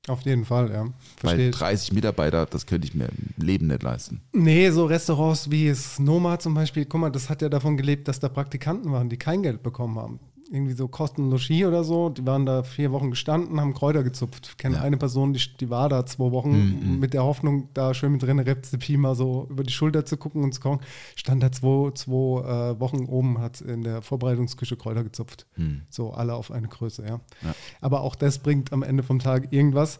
Auf 0.07 0.21
jeden 0.21 0.45
Fall, 0.45 0.71
ja. 0.71 0.87
Weil 1.21 1.51
30 1.51 1.93
Mitarbeiter, 1.93 2.45
das 2.45 2.65
könnte 2.65 2.87
ich 2.87 2.95
mir 2.95 3.09
im 3.09 3.45
Leben 3.45 3.67
nicht 3.67 3.83
leisten. 3.83 4.21
Nee, 4.33 4.69
so 4.71 4.85
Restaurants 4.85 5.51
wie 5.51 5.67
es 5.67 5.99
Noma 5.99 6.39
zum 6.39 6.53
Beispiel, 6.53 6.85
guck 6.85 7.01
mal, 7.01 7.11
das 7.11 7.29
hat 7.29 7.41
ja 7.41 7.49
davon 7.49 7.77
gelebt, 7.77 8.07
dass 8.07 8.19
da 8.19 8.29
Praktikanten 8.29 8.91
waren, 8.91 9.09
die 9.09 9.17
kein 9.17 9.43
Geld 9.43 9.61
bekommen 9.61 9.97
haben. 9.97 10.19
Irgendwie 10.51 10.73
so 10.73 10.87
Kosten 10.87 11.29
Logis 11.29 11.63
oder 11.65 11.83
so, 11.83 12.09
die 12.09 12.25
waren 12.25 12.45
da 12.47 12.63
vier 12.63 12.91
Wochen 12.91 13.11
gestanden, 13.11 13.61
haben 13.61 13.75
Kräuter 13.75 14.03
gezupft. 14.03 14.47
Ich 14.49 14.57
kenne 14.57 14.77
Ja. 14.77 14.81
eine 14.81 14.97
Person, 14.97 15.31
die, 15.33 15.41
die 15.59 15.69
war 15.69 15.89
da 15.89 16.07
zwei 16.07 16.31
Wochen 16.31 16.99
mit 16.99 17.13
der 17.13 17.23
Hoffnung, 17.23 17.69
da 17.75 17.93
schön 17.93 18.13
mit 18.13 18.23
drin 18.23 18.39
Rezepie 18.39 18.97
mal 18.97 19.13
so 19.13 19.45
über 19.51 19.63
die 19.63 19.71
Schulter 19.71 20.05
zu 20.05 20.17
gucken 20.17 20.43
und 20.43 20.53
zu 20.53 20.61
kochen. 20.61 20.79
Stand 21.15 21.43
da 21.43 21.51
zwei, 21.51 21.91
zwei 21.91 22.71
äh, 22.71 22.79
Wochen 22.79 23.05
oben, 23.05 23.39
hat 23.39 23.61
in 23.61 23.83
der 23.83 24.01
Vorbereitungsküche 24.01 24.75
Kräuter 24.75 25.03
gezupft. 25.03 25.45
So 25.89 26.13
alle 26.13 26.33
auf 26.33 26.49
eine 26.49 26.67
Größe, 26.67 27.03
ja. 27.03 27.19
Ja. 27.43 27.55
Aber 27.81 28.01
auch 28.01 28.15
das 28.15 28.39
bringt 28.39 28.73
am 28.73 28.81
Ende 28.81 29.03
vom 29.03 29.19
Tag 29.19 29.53
irgendwas. 29.53 29.99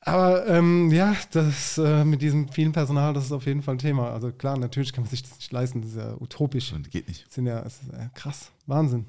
Aber 0.00 0.46
ähm, 0.46 0.90
ja, 0.90 1.14
das 1.32 1.76
äh, 1.78 2.04
mit 2.04 2.22
diesem 2.22 2.48
vielen 2.48 2.72
Personal, 2.72 3.12
das 3.14 3.24
ist 3.26 3.32
auf 3.32 3.46
jeden 3.46 3.62
Fall 3.62 3.74
ein 3.74 3.78
Thema. 3.78 4.10
Also 4.12 4.32
klar, 4.32 4.56
natürlich 4.58 4.92
kann 4.92 5.04
man 5.04 5.10
sich 5.10 5.22
das 5.22 5.36
nicht 5.36 5.52
leisten, 5.52 5.82
das 5.82 5.90
ist 5.90 5.96
ja 5.98 6.14
utopisch. 6.20 6.72
Und 6.72 6.90
geht 6.90 7.08
nicht. 7.08 7.26
Das 7.26 7.34
sind 7.34 7.46
ja, 7.46 7.60
das 7.60 7.82
ist 7.82 7.92
ja 7.92 8.08
krass, 8.14 8.50
Wahnsinn. 8.66 9.06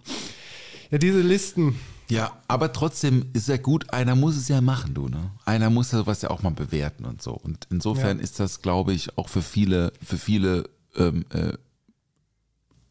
Ja, 0.91 0.97
diese 0.97 1.21
Listen, 1.21 1.75
Ja, 2.09 2.31
aber 2.47 2.73
trotzdem 2.73 3.27
ist 3.33 3.47
ja 3.47 3.57
gut, 3.57 3.91
einer 3.93 4.15
muss 4.15 4.35
es 4.35 4.47
ja 4.47 4.61
machen, 4.61 4.95
du, 4.95 5.07
ne? 5.09 5.29
Einer 5.45 5.69
muss 5.69 5.91
ja 5.91 5.99
sowas 5.99 6.21
ja 6.23 6.31
auch 6.31 6.41
mal 6.41 6.49
bewerten 6.49 7.05
und 7.05 7.21
so. 7.21 7.33
Und 7.33 7.67
insofern 7.69 8.17
Ja. 8.17 8.23
ist 8.23 8.39
das, 8.39 8.61
glaube 8.63 8.93
ich, 8.93 9.15
auch 9.17 9.29
für 9.29 9.43
viele, 9.43 9.93
für 10.03 10.17
viele 10.17 10.67
ähm, 10.95 11.23
äh, 11.29 11.53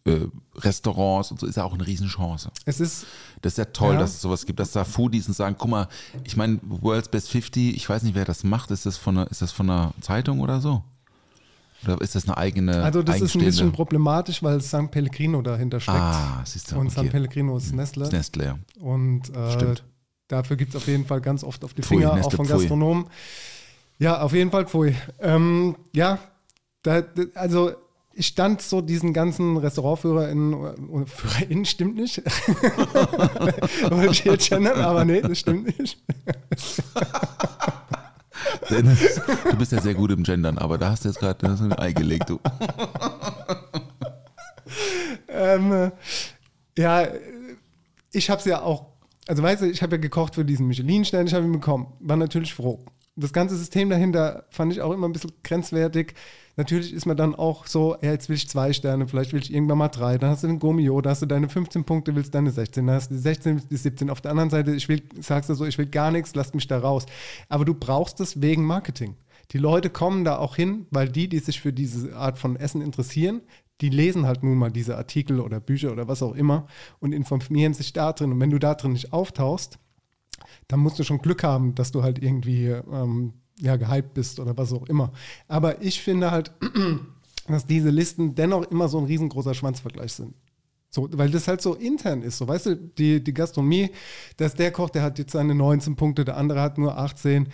äh, 0.09 0.29
Restaurants 0.55 1.31
und 1.33 1.41
so 1.41 1.47
ist 1.47 1.57
ja 1.57 1.65
auch 1.65 1.75
eine 1.75 1.85
Riesenchance. 1.87 2.51
es 2.65 2.79
ist, 2.81 3.07
Das 3.43 3.55
ist 3.55 3.59
ja 3.59 3.65
toll, 3.67 3.95
Ja. 3.95 4.01
dass 4.01 4.15
es 4.15 4.21
sowas 4.23 4.47
gibt, 4.47 4.61
dass 4.61 4.71
da 4.73 4.85
Foodies 4.85 5.27
und 5.29 5.35
sagen, 5.35 5.57
guck 5.59 5.69
mal, 5.71 5.89
ich 6.25 6.37
meine, 6.37 6.61
World's 6.63 7.09
Best 7.09 7.31
50, 7.31 7.75
ich 7.77 7.89
weiß 7.89 8.05
nicht, 8.05 8.15
wer 8.15 8.25
das 8.25 8.45
macht, 8.45 8.71
ist 8.71 8.87
das 8.87 8.97
von 8.97 9.19
einer, 9.19 9.31
ist 9.31 9.43
das 9.43 9.51
von 9.53 9.69
einer 9.69 9.93
Zeitung 10.01 10.41
oder 10.41 10.61
so? 10.61 10.83
Oder 11.85 12.01
ist 12.01 12.15
das 12.15 12.27
eine 12.27 12.37
eigene 12.37 12.83
also 12.83 13.03
das 13.03 13.21
ist 13.21 13.37
ein 13.37 13.45
bisschen 13.45 13.73
problematisch, 13.73 14.43
weil 14.43 14.61
San 14.61 14.91
Pellegrino 14.91 15.43
dahinter 15.43 15.81
steckt. 15.81 15.97
Ah, 15.97 16.43
siehst 16.45 16.73
du, 16.73 16.79
und 16.79 16.91
San 16.91 17.05
okay. 17.05 17.13
Pellegrino 17.13 17.57
ist 17.57 17.73
Nestle. 17.75 18.05
Das 18.05 18.13
Nestle, 18.13 18.45
ja. 18.45 18.59
Und 18.81 19.35
äh, 19.35 19.53
Stimmt. 19.53 19.85
dafür 20.27 20.57
gibt 20.57 20.75
es 20.75 20.77
auf 20.77 20.89
jeden 20.89 21.07
Fall 21.07 21.21
ganz 21.21 21.45
oft 21.45 21.65
auf 21.65 21.75
die 21.75 21.83
Pfui, 21.83 21.99
Finger, 21.99 22.13
auch 22.13 22.17
Nestle 22.17 22.37
von 22.37 22.47
Pfui. 22.47 22.59
Gastronomen. 22.59 23.07
Ja, 23.99 24.21
auf 24.21 24.33
jeden 24.33 24.51
Fall 24.51 24.67
Pfui. 24.67 24.95
Ähm, 25.21 25.77
ja, 25.95 26.19
da, 26.83 27.03
also 27.35 27.73
ich 28.13 28.27
stand 28.27 28.61
so 28.61 28.81
diesen 28.81 29.13
ganzen 29.13 29.57
RestaurantführerInnen, 29.57 30.55
oder 30.55 31.07
FührerInnen 31.07 31.65
stimmt 31.65 31.95
nicht. 31.97 32.19
Wollte 33.91 34.11
ich 34.11 34.25
jetzt 34.25 34.49
gendern, 34.49 34.81
aber 34.81 35.05
nee, 35.05 35.21
das 35.21 35.39
stimmt 35.39 35.79
nicht. 35.79 36.03
Dennis, 38.71 39.21
du 39.51 39.57
bist 39.57 39.73
ja 39.73 39.81
sehr 39.81 39.95
gut 39.95 40.11
im 40.11 40.23
Gendern, 40.23 40.59
aber 40.59 40.79
da 40.79 40.91
hast 40.91 41.05
du 41.05 41.09
jetzt 41.09 41.19
gerade 41.19 41.47
ein 41.47 41.73
Ei 41.73 41.93
gelegt, 41.93 42.31
du. 42.31 42.41
ähm, 45.29 45.73
äh, 45.73 45.91
ja, 46.77 47.09
ich 48.13 48.31
habe 48.31 48.39
es 48.39 48.45
ja 48.45 48.63
auch, 48.63 48.87
also 49.27 49.43
weißt 49.43 49.63
du, 49.63 49.67
ich 49.71 49.83
habe 49.83 49.97
ja 49.97 50.01
gekocht 50.01 50.35
für 50.35 50.45
diesen 50.45 50.67
Michelin-Stern, 50.67 51.27
ich 51.27 51.35
habe 51.35 51.45
ihn 51.45 51.53
bekommen, 51.53 51.93
war 52.01 52.17
natürlich 52.17 52.55
froh. 52.55 52.85
Das 53.21 53.33
ganze 53.33 53.57
System 53.57 53.91
dahinter 53.91 54.45
fand 54.51 54.73
ich 54.73 54.81
auch 54.81 54.93
immer 54.93 55.09
ein 55.09 55.13
bisschen 55.13 55.33
grenzwertig. 55.43 56.15
Natürlich 56.57 56.93
ist 56.93 57.07
man 57.07 57.17
dann 57.17 57.35
auch 57.35 57.67
so, 57.67 57.97
ja, 58.03 58.11
jetzt 58.11 58.29
will 58.29 58.37
ich 58.37 58.49
zwei 58.49 58.73
Sterne, 58.73 59.07
vielleicht 59.07 59.33
will 59.33 59.41
ich 59.41 59.53
irgendwann 59.53 59.79
mal 59.79 59.89
drei, 59.89 60.19
dann 60.19 60.31
hast 60.31 60.43
du 60.43 60.49
den 60.49 60.59
Gomio, 60.59 61.01
da 61.01 61.11
hast 61.11 61.23
du 61.23 61.27
deine 61.27 61.49
15 61.49 61.85
Punkte, 61.85 62.15
willst 62.17 62.35
deine 62.35 62.51
16, 62.51 62.87
dann 62.87 62.97
hast 62.97 63.11
du 63.11 63.15
die 63.15 63.21
16, 63.21 63.55
willst 63.55 63.71
die 63.71 63.77
17. 63.77 64.11
Auf 64.11 64.21
der 64.21 64.33
anderen 64.33 64.51
Seite, 64.51 64.75
ich 64.75 64.89
will, 64.89 65.03
sagst 65.21 65.51
du 65.51 65.55
so, 65.55 65.65
ich 65.67 65.79
will 65.79 65.87
gar 65.87 66.11
nichts, 66.11 66.35
lass 66.35 66.55
mich 66.55 66.67
da 66.67 66.79
raus. 66.79 67.07
Aber 67.49 67.65
du 67.65 67.75
brauchst 67.75 68.21
es 68.21 68.41
wegen 68.41 68.65
Marketing. 68.65 69.17
Die 69.53 69.59
Leute 69.59 69.89
kommen 69.89 70.25
da 70.25 70.39
auch 70.39 70.57
hin, 70.57 70.87
weil 70.91 71.09
die, 71.09 71.29
die 71.29 71.39
sich 71.39 71.61
für 71.61 71.73
diese 71.73 72.15
Art 72.17 72.39
von 72.39 72.57
Essen 72.57 72.83
interessieren, 72.83 73.41
die 73.81 73.89
lesen 73.89 74.27
halt 74.27 74.43
nun 74.43 74.59
mal 74.59 74.71
diese 74.71 74.97
Artikel 74.97 75.41
oder 75.41 75.61
Bücher 75.61 75.93
oder 75.93 76.09
was 76.09 76.23
auch 76.23 76.35
immer 76.35 76.67
und 76.99 77.13
informieren 77.13 77.75
sich 77.75 77.93
da 77.93 78.13
drin. 78.13 78.33
Und 78.33 78.41
wenn 78.41 78.51
du 78.51 78.59
da 78.59 78.75
drin 78.75 78.93
nicht 78.93 79.13
auftauchst, 79.13 79.79
dann 80.69 80.81
musst 80.81 80.99
du 80.99 81.05
schon 81.05 81.19
Glück 81.19 81.43
haben, 81.43 81.75
dass 81.75 81.93
du 81.93 82.03
halt 82.03 82.23
irgendwie 82.23 82.67
ähm, 82.67 83.35
ja, 83.61 83.77
gehypt 83.77 84.15
bist 84.15 84.41
oder 84.41 84.57
was 84.57 84.73
auch 84.73 84.87
immer. 84.87 85.13
Aber 85.47 85.83
ich 85.83 86.01
finde 86.01 86.31
halt, 86.31 86.53
dass 87.49 87.67
diese 87.67 87.91
Listen 87.91 88.35
dennoch 88.35 88.71
immer 88.71 88.89
so 88.89 88.99
ein 88.99 89.05
riesengroßer 89.05 89.55
Schwanzvergleich 89.55 90.13
sind. 90.13 90.35
So, 90.91 91.07
weil 91.13 91.31
das 91.31 91.49
halt 91.49 91.61
so 91.61 91.75
intern 91.75 92.23
ist. 92.23 92.39
So, 92.39 92.49
weißt 92.49 92.67
du, 92.67 92.77
die, 92.77 93.23
die 93.23 93.35
Gastronomie, 93.35 93.91
dass 94.39 94.55
der 94.55 94.73
Koch, 94.73 94.89
der 94.89 95.03
hat 95.03 95.19
jetzt 95.19 95.33
seine 95.33 95.55
19 95.55 95.97
Punkte, 95.97 96.25
der 96.25 96.37
andere 96.37 96.63
hat 96.63 96.79
nur 96.79 96.97
18. 96.97 97.49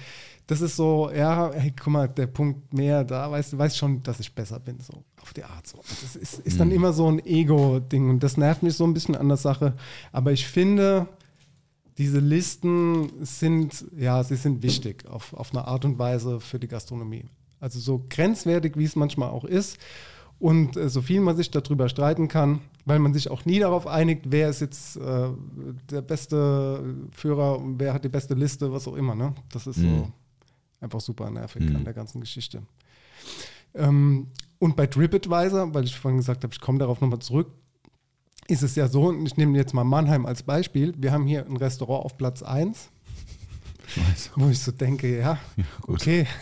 Das 0.47 0.61
ist 0.61 0.77
so, 0.77 1.11
ja, 1.11 1.51
hey, 1.53 1.73
guck 1.77 1.93
mal, 1.93 2.07
der 2.07 2.27
Punkt 2.27 2.73
mehr, 2.75 3.03
da 3.03 3.31
weißt 3.31 3.55
du, 3.55 3.59
weißt 3.59 3.77
schon, 3.77 4.03
dass 4.03 4.21
ich 4.21 4.35
besser 4.35 4.61
bin, 4.61 4.79
so 4.79 5.03
auf 5.21 5.33
die 5.33 5.43
Art. 5.43 5.67
So. 5.67 5.79
Das 5.79 6.15
ist, 6.15 6.39
ist 6.41 6.61
dann 6.61 6.71
immer 6.71 6.93
so 6.93 7.11
ein 7.11 7.25
Ego-Ding 7.25 8.11
und 8.11 8.23
das 8.23 8.37
nervt 8.37 8.63
mich 8.63 8.75
so 8.75 8.85
ein 8.85 8.95
bisschen 8.95 9.17
an 9.17 9.29
der 9.29 9.39
Sache. 9.39 9.75
Aber 10.13 10.33
ich 10.33 10.47
finde, 10.47 11.09
diese 11.99 12.19
Listen 12.19 13.25
sind, 13.25 13.85
ja, 13.97 14.23
sie 14.25 14.37
sind 14.37 14.63
wichtig 14.63 15.07
auf, 15.07 15.33
auf 15.35 15.53
eine 15.53 15.67
Art 15.67 15.85
und 15.85 15.99
Weise 15.99 16.41
für 16.41 16.59
die 16.59 16.69
Gastronomie. 16.69 17.25
Also 17.61 17.79
so 17.79 18.05
grenzwertig, 18.09 18.77
wie 18.77 18.85
es 18.85 18.97
manchmal 18.97 19.31
auch 19.31 19.45
ist 19.45 19.79
und 20.39 20.77
äh, 20.77 20.89
so 20.89 21.03
viel 21.03 21.21
man 21.21 21.37
sich 21.37 21.51
darüber 21.51 21.89
streiten 21.89 22.29
kann, 22.29 22.61
weil 22.85 22.99
man 22.99 23.15
sich 23.15 23.31
auch 23.31 23.45
nie 23.45 23.61
darauf 23.61 23.87
einigt, 23.87 24.27
wer 24.31 24.51
ist 24.51 24.61
jetzt 24.61 24.97
äh, 24.97 25.29
der 25.91 26.03
beste 26.03 26.95
Führer 27.13 27.59
und 27.59 27.79
wer 27.79 27.95
hat 27.95 28.05
die 28.05 28.09
beste 28.09 28.35
Liste, 28.35 28.73
was 28.73 28.89
auch 28.89 28.97
immer. 28.97 29.15
Ne? 29.15 29.35
Das 29.53 29.67
ist 29.67 29.77
so 29.77 30.11
einfach 30.81 31.01
super 31.01 31.31
nervig 31.31 31.63
an 31.75 31.85
der 31.85 31.95
ganzen 31.95 32.21
Geschichte. 32.21 32.63
Ähm, 33.75 34.29
und 34.59 34.77
bei 34.77 34.87
TripAdvisor, 34.87 35.75
weil 35.75 35.85
ich 35.85 35.97
vorhin 35.97 36.19
gesagt 36.19 36.45
habe, 36.45 36.53
ich 36.53 36.61
komme 36.61 36.79
darauf 36.79 37.01
nochmal 37.01 37.21
zurück, 37.21 37.51
ist 38.49 38.63
es 38.63 38.75
ja 38.77 38.89
so, 38.89 39.09
und 39.09 39.27
ich 39.27 39.37
nehme 39.37 39.57
jetzt 39.59 39.75
mal 39.75 39.85
Mannheim 39.85 40.27
als 40.27 40.43
Beispiel. 40.43 40.95
Wir 40.99 41.13
haben 41.13 41.27
hier 41.27 41.47
ein 41.47 41.57
Restaurant 41.57 42.05
auf 42.05 42.17
Platz 42.17 42.43
1, 42.43 42.89
Ich 43.89 43.97
weiß. 43.99 44.31
wo 44.37 44.49
ich 44.49 44.61
so 44.61 44.73
denke, 44.73 45.19
ja, 45.19 45.39
gut. 45.83 46.01
okay. 46.01 46.27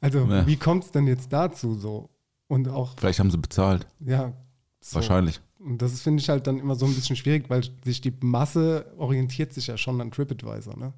Also, 0.00 0.20
Ja. 0.20 0.46
wie 0.46 0.54
kommt 0.56 0.84
es 0.84 0.92
denn 0.92 1.08
jetzt 1.08 1.32
dazu 1.32 1.74
so? 1.74 2.08
Und 2.46 2.68
auch, 2.68 2.94
Vielleicht 2.98 3.18
haben 3.18 3.30
sie 3.32 3.38
bezahlt. 3.38 3.86
ja. 4.00 4.32
So. 4.80 4.94
Wahrscheinlich. 4.96 5.40
Und 5.58 5.82
das 5.82 6.00
finde 6.02 6.20
ich 6.22 6.28
halt 6.28 6.46
dann 6.46 6.60
immer 6.60 6.76
so 6.76 6.86
ein 6.86 6.94
bisschen 6.94 7.16
schwierig, 7.16 7.50
weil 7.50 7.62
sich 7.84 8.00
die 8.00 8.14
Masse 8.20 8.86
orientiert 8.96 9.52
sich 9.52 9.66
ja 9.66 9.76
schon 9.76 10.00
an 10.00 10.12
TripAdvisor, 10.12 10.76
ne? 10.78 10.92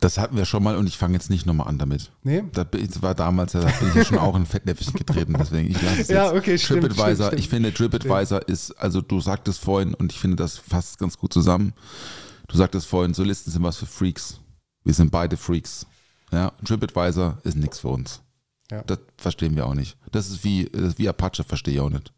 Das 0.00 0.16
hatten 0.18 0.36
wir 0.36 0.46
schon 0.46 0.62
mal 0.62 0.76
und 0.76 0.86
ich 0.86 0.96
fange 0.96 1.14
jetzt 1.14 1.28
nicht 1.28 1.44
nochmal 1.44 1.68
an 1.68 1.78
damit. 1.78 2.10
Nee? 2.22 2.44
Das 2.52 2.66
war 3.02 3.14
damals, 3.14 3.52
da 3.52 3.60
bin 3.60 3.88
ich 3.90 3.94
ja 3.94 4.04
schon 4.04 4.18
auch 4.18 4.34
in 4.36 4.46
Fettnäpfchen 4.46 4.94
getreten, 4.98 5.34
deswegen 5.38 5.70
ich 5.70 5.80
lasse 5.82 6.00
es 6.00 6.08
Ja, 6.08 6.26
jetzt. 6.32 6.36
okay, 6.36 6.56
stimmt, 6.58 6.82
TripAdvisor, 6.82 7.14
stimmt, 7.14 7.26
stimmt. 7.26 7.40
ich 7.40 7.48
finde 7.50 7.74
TripAdvisor 7.74 8.48
ist, 8.48 8.70
also 8.72 9.02
du 9.02 9.20
sagtest 9.20 9.60
vorhin 9.60 9.92
und 9.94 10.12
ich 10.12 10.18
finde 10.18 10.36
das 10.36 10.56
fasst 10.56 10.98
ganz 10.98 11.18
gut 11.18 11.32
zusammen. 11.32 11.74
Du 12.48 12.56
sagtest 12.56 12.86
vorhin, 12.86 13.12
so 13.12 13.22
Listen 13.22 13.50
sind 13.50 13.62
was 13.62 13.76
für 13.76 13.86
Freaks. 13.86 14.40
Wir 14.82 14.94
sind 14.94 15.10
beide 15.10 15.36
Freaks. 15.36 15.86
Ja, 16.32 16.52
TripAdvisor 16.64 17.38
ist 17.44 17.56
nichts 17.56 17.80
für 17.80 17.88
uns. 17.88 18.22
Ja. 18.70 18.82
Das 18.86 18.98
verstehen 19.18 19.56
wir 19.56 19.66
auch 19.66 19.74
nicht. 19.74 19.98
Das 20.10 20.28
ist 20.30 20.42
wie, 20.42 20.70
das 20.72 20.82
ist 20.84 20.98
wie 20.98 21.08
Apache, 21.08 21.44
verstehe 21.44 21.74
ich 21.74 21.80
auch 21.80 21.90
nicht. 21.90 22.13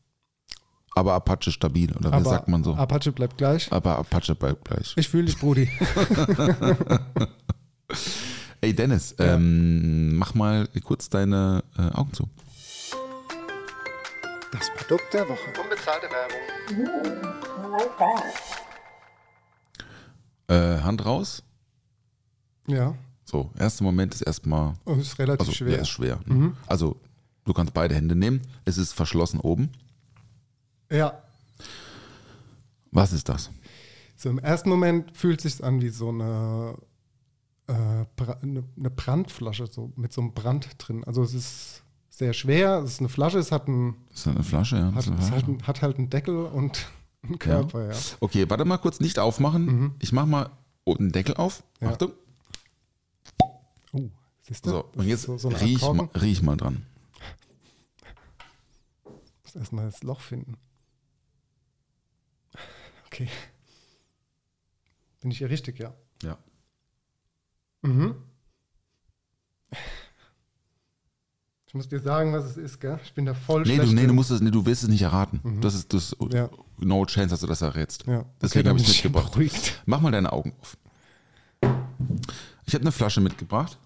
Aber 0.96 1.12
Apache 1.12 1.52
stabil, 1.52 1.94
oder 1.94 2.10
wie 2.10 2.14
Aber 2.14 2.24
sagt 2.30 2.48
man 2.48 2.64
so? 2.64 2.74
Apache 2.74 3.12
bleibt 3.12 3.36
gleich. 3.36 3.70
aber 3.70 3.98
Apache 3.98 4.34
bleibt 4.34 4.64
gleich. 4.64 4.94
Ich 4.96 5.08
fühle 5.08 5.26
dich, 5.26 5.38
Brudi. 5.38 5.68
Ey 8.62 8.74
Dennis, 8.74 9.14
ähm, 9.18 10.16
mach 10.16 10.34
mal 10.34 10.66
kurz 10.82 11.10
deine 11.10 11.62
äh, 11.78 11.82
Augen 11.94 12.12
zu. 12.14 12.28
Das 14.52 14.70
Produkt 14.74 15.12
der 15.12 15.28
Woche. 15.28 15.52
Unbezahlte 15.62 16.06
Werbung. 16.10 16.40
Äh, 20.48 20.80
Hand 20.82 21.04
raus. 21.04 21.42
Ja, 22.68 22.94
So, 23.24 23.50
erster 23.58 23.84
Moment 23.84 24.14
ist 24.14 24.22
erstmal, 24.22 24.74
oh, 24.86 24.94
ist 24.94 25.18
relativ 25.18 25.40
also 25.40 25.52
schwer. 25.52 25.70
der 25.72 25.80
ist 25.82 25.88
schwer. 25.88 26.18
ne? 26.24 26.52
Also 26.66 26.96
du 27.44 27.52
kannst 27.52 27.74
beide 27.74 27.94
Hände 27.94 28.16
nehmen. 28.16 28.40
Es 28.64 28.78
ist 28.78 28.92
verschlossen 28.92 29.40
oben. 29.40 29.70
Ja, 30.90 31.22
Was 32.90 33.12
ist 33.12 33.28
das? 33.28 33.50
so 34.16 34.30
im 34.30 34.38
ersten 34.38 34.68
Moment 34.70 35.14
fühlt 35.16 35.40
sich 35.42 35.62
an 35.62 35.80
wie 35.82 35.88
so 35.90 36.08
eine, 36.08 36.74
äh, 37.66 38.04
Bra- 38.16 38.38
eine, 38.42 38.62
Brandflasche, 38.90 39.66
so 39.66 39.92
mit 39.96 40.12
so 40.12 40.22
einem 40.22 40.32
Brand 40.32 40.68
drin. 40.78 41.04
Also 41.04 41.22
es 41.22 41.34
ist 41.34 41.82
sehr 42.08 42.32
schwer, 42.32 42.78
es 42.78 42.92
ist 42.94 43.00
eine 43.00 43.10
Flasche, 43.10 43.38
es 43.38 43.52
hat, 43.52 43.68
ein, 43.68 43.94
Ist 44.14 44.26
das 44.26 44.34
eine 44.34 44.44
Flasche? 44.44 44.76
Ja, 44.76 44.92
hat, 44.94 45.06
ist 45.06 45.12
es 45.18 45.30
hat, 45.32 45.44
hat 45.66 45.82
halt 45.82 45.98
einen 45.98 46.08
Deckel 46.08 46.46
und 46.46 46.86
einen 47.22 47.38
Körper, 47.38 47.92
ja. 47.92 47.98
Okay, 48.20 48.48
warte 48.48 48.64
mal 48.64 48.78
kurz, 48.78 49.00
nicht 49.00 49.18
aufmachen. 49.18 49.94
Ich 49.98 50.12
mach 50.12 50.24
mal 50.24 50.48
den 50.86 51.12
Deckel 51.12 51.34
auf. 51.36 51.62
Ja. 51.80 51.90
Achtung. 51.90 52.12
Oh, 53.92 54.08
siehst 54.42 54.64
du? 54.64 54.70
So, 54.70 54.82
Das 54.82 54.94
und 54.94 55.00
ist 55.02 55.08
jetzt 55.10 55.22
so, 55.24 55.36
so 55.36 55.48
riech, 55.48 55.82
mal, 55.92 56.08
riech 56.14 56.40
mal 56.42 56.56
dran. 56.56 56.86
muss 59.44 59.54
erstmal 59.56 59.84
das 59.86 60.02
Loch 60.02 60.20
finden. 60.20 60.56
Okay. 63.16 63.28
Bin 65.22 65.30
ich 65.30 65.38
hier 65.38 65.48
richtig, 65.48 65.78
ja? 65.78 65.94
Ja. 66.22 66.36
Mhm. 67.82 68.14
Ich 71.66 71.74
muss 71.74 71.88
dir 71.88 71.98
sagen, 72.00 72.32
was 72.32 72.44
es 72.44 72.56
ist, 72.56 72.80
gell? 72.80 72.98
Ich 73.04 73.12
bin 73.14 73.24
da 73.26 73.34
voll 73.34 73.62
Nee, 73.62 73.74
schlecht. 73.76 73.90
du, 73.90 73.94
nee, 73.94 74.06
du 74.06 74.12
musst 74.12 74.30
es, 74.30 74.40
nee, 74.40 74.50
du 74.50 74.64
wirst 74.66 74.82
es 74.84 74.88
nicht 74.88 75.02
erraten. 75.02 75.60
Das 75.60 75.74
ist 75.74 75.92
das 75.92 76.14
Ja. 76.32 76.48
no 76.78 77.04
chance, 77.06 77.30
dass 77.30 77.40
du 77.40 77.46
das 77.46 77.62
errätst. 77.62 78.06
Ja. 78.06 78.24
Deswegen 78.40 78.60
Okay, 78.60 78.68
habe 78.68 78.78
ich 78.80 78.86
es 78.88 78.94
mitgebracht. 78.94 79.32
beruhigt. 79.32 79.82
Mach 79.86 80.00
mal 80.00 80.12
deine 80.12 80.32
Augen 80.32 80.54
auf. 80.60 80.76
Ich 82.66 82.74
habe 82.74 82.82
eine 82.82 82.92
Flasche 82.92 83.20
mitgebracht. 83.20 83.78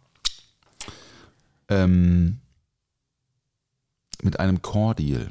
Ähm, 1.68 2.40
mit 4.22 4.38
einem 4.40 4.60
Cordial. 4.60 5.30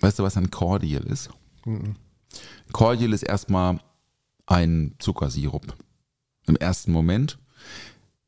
Weißt 0.00 0.18
du, 0.18 0.22
was 0.22 0.36
ein 0.36 0.50
Cordial 0.50 1.02
ist? 1.04 1.30
Mhm. 1.66 1.96
Cordial 2.72 3.12
ist 3.12 3.22
erstmal 3.22 3.80
ein 4.46 4.94
Zuckersirup. 4.98 5.74
Im 6.46 6.56
ersten 6.56 6.92
Moment. 6.92 7.38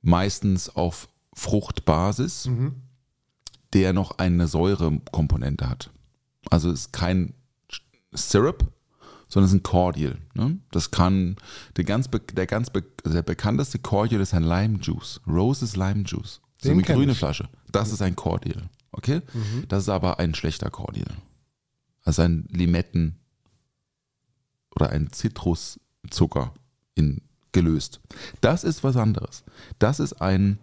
Meistens 0.03 0.69
auf 0.75 1.09
Fruchtbasis, 1.35 2.47
Mhm. 2.47 2.75
der 3.73 3.93
noch 3.93 4.19
eine 4.19 4.47
Säurekomponente 4.47 5.69
hat. 5.69 5.91
Also 6.51 6.71
es 6.71 6.81
ist 6.83 6.93
kein 6.93 7.35
Syrup, 8.13 8.65
sondern 9.29 9.47
es 9.49 9.53
ist 9.55 9.61
ein 9.61 9.63
Cordial. 9.65 10.17
Ne? 10.35 10.59
Das 10.71 10.91
kann, 10.91 11.37
der 11.77 11.85
ganz, 11.85 12.09
der 12.35 12.47
ganz 12.47 12.71
der 13.05 13.23
bekannteste 13.23 13.79
Cordial 13.81 14.21
ist 14.23 14.33
ein 14.33 14.45
Lime 14.45 14.79
Juice. 14.81 15.21
Roses 15.27 15.77
Lime 15.77 16.05
Juice. 16.07 16.41
So 16.63 16.71
eine 16.71 16.83
grüne 16.83 17.13
ich. 17.13 17.19
Flasche. 17.19 17.49
Das 17.73 17.93
ist 17.93 18.01
ein 18.01 18.17
Cordial. 18.17 18.71
Okay? 18.93 19.21
Das 19.69 19.83
ist 19.83 19.89
aber 19.91 20.19
ein 20.21 20.35
schlechter 20.35 20.71
Cordial. 20.71 21.09
Also 22.05 22.23
ein 22.23 22.47
Limetten 22.51 23.17
oder 24.77 24.91
ein 24.91 25.11
Zitruszucker 25.11 26.55
in, 26.95 27.23
gelöst. 27.53 28.01
Das 28.41 28.63
ist 28.63 28.85
was 28.85 28.97
anderes. 28.97 29.43
Das 29.79 29.99
ist 29.99 30.15
ein 30.21 30.59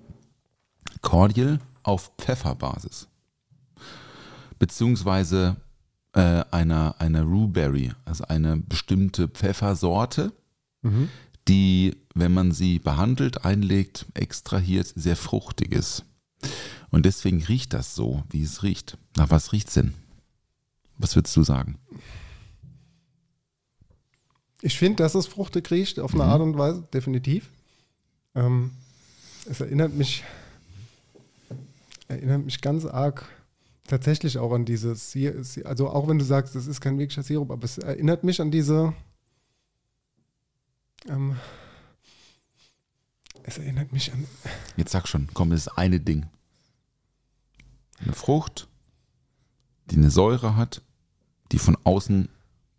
Cordial 1.01 1.59
auf 1.81 2.11
Pfefferbasis. 2.17 3.07
Beziehungsweise 4.59 5.57
äh, 6.13 6.45
einer, 6.51 6.95
einer 6.99 7.23
Rhueberry, 7.23 7.91
also 8.05 8.23
eine 8.25 8.57
bestimmte 8.57 9.27
Pfeffersorte, 9.27 10.31
die, 11.47 11.97
wenn 12.13 12.33
man 12.33 12.51
sie 12.51 12.79
behandelt, 12.79 13.45
einlegt, 13.45 14.05
extrahiert, 14.13 14.91
sehr 14.95 15.15
fruchtig 15.15 15.71
ist. 15.71 16.05
Und 16.89 17.05
deswegen 17.05 17.41
riecht 17.43 17.73
das 17.73 17.95
so, 17.95 18.23
wie 18.29 18.43
es 18.43 18.63
riecht. 18.63 18.97
Nach 19.17 19.29
was 19.29 19.51
riecht's 19.51 19.73
denn? 19.73 19.93
Was 20.97 21.15
würdest 21.15 21.35
du 21.35 21.43
sagen? 21.43 21.79
Ich 24.65 24.77
finde, 24.77 25.03
dass 25.03 25.13
es 25.13 25.27
fruchtig 25.27 25.69
riecht, 25.71 25.99
auf 25.99 26.13
eine 26.13 26.23
Art 26.23 26.41
und 26.41 26.57
Weise, 26.57 26.87
definitiv. 26.93 27.49
Ähm, 28.33 28.71
es 29.45 29.59
erinnert 29.59 29.93
mich, 29.93 30.23
erinnert 32.07 32.45
mich 32.45 32.61
ganz 32.61 32.85
arg 32.85 33.25
tatsächlich 33.85 34.37
auch 34.37 34.53
an 34.53 34.63
dieses, 34.63 35.17
also 35.65 35.89
auch 35.89 36.07
wenn 36.07 36.17
du 36.17 36.23
sagst, 36.23 36.55
das 36.55 36.67
ist 36.67 36.79
kein 36.79 36.97
wirklicher 36.97 37.23
Sirup, 37.23 37.51
aber 37.51 37.65
es 37.65 37.77
erinnert 37.77 38.23
mich 38.23 38.39
an 38.39 38.51
diese, 38.51 38.93
ähm, 41.09 41.35
es 43.43 43.57
erinnert 43.57 43.91
mich 43.91 44.13
an, 44.13 44.25
Jetzt 44.77 44.93
sag 44.93 45.09
schon, 45.09 45.27
komm, 45.33 45.49
das 45.49 45.67
ist 45.67 45.77
eine 45.77 45.99
Ding. 45.99 46.27
Eine 47.99 48.13
Frucht, 48.13 48.69
die 49.91 49.97
eine 49.97 50.09
Säure 50.09 50.55
hat, 50.55 50.81
die 51.51 51.59
von 51.59 51.77
außen 51.83 52.29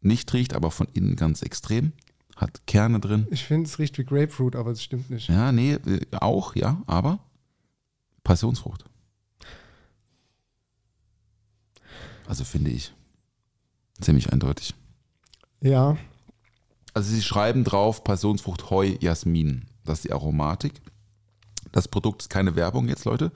nicht 0.05 0.33
riecht, 0.33 0.55
aber 0.55 0.71
von 0.71 0.89
innen 0.93 1.17
ganz 1.17 1.43
extrem, 1.43 1.93
hat 2.37 2.67
Kerne 2.67 3.01
drin. 3.01 3.27
ich 3.31 3.45
finde, 3.45 3.67
es 3.69 3.79
riecht 3.79 3.97
wie 3.99 4.05
Grapefruit, 4.05 4.57
aber 4.57 4.71
es 4.73 4.83
stimmt 4.83 5.11
nicht. 5.11 5.29
Ja, 5.29 5.53
nee, 5.53 5.75
äh, 5.75 6.01
auch, 6.21 6.57
ja, 6.57 6.83
aber 6.87 7.21
Passionsfrucht. 8.25 8.85
Also 12.27 12.45
finde 12.45 12.71
ich 12.71 12.93
ziemlich 14.01 14.33
eindeutig. 14.33 14.75
Ja, 15.61 15.97
Also 16.95 17.11
sie 17.15 17.23
schreiben 17.23 17.65
drauf 17.65 18.05
Passionsfrucht 18.05 18.71
Heu 18.71 18.97
Jasmin. 19.01 19.67
Das 19.85 19.99
ist 19.99 20.05
die 20.05 20.13
Aromatik. 20.13 20.73
Das 21.73 21.89
Produkt 21.89 22.23
ist 22.23 22.29
keine 22.29 22.55
Werbung 22.57 22.89
jetzt, 22.89 23.05
Leute. 23.05 23.33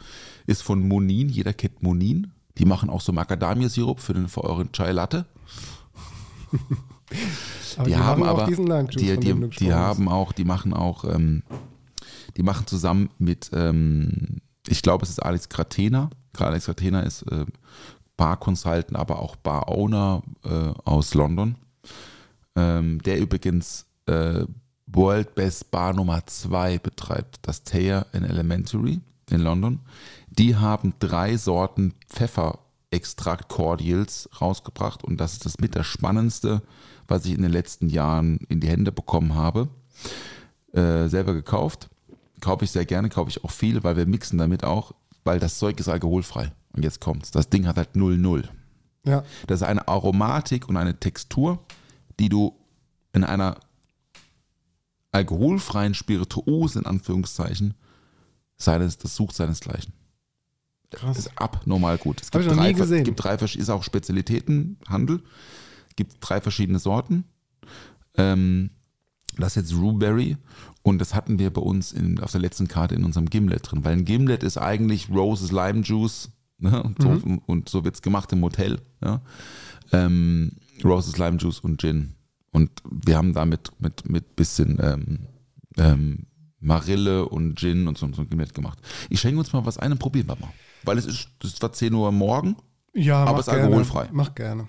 Ist 0.46 0.62
von 0.62 0.86
Monin. 0.86 1.28
Jeder 1.28 1.52
kennt 1.52 1.82
Monin. 1.82 2.32
Die 2.56 2.64
machen 2.64 2.88
auch 2.90 3.00
so 3.00 3.12
Macadamia-Sirup 3.12 4.00
für, 4.00 4.14
den, 4.14 4.28
für 4.28 4.44
euren 4.44 4.72
Chai 4.72 4.92
Latte. 4.92 5.26
Die, 7.86 7.96
haben 7.96 8.22
aber, 8.22 8.46
die, 8.46 9.18
die, 9.18 9.48
die 9.50 9.72
haben 9.72 10.08
auch, 10.08 10.32
die 10.32 10.44
machen 10.44 10.74
auch, 10.74 11.04
ähm, 11.04 11.42
die 12.36 12.42
machen 12.42 12.66
zusammen 12.66 13.10
mit, 13.18 13.50
ähm, 13.52 14.40
ich 14.68 14.82
glaube, 14.82 15.04
es 15.04 15.10
ist 15.10 15.22
Alex 15.22 15.48
Gratena. 15.48 16.10
Alex 16.36 16.66
Gratena 16.66 17.00
ist 17.00 17.22
äh, 17.22 17.46
Bar 18.16 18.36
Consultant, 18.36 18.96
aber 18.96 19.20
auch 19.20 19.36
Bar 19.36 19.68
Owner 19.68 20.22
äh, 20.44 20.72
aus 20.84 21.14
London. 21.14 21.56
Ähm, 22.56 23.00
der 23.02 23.18
übrigens 23.18 23.86
äh, 24.06 24.44
World 24.86 25.34
Best 25.34 25.70
Bar 25.70 25.94
Nummer 25.94 26.26
2 26.26 26.78
betreibt, 26.78 27.38
das 27.42 27.62
Thayer 27.62 28.06
in 28.12 28.24
Elementary 28.24 29.00
in 29.30 29.40
London. 29.40 29.80
Die 30.30 30.56
haben 30.56 30.94
drei 30.98 31.36
Sorten 31.36 31.94
Pfefferextrakt 32.90 33.48
Cordials 33.48 34.28
rausgebracht 34.40 35.04
und 35.04 35.18
das 35.18 35.34
ist 35.34 35.44
das 35.44 35.58
mit 35.58 35.76
das 35.76 35.86
Spannendste, 35.86 36.62
was 37.06 37.24
ich 37.26 37.34
in 37.34 37.42
den 37.42 37.52
letzten 37.52 37.88
Jahren 37.88 38.38
in 38.48 38.60
die 38.60 38.68
Hände 38.68 38.92
bekommen 38.92 39.34
habe. 39.34 39.68
Äh, 40.72 41.08
selber 41.08 41.34
gekauft. 41.34 41.88
Kaufe 42.40 42.64
ich 42.64 42.70
sehr 42.70 42.86
gerne, 42.86 43.08
kaufe 43.08 43.30
ich 43.30 43.42
auch 43.44 43.50
viel, 43.50 43.82
weil 43.82 43.96
wir 43.96 44.06
mixen 44.06 44.38
damit 44.38 44.64
auch, 44.64 44.92
weil 45.24 45.40
das 45.40 45.58
Zeug 45.58 45.78
ist 45.80 45.88
alkoholfrei. 45.88 46.52
Und 46.72 46.82
jetzt 46.84 47.00
kommt's. 47.00 47.30
Das 47.30 47.48
Ding 47.48 47.66
hat 47.66 47.76
halt 47.76 47.94
0,0. 47.94 48.44
Ja, 49.04 49.24
Das 49.46 49.62
ist 49.62 49.66
eine 49.66 49.88
Aromatik 49.88 50.68
und 50.68 50.76
eine 50.76 50.98
Textur, 50.98 51.64
die 52.20 52.28
du 52.28 52.54
in 53.12 53.24
einer 53.24 53.56
alkoholfreien 55.12 55.94
Spirituose, 55.94 56.78
in 56.78 56.86
Anführungszeichen, 56.86 57.74
seines, 58.56 58.98
das 58.98 59.16
sucht 59.16 59.34
seinesgleichen. 59.34 59.92
Krass. 60.90 61.18
Ist 61.18 61.32
abnormal 61.40 61.98
gut. 61.98 62.20
Es 62.20 62.28
Hab 62.28 62.32
gibt 62.32 62.44
ich 62.44 62.50
noch 62.50 62.56
drei, 62.56 62.68
nie 62.72 62.74
gesehen. 62.78 63.04
gibt 63.04 63.22
drei 63.22 63.34
ist 63.34 63.70
auch 63.70 63.82
Spezialitätenhandel, 63.82 65.22
gibt 65.96 66.16
drei 66.20 66.40
verschiedene 66.40 66.78
Sorten. 66.78 67.24
Ähm, 68.16 68.70
das 69.36 69.56
ist 69.56 69.70
jetzt 69.70 69.80
Rhueberry 69.80 70.36
und 70.82 70.98
das 70.98 71.14
hatten 71.14 71.38
wir 71.38 71.52
bei 71.52 71.60
uns 71.60 71.92
in, 71.92 72.18
auf 72.20 72.32
der 72.32 72.40
letzten 72.40 72.66
Karte 72.66 72.94
in 72.94 73.04
unserem 73.04 73.30
Gimlet 73.30 73.70
drin, 73.70 73.84
weil 73.84 73.92
ein 73.92 74.04
Gimlet 74.04 74.42
ist 74.42 74.56
eigentlich 74.58 75.08
Roses 75.10 75.52
Lime 75.52 75.82
Juice 75.82 76.30
ne? 76.58 76.82
und, 76.82 77.00
so, 77.00 77.08
Mhm. 77.08 77.38
und 77.46 77.68
so 77.68 77.84
wird 77.84 77.94
es 77.94 78.02
gemacht 78.02 78.32
im 78.32 78.42
Hotel. 78.42 78.80
Ja? 79.02 79.20
Ähm, 79.92 80.52
Roses 80.84 81.18
Lime 81.18 81.36
Juice 81.38 81.60
und 81.60 81.80
Gin. 81.80 82.14
Und 82.50 82.70
wir 82.90 83.16
haben 83.16 83.32
damit 83.34 83.70
mit, 83.78 84.08
mit 84.08 84.34
bisschen 84.34 84.78
ähm, 84.82 85.18
ähm, 85.76 86.26
Marille 86.60 87.28
und 87.28 87.56
Gin 87.58 87.86
und 87.86 87.96
so, 87.98 88.10
so 88.12 88.22
ein 88.22 88.28
Gimlet 88.28 88.54
gemacht. 88.54 88.80
Ich 89.10 89.20
schenke 89.20 89.38
uns 89.38 89.52
mal 89.52 89.64
was 89.66 89.78
ein 89.78 89.92
und 89.92 89.98
probieren 89.98 90.26
wir 90.28 90.36
mal. 90.36 90.50
Weil 90.84 90.98
es 90.98 91.06
ist, 91.06 91.28
es 91.42 91.60
war 91.60 91.72
10 91.72 91.92
Uhr 91.94 92.10
morgen. 92.12 92.56
Ja, 92.94 93.22
Aber 93.22 93.32
mach 93.32 93.38
ist 93.40 93.48
alkoholfrei. 93.48 94.02
Gerne. 94.04 94.16
Mach 94.16 94.34
gerne. 94.34 94.68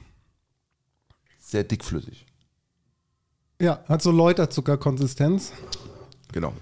sehr 1.40 1.64
dickflüssig. 1.64 2.26
Ja, 3.62 3.84
hat 3.88 4.02
so 4.02 4.12
Läuterzuckerkonsistenz. 4.12 5.52
Genau. 6.32 6.54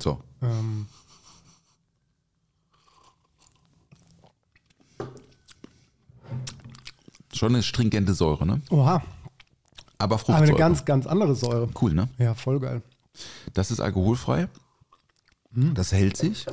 So. 0.00 0.20
Ähm, 0.42 0.86
Schon 7.32 7.54
eine 7.54 7.62
stringente 7.62 8.14
Säure, 8.14 8.46
ne? 8.46 8.62
oha, 8.70 8.94
Aber 8.94 9.02
aber 9.98 10.18
Fruchtsäure. 10.18 10.48
eine 10.48 10.54
ganz, 10.58 10.84
ganz 10.84 11.06
andere 11.06 11.34
Säure. 11.34 11.68
cool, 11.82 11.92
ne? 11.92 12.08
Ja, 12.18 12.34
voll 12.34 12.60
geil. 12.60 12.82
Das 13.52 13.70
ist 13.70 13.80
alkoholfrei. 13.80 14.48
Das 15.74 15.92
hält 15.92 16.16
sich. 16.16 16.46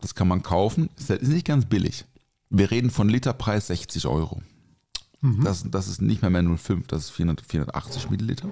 Das 0.00 0.14
kann 0.14 0.28
man 0.28 0.42
kaufen. 0.42 0.90
Ist 0.98 1.10
ist 1.10 1.28
nicht 1.28 1.46
ganz 1.46 1.64
billig. 1.66 2.04
Wir 2.50 2.70
reden 2.70 2.90
von 2.90 3.08
Literpreis 3.08 3.68
60 3.68 4.06
Euro. 4.06 4.42
Das, 5.44 5.64
das 5.70 5.86
ist 5.88 6.00
nicht 6.00 6.22
mehr 6.22 6.30
mehr 6.30 6.42
0,5, 6.42 6.84
das 6.88 7.04
ist 7.04 7.10
400, 7.10 7.44
480 7.46 8.10
Milliliter. 8.10 8.48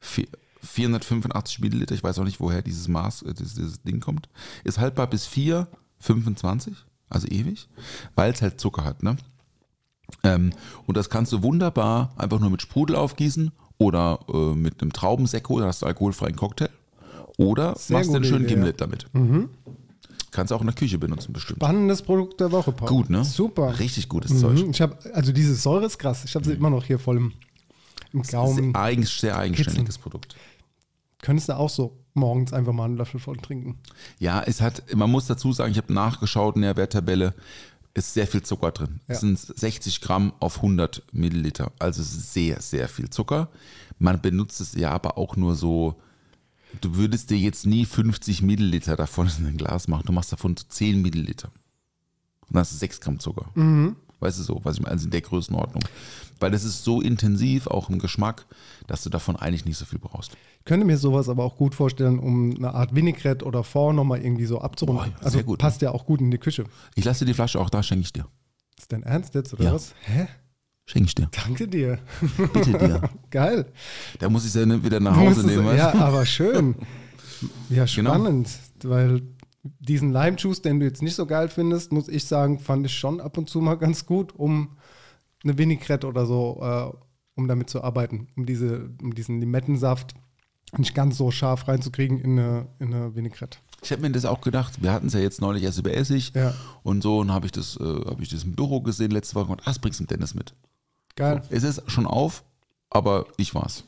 Vier- 0.00 0.28
485 0.62 1.60
Milliliter, 1.60 1.94
ich 1.94 2.04
weiß 2.04 2.18
auch 2.18 2.24
nicht, 2.24 2.40
woher 2.40 2.62
dieses 2.62 2.88
Maß, 2.88 3.22
äh, 3.22 3.34
dieses, 3.34 3.54
dieses 3.54 3.82
Ding 3.82 4.00
kommt. 4.00 4.28
Ist 4.64 4.78
haltbar 4.78 5.06
bis 5.08 5.26
4,25, 5.26 6.74
also 7.08 7.26
ewig, 7.28 7.68
weil 8.14 8.32
es 8.32 8.42
halt 8.42 8.60
Zucker 8.60 8.84
hat. 8.84 9.02
Ne? 9.02 9.16
Ähm, 10.22 10.52
und 10.86 10.96
das 10.96 11.10
kannst 11.10 11.32
du 11.32 11.42
wunderbar 11.42 12.12
einfach 12.16 12.38
nur 12.38 12.50
mit 12.50 12.62
Sprudel 12.62 12.94
aufgießen 12.96 13.50
oder 13.78 14.20
äh, 14.32 14.54
mit 14.54 14.82
einem 14.82 14.92
Traubensekko, 14.92 15.58
da 15.58 15.66
hast 15.66 15.82
du 15.82 15.86
alkoholfreien 15.86 16.36
Cocktail. 16.36 16.70
Oder 17.38 17.74
Sehr 17.76 17.96
machst 17.96 18.10
du 18.10 18.16
einen 18.16 18.24
schönen 18.24 18.44
Idee, 18.44 18.54
Gimlet 18.54 18.80
damit. 18.80 19.06
Kannst 20.32 20.50
du 20.50 20.54
auch 20.54 20.60
in 20.60 20.66
der 20.66 20.74
Küche 20.74 20.98
benutzen, 20.98 21.32
bestimmt. 21.32 21.58
Spannendes 21.58 22.00
Produkt 22.02 22.40
der 22.40 22.50
Woche, 22.52 22.72
Paul. 22.72 22.88
Gut, 22.88 23.10
ne? 23.10 23.22
Super. 23.22 23.78
Richtig 23.78 24.08
gutes 24.08 24.40
Zeug. 24.40 24.64
Mhm. 24.64 24.70
Ich 24.70 24.80
habe, 24.80 24.96
also 25.12 25.30
diese 25.30 25.54
Säure 25.54 25.84
ist 25.84 25.98
krass. 25.98 26.24
Ich 26.24 26.34
habe 26.34 26.44
sie 26.44 26.52
immer 26.52 26.70
noch 26.70 26.84
hier 26.84 26.98
voll 26.98 27.18
im, 27.18 27.32
im 28.14 28.22
Gaumen. 28.22 28.72
Sehr, 28.72 28.82
eigen, 28.82 29.02
sehr 29.04 29.36
eigenständiges 29.36 29.98
Produkt. 29.98 30.36
Könntest 31.20 31.50
du 31.50 31.56
auch 31.56 31.68
so 31.68 31.98
morgens 32.14 32.52
einfach 32.54 32.72
mal 32.72 32.86
einen 32.86 32.96
Löffel 32.96 33.20
voll 33.20 33.36
trinken. 33.36 33.78
Ja, 34.18 34.42
es 34.42 34.60
hat, 34.60 34.94
man 34.94 35.10
muss 35.10 35.26
dazu 35.26 35.52
sagen, 35.52 35.72
ich 35.72 35.78
habe 35.78 35.92
nachgeschaut 35.92 36.56
in 36.56 36.62
der 36.62 36.76
Werttabelle, 36.76 37.34
ist 37.94 38.14
sehr 38.14 38.26
viel 38.26 38.42
Zucker 38.42 38.70
drin. 38.70 39.00
Ja. 39.06 39.14
Es 39.14 39.20
sind 39.20 39.38
60 39.38 40.00
Gramm 40.00 40.32
auf 40.40 40.56
100 40.56 41.02
Milliliter. 41.12 41.72
Also 41.78 42.00
ist 42.00 42.32
sehr, 42.32 42.60
sehr 42.60 42.88
viel 42.88 43.10
Zucker. 43.10 43.50
Man 43.98 44.20
benutzt 44.20 44.60
es 44.60 44.74
ja 44.74 44.90
aber 44.90 45.18
auch 45.18 45.36
nur 45.36 45.54
so, 45.54 46.00
du 46.80 46.96
würdest 46.96 47.30
dir 47.30 47.38
jetzt 47.38 47.66
nie 47.66 47.84
50 47.84 48.42
Milliliter 48.42 48.96
davon 48.96 49.30
in 49.38 49.46
ein 49.46 49.56
Glas 49.56 49.88
machen. 49.88 50.04
Du 50.06 50.12
machst 50.12 50.32
davon 50.32 50.56
so 50.56 50.64
10 50.68 51.00
Milliliter. 51.02 51.48
Und 52.48 52.54
dann 52.56 52.60
hast 52.60 52.72
du 52.72 52.76
6 52.76 53.00
Gramm 53.00 53.18
Zucker. 53.20 53.46
Weißt 54.20 54.38
du 54.38 54.42
so, 54.44 54.60
was 54.62 54.76
ich 54.76 54.82
meine, 54.82 54.92
also 54.92 55.06
in 55.06 55.10
der 55.10 55.20
Größenordnung. 55.20 55.82
Weil 56.38 56.50
das 56.52 56.62
ist 56.64 56.84
so 56.84 57.00
intensiv, 57.00 57.66
auch 57.66 57.88
im 57.88 57.98
Geschmack, 57.98 58.46
dass 58.86 59.02
du 59.02 59.10
davon 59.10 59.36
eigentlich 59.36 59.64
nicht 59.64 59.76
so 59.78 59.84
viel 59.84 59.98
brauchst. 59.98 60.32
Ich 60.60 60.64
könnte 60.64 60.86
mir 60.86 60.96
sowas 60.96 61.28
aber 61.28 61.44
auch 61.44 61.56
gut 61.56 61.74
vorstellen, 61.74 62.18
um 62.20 62.54
eine 62.56 62.72
Art 62.74 62.94
Vinaigrette 62.94 63.44
oder 63.44 63.64
Fond 63.64 63.96
nochmal 63.96 64.22
irgendwie 64.22 64.46
so 64.46 64.60
abzurunden. 64.60 65.12
Also 65.20 65.42
gut, 65.42 65.58
passt 65.58 65.82
ja 65.82 65.90
auch 65.90 66.06
gut 66.06 66.20
in 66.20 66.30
die 66.30 66.38
Küche. 66.38 66.64
Ich 66.94 67.04
lasse 67.04 67.20
dir 67.24 67.30
die 67.30 67.34
Flasche 67.34 67.58
auch 67.60 67.70
da, 67.70 67.82
schenke 67.82 68.02
ich 68.04 68.12
dir. 68.12 68.26
Ist 68.78 68.92
dein 68.92 69.02
Ernst 69.02 69.34
jetzt 69.34 69.54
oder 69.54 69.64
Ja. 69.64 69.72
was? 69.74 69.94
Hä? 70.02 70.28
Schenke 70.86 71.06
ich 71.06 71.14
dir. 71.14 71.28
Danke 71.30 71.68
dir. 71.68 71.98
Bitte 72.36 72.72
dir. 72.78 73.10
Geil. 73.30 73.66
Da 74.18 74.28
muss 74.28 74.44
ich 74.44 74.52
sie 74.52 74.60
dann 74.66 74.84
wieder 74.84 75.00
nach 75.00 75.16
Hause 75.16 75.40
es- 75.40 75.46
nehmen. 75.46 75.64
weißt 75.66 75.78
ja, 75.78 75.94
aber 75.94 76.26
schön. 76.26 76.74
Ja, 77.70 77.84
Genau. 77.86 78.10
spannend. 78.14 78.48
Weil 78.84 79.22
diesen 79.62 80.12
Lime 80.12 80.36
Juice, 80.36 80.60
den 80.62 80.80
du 80.80 80.86
jetzt 80.86 81.02
nicht 81.02 81.14
so 81.14 81.24
geil 81.26 81.48
findest, 81.48 81.92
muss 81.92 82.08
ich 82.08 82.24
sagen, 82.24 82.58
fand 82.58 82.84
ich 82.86 82.94
schon 82.96 83.20
ab 83.20 83.38
und 83.38 83.48
zu 83.48 83.60
mal 83.60 83.76
ganz 83.76 84.06
gut, 84.06 84.34
um 84.36 84.76
eine 85.44 85.56
Vinaigrette 85.56 86.06
oder 86.06 86.26
so, 86.26 86.60
äh, 86.62 86.90
um 87.36 87.48
damit 87.48 87.70
zu 87.70 87.82
arbeiten, 87.82 88.28
um, 88.36 88.44
diese, 88.46 88.90
um 89.00 89.14
diesen 89.14 89.40
Limettensaft 89.40 90.14
nicht 90.76 90.94
ganz 90.94 91.16
so 91.16 91.30
scharf 91.30 91.68
reinzukriegen 91.68 92.18
in 92.18 92.38
eine, 92.38 92.66
in 92.80 92.92
eine 92.94 93.14
Vinaigrette. 93.14 93.58
Ich 93.82 93.90
habe 93.92 94.02
mir 94.02 94.10
das 94.10 94.24
auch 94.24 94.40
gedacht. 94.40 94.82
Wir 94.82 94.92
hatten 94.92 95.08
es 95.08 95.12
ja 95.14 95.20
jetzt 95.20 95.40
neulich 95.40 95.62
erst 95.64 95.78
über 95.78 95.92
Essig 95.94 96.32
Ja. 96.34 96.54
und 96.82 97.02
so. 97.02 97.18
Und 97.18 97.32
habe 97.32 97.46
ich, 97.46 97.52
das, 97.52 97.76
äh, 97.76 97.82
hab 98.06 98.20
ich 98.20 98.28
das 98.30 98.44
im 98.44 98.54
Büro 98.54 98.80
gesehen 98.80 99.10
letzte 99.10 99.34
Woche 99.34 99.50
und 99.52 99.60
ah, 99.60 99.64
das 99.66 99.78
bringst 99.80 99.98
du 100.00 100.04
dem 100.04 100.08
Dennis 100.08 100.34
mit. 100.34 100.54
Geil. 101.16 101.42
Es 101.50 101.62
ist 101.62 101.82
schon 101.90 102.06
auf, 102.06 102.42
aber 102.90 103.26
ich 103.36 103.54
war's. 103.54 103.84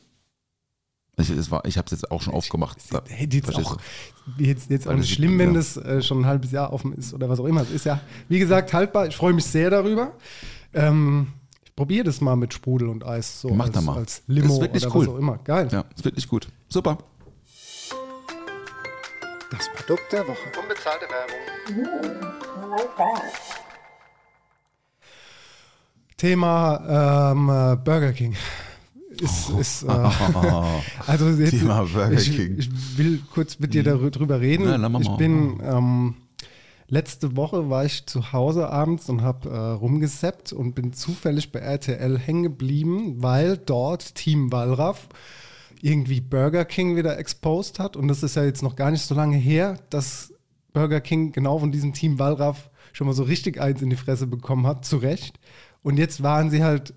Ich, 1.17 1.29
es 1.29 1.49
war, 1.49 1.63
ich 1.65 1.77
habe 1.77 1.85
es 1.85 1.91
jetzt 1.91 2.11
auch 2.11 2.21
schon 2.21 2.33
aufgemacht. 2.33 2.77
Da- 2.91 3.01
Hey, 3.07 3.27
jetzt 3.31 3.55
auch, 3.55 3.77
jetzt, 4.37 4.69
jetzt 4.69 4.85
auch 4.87 4.93
nicht 4.93 5.13
schlimm, 5.13 5.39
wenn 5.39 5.51
ja. 5.53 5.55
das 5.55 5.77
äh, 5.77 6.01
schon 6.01 6.21
ein 6.21 6.25
halbes 6.25 6.51
Jahr 6.51 6.73
offen 6.73 6.91
ist 6.93 7.13
oder 7.13 7.29
was 7.29 7.39
auch 7.39 7.45
immer. 7.45 7.61
Es 7.61 7.71
ist 7.71 7.85
ja, 7.85 8.01
wie 8.27 8.37
gesagt, 8.39 8.73
haltbar. 8.73 9.07
Ich 9.07 9.15
freue 9.15 9.31
mich 9.33 9.45
sehr 9.45 9.69
darüber. 9.69 10.11
Ähm, 10.73 11.27
ich 11.63 11.73
probiere 11.73 12.03
das 12.03 12.19
mal 12.19 12.35
mit 12.35 12.53
Sprudel 12.53 12.89
und 12.89 13.05
Eis. 13.05 13.39
So 13.41 13.49
Mach 13.53 13.65
als, 13.67 13.73
da 13.75 13.81
mal. 13.81 13.97
als 13.97 14.23
Limo 14.27 14.47
Das 14.47 14.55
ist 14.55 14.61
wirklich 14.61 14.85
oder 14.85 14.95
cool. 14.95 15.07
was 15.07 15.13
auch 15.13 15.17
immer. 15.17 15.37
Geil. 15.37 15.69
Ja, 15.71 15.85
ist 15.95 16.03
wirklich 16.03 16.27
gut. 16.27 16.49
Super. 16.67 16.97
Das 19.51 19.69
Produkt 19.73 20.11
der 20.11 20.27
Woche. 20.27 20.51
Unbezahlte 20.61 21.05
Werbung. 21.09 22.25
Thema 26.17 27.31
ähm, 27.31 27.49
äh, 27.49 27.75
Burger 27.83 28.13
King. 28.13 28.35
Ist, 29.21 29.49
ist, 29.49 29.83
äh, 29.83 29.87
also 31.07 31.29
jetzt, 31.29 31.53
Oh. 31.53 31.57
Thema 31.57 31.83
Burger 31.83 32.11
ich, 32.13 32.35
King. 32.35 32.55
Ich 32.57 32.97
will 32.97 33.21
kurz 33.33 33.59
mit 33.59 33.73
dir 33.73 33.83
darüber 33.83 34.39
reden. 34.39 34.65
Machen 34.81 35.01
ich 35.01 35.09
bin 35.17 35.59
ähm, 35.63 36.15
letzte 36.87 37.35
Woche 37.35 37.69
war 37.69 37.85
ich 37.85 38.05
zu 38.05 38.31
Hause 38.31 38.69
abends 38.69 39.09
und 39.09 39.21
habe 39.21 39.49
äh, 39.49 39.57
rumgesappt 39.57 40.53
und 40.53 40.73
bin 40.73 40.93
zufällig 40.93 41.51
bei 41.51 41.59
RTL 41.59 42.17
hängen 42.17 42.43
geblieben, 42.43 43.21
weil 43.21 43.57
dort 43.57 44.15
Team 44.15 44.51
Wallraff 44.51 45.07
irgendwie 45.81 46.21
Burger 46.21 46.65
King 46.65 46.95
wieder 46.95 47.17
exposed 47.17 47.79
hat. 47.79 47.95
Und 47.95 48.07
das 48.07 48.23
ist 48.23 48.35
ja 48.35 48.43
jetzt 48.43 48.63
noch 48.63 48.75
gar 48.75 48.91
nicht 48.91 49.03
so 49.03 49.15
lange 49.15 49.37
her, 49.37 49.77
dass 49.89 50.33
Burger 50.73 51.01
King 51.01 51.31
genau 51.31 51.59
von 51.59 51.71
diesem 51.71 51.93
Team 51.93 52.19
Wallraff 52.19 52.69
schon 52.93 53.07
mal 53.07 53.13
so 53.13 53.23
richtig 53.23 53.59
eins 53.59 53.81
in 53.81 53.89
die 53.89 53.95
Fresse 53.95 54.27
bekommen 54.27 54.67
hat, 54.67 54.85
zu 54.85 54.97
Recht. 54.97 55.39
Und 55.85 55.97
jetzt 55.97 56.23
waren 56.23 56.49
sie 56.49 56.63
halt, 56.63 56.95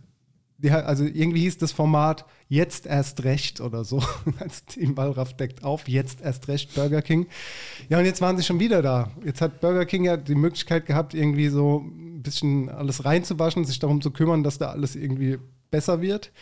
also 0.62 1.05
irgendwie 1.05 1.43
hieß 1.43 1.59
das 1.59 1.72
Format 1.72 2.24
Jetzt 2.51 2.86
erst 2.86 3.24
recht 3.24 3.61
oder 3.61 3.84
so. 3.84 4.03
Als 4.41 4.64
Team 4.64 4.97
Wallraff 4.97 5.36
deckt 5.36 5.62
auf, 5.62 5.86
jetzt 5.86 6.22
erst 6.22 6.49
recht 6.49 6.74
Burger 6.74 7.03
King. 7.03 7.26
Ja, 7.91 7.99
und 7.99 8.07
jetzt 8.07 8.22
waren 8.22 8.39
sie 8.39 8.43
schon 8.43 8.59
wieder 8.59 8.80
da. 8.80 9.11
Jetzt 9.22 9.43
hat 9.43 9.61
Burger 9.61 9.84
King 9.84 10.05
ja 10.05 10.16
die 10.16 10.34
Möglichkeit 10.34 10.86
gehabt, 10.86 11.12
irgendwie 11.12 11.49
so 11.49 11.84
ein 11.84 12.22
bisschen 12.22 12.70
alles 12.70 13.05
reinzuwaschen, 13.05 13.66
sich 13.66 13.78
darum 13.78 14.01
zu 14.01 14.11
kümmern, 14.11 14.43
dass 14.43 14.57
da 14.57 14.70
alles 14.70 14.97
irgendwie 14.97 15.39
besser 15.70 16.01
wird. 16.01 16.32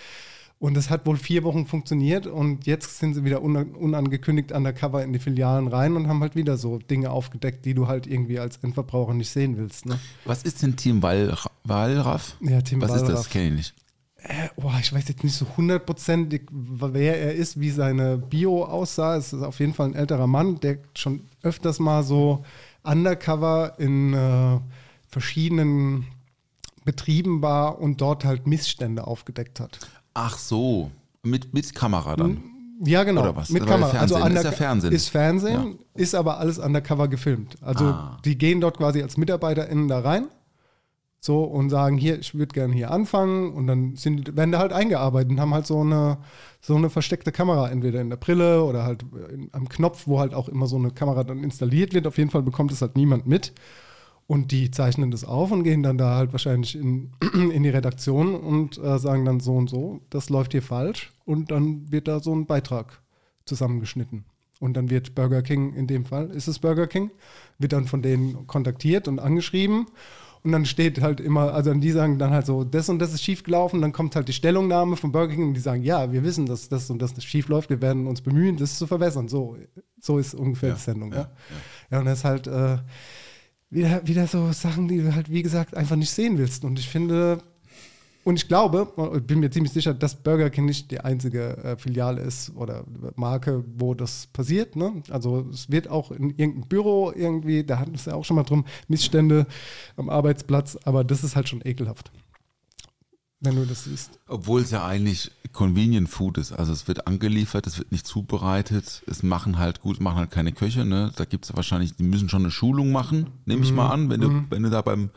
Und 0.58 0.74
das 0.74 0.88
hat 0.88 1.04
wohl 1.04 1.18
vier 1.18 1.44
Wochen 1.44 1.66
funktioniert 1.66 2.26
und 2.26 2.66
jetzt 2.66 2.98
sind 2.98 3.12
sie 3.12 3.24
wieder 3.24 3.42
una- 3.42 3.66
unangekündigt 3.78 4.52
undercover 4.52 5.04
in 5.04 5.12
die 5.12 5.18
Filialen 5.18 5.68
rein 5.68 5.96
und 5.96 6.08
haben 6.08 6.20
halt 6.20 6.34
wieder 6.34 6.56
so 6.56 6.78
Dinge 6.78 7.10
aufgedeckt, 7.10 7.66
die 7.66 7.74
du 7.74 7.88
halt 7.88 8.06
irgendwie 8.06 8.38
als 8.38 8.56
Endverbraucher 8.62 9.12
nicht 9.12 9.28
sehen 9.28 9.58
willst. 9.58 9.84
Ne? 9.84 9.98
Was 10.24 10.44
ist 10.44 10.62
denn 10.62 10.74
Team 10.74 11.02
Wall, 11.02 11.36
Wallraff? 11.64 12.36
Ja, 12.40 12.62
Team 12.62 12.80
Was 12.80 12.92
ist 12.92 13.02
das? 13.02 13.08
Wallraff. 13.08 13.28
Kenne 13.30 13.48
ich 13.48 13.52
nicht. 13.52 13.74
Äh, 14.22 14.48
boah, 14.56 14.78
ich 14.80 14.92
weiß 14.94 15.06
jetzt 15.08 15.22
nicht 15.24 15.36
so 15.36 15.46
hundertprozentig, 15.58 16.46
wer 16.50 17.20
er 17.20 17.34
ist, 17.34 17.60
wie 17.60 17.70
seine 17.70 18.16
Bio 18.16 18.64
aussah. 18.64 19.16
Es 19.16 19.34
ist 19.34 19.42
auf 19.42 19.60
jeden 19.60 19.74
Fall 19.74 19.88
ein 19.88 19.94
älterer 19.94 20.26
Mann, 20.26 20.58
der 20.60 20.78
schon 20.94 21.28
öfters 21.42 21.78
mal 21.78 22.02
so 22.02 22.44
undercover 22.82 23.74
in 23.78 24.14
äh, 24.14 24.58
verschiedenen 25.06 26.06
Betrieben 26.84 27.42
war 27.42 27.78
und 27.80 28.00
dort 28.00 28.24
halt 28.24 28.46
Missstände 28.46 29.06
aufgedeckt 29.06 29.60
hat. 29.60 29.80
Ach 30.18 30.38
so. 30.38 30.90
Mit, 31.22 31.52
mit 31.52 31.74
Kamera 31.74 32.16
dann. 32.16 32.42
Ja, 32.84 33.04
genau. 33.04 33.22
Oder 33.22 33.36
was? 33.36 33.50
Mit 33.50 33.62
Weil 33.62 33.68
Kamera. 33.68 33.90
Fernsehen, 33.90 34.22
also 34.22 34.36
ist 34.38 34.44
ja 34.44 34.50
Fernsehen. 34.52 34.92
Ist 34.92 35.08
Fernsehen, 35.08 35.78
ist 35.94 36.14
aber 36.14 36.38
alles 36.38 36.58
undercover 36.58 37.08
gefilmt. 37.08 37.56
Also 37.62 37.84
Ah. 37.84 38.18
die 38.24 38.38
gehen 38.38 38.60
dort 38.60 38.78
quasi 38.78 39.02
als 39.02 39.16
MitarbeiterInnen 39.16 39.88
da 39.88 40.00
rein 40.00 40.28
so 41.20 41.42
und 41.44 41.70
sagen, 41.70 41.96
hier, 41.98 42.18
ich 42.20 42.34
würde 42.34 42.52
gerne 42.54 42.72
hier 42.72 42.90
anfangen 42.90 43.52
und 43.52 43.66
dann 43.66 43.96
sind, 43.96 44.36
werden 44.36 44.52
da 44.52 44.58
halt 44.58 44.72
eingearbeitet 44.72 45.32
und 45.32 45.40
haben 45.40 45.52
halt 45.54 45.66
so 45.66 45.80
eine, 45.80 46.18
so 46.60 46.76
eine 46.76 46.88
versteckte 46.88 47.32
Kamera, 47.32 47.68
entweder 47.70 48.00
in 48.00 48.10
der 48.10 48.16
Brille 48.16 48.62
oder 48.62 48.84
halt 48.84 49.04
in, 49.32 49.48
am 49.52 49.68
Knopf, 49.68 50.06
wo 50.06 50.20
halt 50.20 50.32
auch 50.34 50.48
immer 50.48 50.66
so 50.66 50.76
eine 50.76 50.92
Kamera 50.92 51.24
dann 51.24 51.42
installiert 51.42 51.92
wird. 51.94 52.06
Auf 52.06 52.16
jeden 52.18 52.30
Fall 52.30 52.42
bekommt 52.42 52.72
es 52.72 52.80
halt 52.80 52.96
niemand 52.96 53.26
mit. 53.26 53.52
Und 54.28 54.50
die 54.50 54.72
zeichnen 54.72 55.12
das 55.12 55.24
auf 55.24 55.52
und 55.52 55.62
gehen 55.62 55.84
dann 55.84 55.98
da 55.98 56.16
halt 56.16 56.32
wahrscheinlich 56.32 56.74
in, 56.74 57.12
in 57.52 57.62
die 57.62 57.68
Redaktion 57.68 58.34
und 58.34 58.76
äh, 58.78 58.98
sagen 58.98 59.24
dann 59.24 59.40
so 59.40 59.54
und 59.54 59.70
so, 59.70 60.00
das 60.10 60.30
läuft 60.30 60.52
hier 60.52 60.62
falsch. 60.62 61.12
Und 61.24 61.50
dann 61.50 61.90
wird 61.92 62.08
da 62.08 62.20
so 62.20 62.34
ein 62.34 62.46
Beitrag 62.46 63.00
zusammengeschnitten. 63.44 64.24
Und 64.58 64.74
dann 64.76 64.90
wird 64.90 65.14
Burger 65.14 65.42
King, 65.42 65.74
in 65.74 65.86
dem 65.86 66.04
Fall 66.04 66.30
ist 66.30 66.48
es 66.48 66.58
Burger 66.58 66.86
King, 66.86 67.10
wird 67.58 67.72
dann 67.72 67.86
von 67.86 68.02
denen 68.02 68.46
kontaktiert 68.46 69.06
und 69.06 69.18
angeschrieben. 69.18 69.86
Und 70.42 70.52
dann 70.52 70.64
steht 70.64 71.02
halt 71.02 71.20
immer, 71.20 71.52
also 71.54 71.74
die 71.74 71.90
sagen 71.90 72.18
dann 72.18 72.30
halt 72.30 72.46
so, 72.46 72.62
das 72.62 72.88
und 72.88 73.00
das 73.00 73.12
ist 73.12 73.22
schiefgelaufen. 73.22 73.82
Dann 73.82 73.92
kommt 73.92 74.14
halt 74.14 74.28
die 74.28 74.32
Stellungnahme 74.32 74.96
von 74.96 75.12
Burger 75.12 75.34
King 75.34 75.48
und 75.48 75.54
die 75.54 75.60
sagen, 75.60 75.82
ja, 75.82 76.12
wir 76.12 76.22
wissen, 76.22 76.46
dass 76.46 76.68
das 76.68 76.88
und 76.88 77.02
das 77.02 77.22
schief 77.24 77.48
läuft. 77.48 77.68
Wir 77.68 77.82
werden 77.82 78.06
uns 78.06 78.20
bemühen, 78.20 78.56
das 78.56 78.78
zu 78.78 78.86
verbessern. 78.86 79.28
So, 79.28 79.56
so 80.00 80.18
ist 80.18 80.34
ungefähr 80.34 80.74
die 80.74 80.80
Sendung. 80.80 81.12
Ja, 81.12 81.30
ja. 81.90 81.98
und 81.98 82.04
das 82.04 82.18
ist 82.18 82.24
halt 82.24 82.46
äh, 82.46 82.78
wieder, 83.76 84.06
wieder 84.06 84.26
so 84.26 84.50
Sachen, 84.52 84.88
die 84.88 84.98
du 84.98 85.14
halt, 85.14 85.30
wie 85.30 85.42
gesagt, 85.42 85.76
einfach 85.76 85.96
nicht 85.96 86.10
sehen 86.10 86.38
willst. 86.38 86.64
Und 86.64 86.78
ich 86.78 86.88
finde, 86.88 87.38
Und 88.24 88.34
ich 88.42 88.48
glaube, 88.48 88.88
ich 89.14 89.22
bin 89.22 89.38
mir 89.38 89.50
ziemlich 89.50 89.72
sicher, 89.72 89.94
dass 89.94 90.16
Burger 90.16 90.50
King 90.50 90.64
nicht 90.64 90.90
die 90.90 90.98
einzige 90.98 91.56
äh, 91.58 91.76
Filiale 91.76 92.22
ist 92.22 92.50
oder 92.56 92.84
Marke, 93.14 93.62
wo 93.78 93.94
das 93.94 94.26
passiert. 94.32 94.74
Ne? 94.74 95.00
Also 95.10 95.46
es 95.52 95.70
wird 95.70 95.88
auch 95.88 96.10
in 96.10 96.30
irgendeinem 96.30 96.66
Büro 96.66 97.12
irgendwie, 97.14 97.62
da 97.62 97.78
wir 97.86 97.94
es 97.94 98.06
ja 98.06 98.14
auch 98.14 98.24
schon 98.24 98.34
mal 98.34 98.42
drum, 98.42 98.64
Missstände 98.88 99.46
am 99.96 100.08
Arbeitsplatz, 100.08 100.76
aber 100.82 101.04
das 101.04 101.22
ist 101.22 101.36
halt 101.36 101.48
schon 101.48 101.60
ekelhaft. 101.64 102.10
Wenn 103.40 103.56
du 103.56 103.66
das 103.66 103.84
siehst. 103.84 104.18
Obwohl 104.28 104.62
es 104.62 104.70
ja 104.70 104.86
eigentlich 104.86 105.30
Convenient 105.52 106.08
Food 106.08 106.38
ist. 106.38 106.52
Also 106.52 106.72
es 106.72 106.88
wird 106.88 107.06
angeliefert, 107.06 107.66
es 107.66 107.78
wird 107.78 107.92
nicht 107.92 108.06
zubereitet. 108.06 109.02
Es 109.06 109.22
machen 109.22 109.58
halt 109.58 109.80
gut, 109.80 110.00
machen 110.00 110.18
halt 110.18 110.30
keine 110.30 110.52
Köche. 110.52 110.84
Ne? 110.84 111.12
Da 111.16 111.24
gibt 111.24 111.44
es 111.44 111.54
wahrscheinlich, 111.54 111.94
die 111.96 112.02
müssen 112.02 112.28
schon 112.28 112.42
eine 112.42 112.50
Schulung 112.50 112.92
machen, 112.92 113.28
nehme 113.44 113.62
ich 113.62 113.72
mal 113.72 113.90
an. 113.90 114.10
Wenn 114.10 114.20
du, 114.20 114.44
wenn 114.50 114.62
du 114.62 114.70
da 114.70 114.82
beim, 114.82 115.10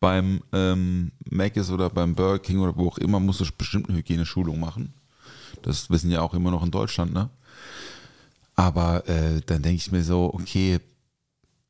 beim 0.00 0.42
ähm, 0.52 1.12
Mc's 1.30 1.70
oder 1.70 1.90
beim 1.90 2.14
Burger 2.14 2.38
King 2.38 2.58
oder 2.60 2.76
wo 2.76 2.88
auch 2.88 2.98
immer, 2.98 3.20
musst 3.20 3.40
du 3.40 3.46
bestimmt 3.56 3.88
eine 3.88 3.98
Hygieneschulung 3.98 4.58
machen. 4.58 4.94
Das 5.62 5.90
wissen 5.90 6.10
ja 6.10 6.22
auch 6.22 6.34
immer 6.34 6.50
noch 6.50 6.64
in 6.64 6.70
Deutschland, 6.70 7.12
ne? 7.12 7.30
Aber 8.54 9.08
äh, 9.08 9.40
dann 9.46 9.62
denke 9.62 9.76
ich 9.76 9.92
mir 9.92 10.02
so, 10.02 10.32
okay, 10.34 10.80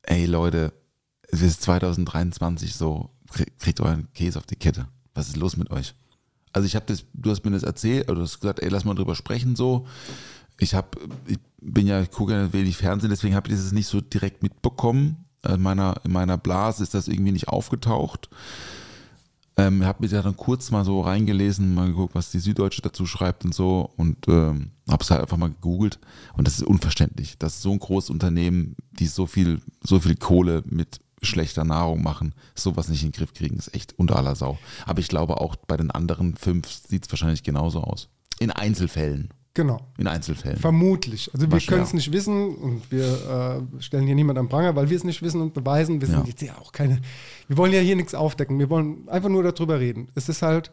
ey 0.01 0.25
Leute, 0.25 0.73
es 1.29 1.41
ist 1.41 1.61
2023 1.61 2.75
so, 2.75 3.09
kriegt, 3.29 3.59
kriegt 3.59 3.79
euren 3.79 4.11
Käse 4.13 4.39
auf 4.39 4.45
die 4.45 4.55
Kette. 4.55 4.87
Was 5.13 5.27
ist 5.27 5.37
los 5.37 5.57
mit 5.57 5.71
euch? 5.71 5.93
Also 6.53 6.67
ich 6.67 6.75
habe 6.75 6.85
das, 6.87 7.05
du 7.13 7.31
hast 7.31 7.43
mir 7.43 7.51
das 7.51 7.63
erzählt, 7.63 8.07
oder 8.09 8.17
du 8.17 8.21
hast 8.21 8.39
gesagt, 8.39 8.59
ey, 8.59 8.69
lass 8.69 8.85
mal 8.85 8.93
drüber 8.93 9.15
sprechen 9.15 9.55
so. 9.55 9.87
Ich 10.59 10.75
habe, 10.75 10.89
ich 11.27 11.39
bin 11.59 11.87
ja, 11.87 12.01
ich 12.01 12.11
gucke 12.11 12.33
ja 12.33 12.53
wenig 12.53 12.77
Fernsehen, 12.77 13.09
deswegen 13.09 13.35
habe 13.35 13.49
ich 13.49 13.55
das 13.55 13.71
nicht 13.71 13.87
so 13.87 14.01
direkt 14.01 14.43
mitbekommen. 14.43 15.25
In 15.47 15.61
meiner, 15.61 15.95
in 16.05 16.11
meiner 16.11 16.37
Blase 16.37 16.83
ist 16.83 16.93
das 16.93 17.07
irgendwie 17.07 17.31
nicht 17.31 17.49
aufgetaucht. 17.49 18.29
Ähm, 19.55 19.85
habe 19.85 20.01
mir 20.01 20.09
da 20.09 20.21
dann 20.21 20.37
kurz 20.37 20.71
mal 20.71 20.85
so 20.85 21.01
reingelesen, 21.01 21.75
mal 21.75 21.87
geguckt, 21.87 22.15
was 22.15 22.31
die 22.31 22.39
Süddeutsche 22.39 22.81
dazu 22.81 23.05
schreibt 23.05 23.45
und 23.45 23.53
so 23.53 23.91
und 23.97 24.27
ähm, 24.27 24.71
habe 24.89 25.03
es 25.03 25.11
halt 25.11 25.21
einfach 25.21 25.37
mal 25.37 25.49
gegoogelt 25.49 25.99
und 26.35 26.47
das 26.47 26.55
ist 26.55 26.63
unverständlich, 26.63 27.37
dass 27.37 27.61
so 27.61 27.71
ein 27.71 27.77
großes 27.77 28.09
Unternehmen, 28.09 28.75
die 28.93 29.05
so 29.05 29.27
viel, 29.27 29.61
so 29.83 29.99
viel 29.99 30.15
Kohle 30.15 30.63
mit 30.65 31.01
schlechter 31.23 31.63
Nahrung 31.63 32.03
machen, 32.03 32.33
sowas 32.55 32.87
nicht 32.89 33.03
in 33.03 33.11
den 33.11 33.17
Griff 33.17 33.33
kriegen, 33.33 33.57
ist 33.57 33.73
echt 33.73 33.97
unter 33.97 34.15
aller 34.17 34.35
Sau. 34.35 34.57
Aber 34.85 34.99
ich 34.99 35.07
glaube 35.07 35.39
auch 35.41 35.55
bei 35.55 35.77
den 35.77 35.91
anderen 35.91 36.35
fünf 36.35 36.67
sieht 36.67 37.05
es 37.05 37.11
wahrscheinlich 37.11 37.43
genauso 37.43 37.81
aus. 37.81 38.09
In 38.39 38.51
Einzelfällen. 38.51 39.29
Genau. 39.55 39.79
In 39.99 40.07
Einzelfällen. 40.07 40.57
Vermutlich. 40.57 41.29
Also 41.33 41.51
wir 41.51 41.59
können 41.59 41.83
es 41.83 41.93
nicht 41.93 42.11
wissen 42.11 42.55
und 42.55 42.91
wir 42.91 43.61
äh, 43.77 43.81
stellen 43.83 44.07
hier 44.07 44.15
niemand 44.15 44.39
am 44.39 44.49
Pranger, 44.49 44.75
weil 44.75 44.89
wir 44.89 44.97
es 44.97 45.03
nicht 45.03 45.21
wissen 45.21 45.41
und 45.41 45.53
beweisen. 45.53 46.01
Wir 46.01 46.07
sind 46.07 46.21
Ja. 46.21 46.25
jetzt 46.27 46.41
ja 46.41 46.57
auch 46.57 46.71
keine. 46.71 46.99
Wir 47.47 47.57
wollen 47.57 47.71
ja 47.71 47.79
hier 47.79 47.95
nichts 47.95 48.15
aufdecken. 48.15 48.57
Wir 48.57 48.71
wollen 48.71 49.07
einfach 49.09 49.29
nur 49.29 49.43
darüber 49.43 49.79
reden. 49.79 50.09
Es 50.15 50.27
ist 50.27 50.41
halt, 50.41 50.71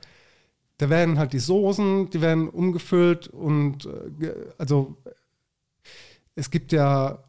da 0.79 0.89
werden 0.89 1.19
halt 1.19 1.35
die 1.35 1.41
Soßen, 1.41 2.09
die 2.09 2.23
werden 2.23 2.49
umgefüllt 2.49 3.29
und 3.29 3.85
äh, 3.85 4.33
also 4.57 4.97
es 6.35 6.51
gibt 6.51 6.73
ja 6.73 7.23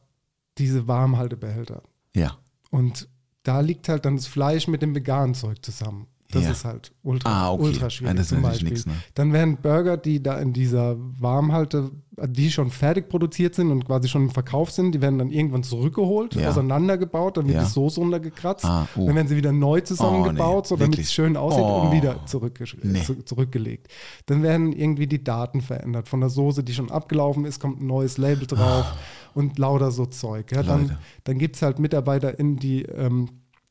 diese 0.58 0.88
Warmhaltebehälter 0.88 1.82
Ja. 2.16 2.38
und 2.70 3.10
da 3.44 3.60
liegt 3.60 3.90
halt 3.90 4.06
dann 4.06 4.16
das 4.18 4.28
Fleisch 4.28 4.68
mit 4.68 4.82
dem 4.82 4.96
veganen 4.96 5.34
Zeug 5.36 5.64
zusammen. 5.64 6.08
Das 6.32 6.46
Ja. 6.46 6.52
ist 6.52 6.64
halt 6.64 6.94
ultra, 7.04 7.30
Ah, 7.30 7.52
okay. 7.52 7.64
ultra 7.64 7.90
schwierig. 7.90 8.16
Ja, 8.18 8.24
zum 8.24 8.42
Beispiel. 8.42 8.70
nix, 8.70 8.86
ne? 8.86 8.94
Dann 9.16 9.34
werden 9.34 9.58
Burger, 9.62 9.98
die 9.98 10.24
da 10.24 10.40
in 10.40 10.54
dieser 10.54 10.96
Warmhalte, 11.20 11.92
die 12.26 12.52
schon 12.52 12.70
fertig 12.72 13.10
produziert 13.10 13.54
sind 13.56 13.70
und 13.70 13.86
quasi 13.86 14.08
schon 14.08 14.24
im 14.24 14.30
Verkauf 14.30 14.72
sind, 14.72 14.94
die 14.96 15.02
werden 15.02 15.18
dann 15.20 15.30
irgendwann 15.30 15.64
zurückgeholt, 15.64 16.36
Ja. 16.36 16.50
auseinandergebaut, 16.50 17.36
dann 17.36 17.48
wird 17.50 17.60
die 17.62 17.66
Soße 17.66 18.00
runtergekratzt, 18.00 18.64
Ah, 18.64 18.88
oh. 18.96 19.08
dann 19.08 19.16
werden 19.16 19.28
sie 19.28 19.36
wieder 19.36 19.52
neu 19.52 19.82
zusammengebaut, 19.82 20.56
Oh, 20.56 20.62
nee, 20.62 20.68
so 20.68 20.76
damit 20.78 21.00
es 21.00 21.12
schön 21.14 21.36
aussieht 21.36 21.64
Oh. 21.66 21.82
und 21.88 21.92
wieder 21.92 22.26
zurück, 22.26 22.60
Nee. 22.84 23.02
zu, 23.04 23.24
zurückgelegt. 23.24 23.88
Dann 24.28 24.42
werden 24.42 24.72
irgendwie 24.72 25.08
die 25.08 25.24
Daten 25.24 25.60
verändert. 25.62 26.08
Von 26.08 26.22
der 26.22 26.30
Soße, 26.30 26.64
die 26.64 26.74
schon 26.74 26.92
abgelaufen 26.92 27.44
ist, 27.44 27.60
kommt 27.60 27.82
ein 27.82 27.88
neues 27.88 28.18
Label 28.18 28.48
drauf 28.48 28.86
und 29.34 29.58
lauter 29.58 29.92
so 29.92 30.06
Zeug. 30.06 30.52
Ja, 30.52 30.64
dann 30.64 30.84
Leute. 30.84 30.98
dann 31.24 31.38
gibt 31.38 31.56
es 31.56 31.62
halt 31.62 31.80
MitarbeiterInnen, 31.80 32.58
die 32.58 32.84
ähm, 32.84 33.30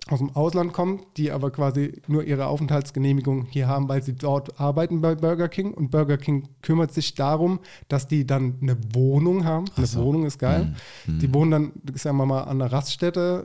aus 0.09 0.19
dem 0.19 0.35
Ausland 0.35 0.73
kommen, 0.73 1.03
die 1.17 1.31
aber 1.31 1.51
quasi 1.51 2.01
nur 2.09 2.25
ihre 2.25 2.47
Aufenthaltsgenehmigung 2.47 3.47
hier 3.47 3.69
haben, 3.69 3.89
weil 3.89 4.03
sie 4.03 4.15
dort 4.15 4.59
arbeiten 4.59 5.01
bei 5.01 5.15
Burger 5.15 5.49
King. 5.49 5.73
Und 5.73 5.91
Burger 5.91 6.17
King 6.17 6.49
kümmert 6.63 6.93
sich 6.93 7.15
darum, 7.15 7.61
dass 7.89 8.09
die 8.09 8.27
dann 8.27 8.57
eine 8.61 8.77
Wohnung 8.93 9.45
haben. 9.45 9.67
Eine 9.77 9.93
Wohnung 9.95 10.25
ist 10.27 10.39
geil. 10.39 10.75
Die 11.07 11.33
wohnen 11.33 11.51
dann, 11.51 11.73
sagen 11.95 12.17
wir 12.17 12.27
mal, 12.27 12.43
an 12.43 12.61
einer 12.61 12.73
Raststätte 12.73 13.45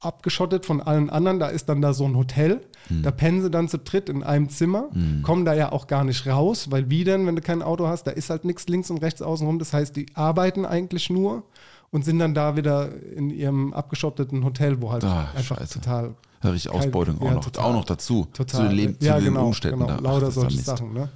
abgeschottet 0.00 0.66
von 0.66 0.80
allen 0.80 1.10
anderen. 1.10 1.38
Da 1.38 1.48
ist 1.48 1.68
dann 1.68 1.80
da 1.82 1.92
so 1.92 2.04
ein 2.06 2.16
Hotel. 2.16 2.60
Da 3.02 3.10
pennen 3.10 3.40
sie 3.42 3.50
dann 3.50 3.68
zu 3.68 3.78
dritt 3.78 4.08
in 4.08 4.22
einem 4.24 4.48
Zimmer, 4.48 4.88
kommen 5.22 5.44
da 5.44 5.54
ja 5.54 5.70
auch 5.70 5.86
gar 5.86 6.02
nicht 6.04 6.26
raus, 6.26 6.70
weil 6.70 6.90
wie 6.90 7.04
denn, 7.04 7.26
wenn 7.26 7.36
du 7.36 7.42
kein 7.42 7.62
Auto 7.62 7.86
hast, 7.86 8.04
da 8.04 8.10
ist 8.10 8.30
halt 8.30 8.44
nichts 8.44 8.66
links 8.68 8.90
und 8.90 8.98
rechts 8.98 9.22
außenrum. 9.22 9.58
Das 9.60 9.72
heißt, 9.72 9.94
die 9.94 10.06
arbeiten 10.14 10.64
eigentlich 10.66 11.08
nur 11.10 11.44
und 11.90 12.04
sind 12.04 12.18
dann 12.18 12.34
da 12.34 12.56
wieder 12.56 12.90
in 13.14 13.30
ihrem 13.30 13.72
abgeschotteten 13.72 14.44
Hotel, 14.44 14.80
wo 14.82 14.90
halt 14.92 15.04
Ah, 15.04 15.28
einfach 15.36 15.58
Scheiße. 15.58 15.74
total 15.80 16.14
Da 16.40 16.50
richtig 16.50 16.70
Ausbeutung 16.72 17.18
Ja, 17.20 17.28
auch, 17.28 17.34
noch, 17.34 17.44
total. 17.44 17.64
auch 17.64 17.72
noch 17.74 17.84
dazu. 17.84 18.26
total 18.32 18.60
Zu 18.62 18.68
den, 18.68 18.76
Leben, 18.76 18.96
ja, 19.00 19.16
zu 19.16 19.24
den 19.24 19.34
genau, 19.34 19.46
Umständen 19.46 19.78
genau, 19.80 19.88
da. 19.88 19.96
Ach, 19.98 20.00
lauter 20.02 20.26
ja 20.26 20.30
solche. 20.32 20.58
Sachen, 20.60 20.92
ne? 20.94 21.08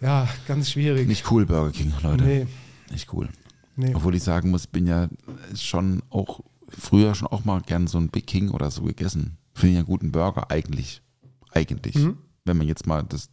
Ja, 0.00 0.28
ganz 0.48 0.70
schwierig. 0.70 1.06
Nicht 1.08 1.30
cool, 1.30 1.46
Burger 1.46 1.70
King, 1.72 1.92
Leute. 2.02 2.24
Nee. 2.24 2.46
Nicht 2.90 3.12
cool. 3.12 3.28
Nee. 3.76 3.92
Obwohl 3.94 4.14
ich 4.14 4.22
sagen 4.22 4.50
muss, 4.50 4.64
ich 4.64 4.70
bin 4.70 4.86
ja 4.86 5.08
schon 5.54 6.02
auch 6.10 6.40
früher 6.78 7.14
schon 7.14 7.28
auch 7.28 7.44
mal 7.44 7.60
gern 7.60 7.86
so 7.86 7.98
ein 7.98 8.08
Big 8.08 8.26
King 8.26 8.50
oder 8.50 8.70
so 8.70 8.82
gegessen. 8.82 9.38
Finde 9.54 9.72
ich 9.72 9.78
einen 9.78 9.86
guten 9.86 10.12
Burger 10.12 10.50
eigentlich. 10.50 11.02
Eigentlich. 11.50 11.96
Mhm. 11.96 12.18
Wenn 12.44 12.56
man 12.56 12.66
jetzt 12.66 12.86
mal 12.86 13.02
das, 13.02 13.30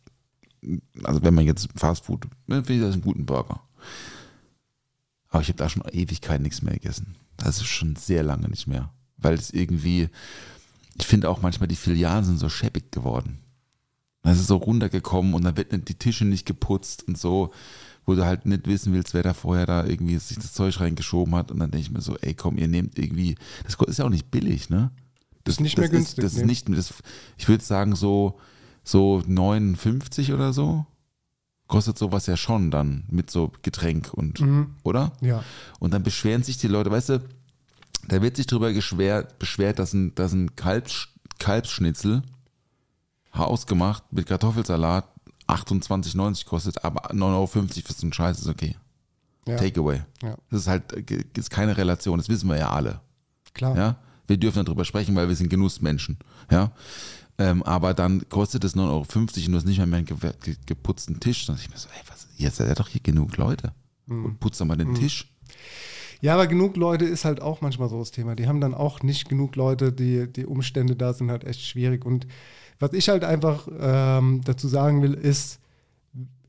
also 1.03 1.23
wenn 1.23 1.33
man 1.33 1.45
jetzt 1.45 1.69
Fast 1.75 2.05
Food, 2.05 2.27
finde 2.47 2.73
ich 2.73 2.81
das 2.81 2.93
einen 2.93 3.01
guten 3.01 3.25
Burger. 3.25 3.61
Aber 5.29 5.41
ich 5.41 5.47
habe 5.47 5.57
da 5.57 5.69
schon 5.69 5.83
Ewigkeit 5.91 6.41
nichts 6.41 6.61
mehr 6.61 6.73
gegessen. 6.73 7.15
Das 7.37 7.57
ist 7.57 7.67
schon 7.67 7.95
sehr 7.95 8.23
lange 8.23 8.49
nicht 8.49 8.67
mehr. 8.67 8.91
Weil 9.17 9.35
es 9.35 9.51
irgendwie, 9.51 10.09
ich 10.97 11.05
finde 11.05 11.29
auch 11.29 11.41
manchmal 11.41 11.67
die 11.67 11.75
Filialen 11.75 12.25
sind 12.25 12.39
so 12.39 12.49
schäbig 12.49 12.91
geworden. 12.91 13.39
Das 14.23 14.39
ist 14.39 14.47
so 14.47 14.57
runtergekommen 14.57 15.33
und 15.33 15.43
dann 15.43 15.55
wird 15.55 15.71
nicht 15.71 15.87
die 15.87 15.95
Tische 15.95 16.25
nicht 16.25 16.45
geputzt 16.45 17.07
und 17.07 17.17
so, 17.17 17.53
wo 18.09 18.15
du 18.15 18.25
halt 18.25 18.47
nicht 18.47 18.65
wissen 18.65 18.91
willst, 18.91 19.13
wer 19.13 19.21
da 19.21 19.35
vorher 19.35 19.67
da 19.67 19.85
irgendwie 19.85 20.17
sich 20.17 20.37
das 20.37 20.53
Zeug 20.53 20.79
reingeschoben 20.79 21.35
hat. 21.35 21.51
Und 21.51 21.59
dann 21.59 21.69
denke 21.69 21.85
ich 21.85 21.91
mir 21.91 22.01
so, 22.01 22.17
ey 22.17 22.33
komm, 22.33 22.57
ihr 22.57 22.67
nehmt 22.67 22.97
irgendwie, 22.97 23.35
das 23.63 23.75
ist 23.87 23.99
ja 23.99 24.05
auch 24.05 24.09
nicht 24.09 24.31
billig, 24.31 24.71
ne? 24.71 24.89
Das 25.43 25.55
Ist 25.55 25.61
nicht 25.61 25.77
mehr 25.77 25.87
das 25.87 25.91
günstig, 25.95 26.17
Ist, 26.17 26.23
das 26.23 26.33
nee. 26.33 26.39
ist 26.41 26.47
nicht, 26.47 26.77
das, 26.77 26.93
ich 27.37 27.47
würde 27.47 27.63
sagen 27.63 27.95
so, 27.95 28.39
so 28.83 29.21
59 29.27 30.33
oder 30.33 30.53
so. 30.53 30.87
Kostet 31.67 31.99
sowas 31.99 32.25
ja 32.25 32.35
schon 32.35 32.71
dann 32.71 33.03
mit 33.11 33.29
so 33.29 33.51
Getränk 33.61 34.11
und, 34.11 34.43
oder? 34.81 35.13
Mhm. 35.21 35.27
Ja. 35.27 35.43
Und 35.77 35.93
dann 35.93 36.01
beschweren 36.01 36.41
sich 36.41 36.57
die 36.57 36.67
Leute, 36.67 36.89
weißt 36.89 37.09
du, 37.09 37.23
da 38.07 38.23
wird 38.23 38.37
sich 38.37 38.47
drüber 38.47 38.73
geschwert, 38.73 39.37
beschwert, 39.37 39.77
dass 39.77 39.93
ein, 39.93 40.15
dass 40.15 40.33
ein 40.33 40.55
Kalbs, 40.55 41.09
Kalbsschnitzel 41.37 42.23
hausgemacht 43.35 44.11
mit 44.11 44.25
Kartoffelsalat 44.25 45.05
28,90 45.49 46.45
kostet, 46.45 46.83
aber 46.83 47.11
9,50 47.11 47.21
Euro 47.21 47.47
für 47.47 47.93
so 47.93 48.01
einen 48.03 48.13
Scheiß 48.13 48.39
ist 48.39 48.47
okay. 48.47 48.75
ja. 49.47 49.57
Takeaway. 49.57 50.01
Ja. 50.21 50.35
Das 50.49 50.61
ist 50.61 50.67
halt 50.67 50.93
äh, 50.93 51.23
ist 51.35 51.49
keine 51.49 51.75
Relation, 51.77 52.17
das 52.17 52.29
wissen 52.29 52.49
wir 52.49 52.57
ja 52.57 52.69
alle. 52.69 53.01
Klar. 53.53 53.75
Ja? 53.75 53.95
Wir 54.27 54.37
dürfen 54.37 54.63
darüber 54.63 54.85
sprechen, 54.85 55.15
weil 55.15 55.27
wir 55.27 55.35
sind 55.35 55.49
Genussmenschen. 55.49 56.17
Ja? 56.51 56.71
Ähm, 57.37 57.63
aber 57.63 57.93
dann 57.93 58.27
kostet 58.29 58.63
es 58.63 58.75
9,50 58.75 58.79
Euro 58.79 58.99
und 58.99 59.35
du 59.35 59.55
hast 59.55 59.65
nicht 59.65 59.77
mehr, 59.77 59.87
mehr 59.87 59.97
einen 59.99 60.05
ge 60.05 60.17
ge 60.41 60.55
geputzten 60.65 61.19
Tisch. 61.19 61.45
Dann 61.45 61.55
ich 61.55 61.69
mir 61.69 61.77
so, 61.77 61.89
ey, 61.89 62.01
was, 62.07 62.27
jetzt 62.37 62.57
seid 62.57 62.67
ihr 62.67 62.75
doch 62.75 62.89
hier 62.89 63.01
genug 63.01 63.37
Leute. 63.37 63.73
Mhm. 64.05 64.25
Und 64.25 64.39
putzt 64.39 64.59
doch 64.59 64.65
mal 64.65 64.77
den 64.77 64.93
Tisch. 64.93 65.31
Ja, 66.21 66.33
aber 66.33 66.47
genug 66.47 66.75
Leute 66.75 67.05
ist 67.05 67.25
halt 67.25 67.41
auch 67.41 67.61
manchmal 67.61 67.89
so 67.89 67.99
das 67.99 68.11
Thema. 68.11 68.35
Die 68.35 68.47
haben 68.47 68.61
dann 68.61 68.73
auch 68.73 69.03
nicht 69.03 69.29
genug 69.29 69.55
Leute, 69.55 69.91
die, 69.93 70.31
die 70.31 70.45
Umstände 70.45 70.95
da 70.95 71.13
sind 71.13 71.31
halt 71.31 71.45
echt 71.45 71.61
schwierig. 71.61 72.05
Und 72.05 72.27
was 72.79 72.93
ich 72.93 73.09
halt 73.09 73.23
einfach 73.23 73.67
ähm, 73.79 74.41
dazu 74.43 74.67
sagen 74.67 75.01
will, 75.01 75.13
ist, 75.13 75.59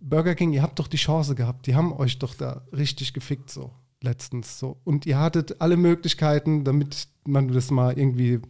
Burger 0.01 0.35
King, 0.35 0.53
ihr 0.53 0.62
habt 0.62 0.79
doch 0.79 0.89
die 0.89 0.97
Chance 0.97 1.35
gehabt. 1.35 1.66
Die 1.66 1.75
haben 1.75 1.93
euch 1.93 2.18
doch 2.18 2.35
da 2.35 2.62
richtig 2.73 3.12
gefickt 3.12 3.51
so 3.51 3.71
letztens 4.03 4.59
so. 4.59 4.79
Und 4.85 5.07
ihr 5.07 5.18
hattet 5.18 5.61
alle 5.61 5.77
Möglichkeiten, 5.77 6.64
damit 6.64 7.09
man 7.27 7.49
das 7.49 7.71
mal 7.71 7.99
irgendwie 7.99 8.41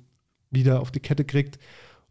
wieder 0.51 0.81
auf 0.81 0.91
die 0.91 1.01
Kette 1.01 1.25
kriegt. 1.25 1.59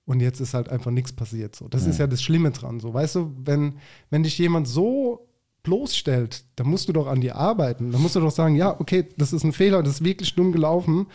Und 0.05 0.21
jetzt 0.21 0.39
ist 0.39 0.53
halt 0.53 0.69
einfach 0.69 0.91
nichts 0.91 1.13
passiert. 1.13 1.55
So. 1.55 1.67
Das 1.67 1.85
ist 1.85 1.99
ja 1.99 2.07
das 2.07 2.21
Schlimme 2.21 2.51
dran. 2.51 2.79
So. 2.79 2.93
Weißt 2.93 3.15
du, 3.15 3.31
wenn, 3.43 3.77
wenn 4.09 4.23
dich 4.23 4.37
jemand 4.39 4.67
so 4.67 5.28
bloßstellt, 5.63 6.45
dann 6.55 6.67
musst 6.67 6.89
du 6.89 6.93
doch 6.93 7.07
an 7.07 7.21
dir 7.21 7.35
arbeiten. 7.35 7.91
Dann 7.91 8.01
musst 8.01 8.15
du 8.15 8.19
doch 8.19 8.31
sagen, 8.31 8.55
ja, 8.55 8.79
okay, 8.79 9.07
das 9.17 9.33
ist 9.33 9.43
ein 9.43 9.53
Fehler, 9.53 9.83
das 9.83 9.95
ist 9.95 10.03
wirklich 10.03 10.35
dumm 10.35 10.51
gelaufen. 10.51 11.07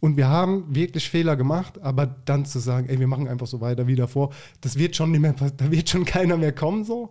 Und 0.00 0.16
wir 0.16 0.28
haben 0.28 0.74
wirklich 0.74 1.08
Fehler 1.08 1.36
gemacht, 1.36 1.80
aber 1.80 2.06
dann 2.06 2.44
zu 2.44 2.58
sagen, 2.58 2.88
ey, 2.88 3.00
wir 3.00 3.06
machen 3.06 3.28
einfach 3.28 3.46
so 3.46 3.60
weiter 3.60 3.86
wie 3.86 3.96
davor, 3.96 4.32
das 4.60 4.76
wird 4.76 4.94
schon 4.94 5.10
nicht 5.10 5.20
mehr, 5.20 5.32
da 5.32 5.70
wird 5.70 5.88
schon 5.88 6.04
keiner 6.04 6.36
mehr 6.36 6.52
kommen 6.52 6.84
so. 6.84 7.10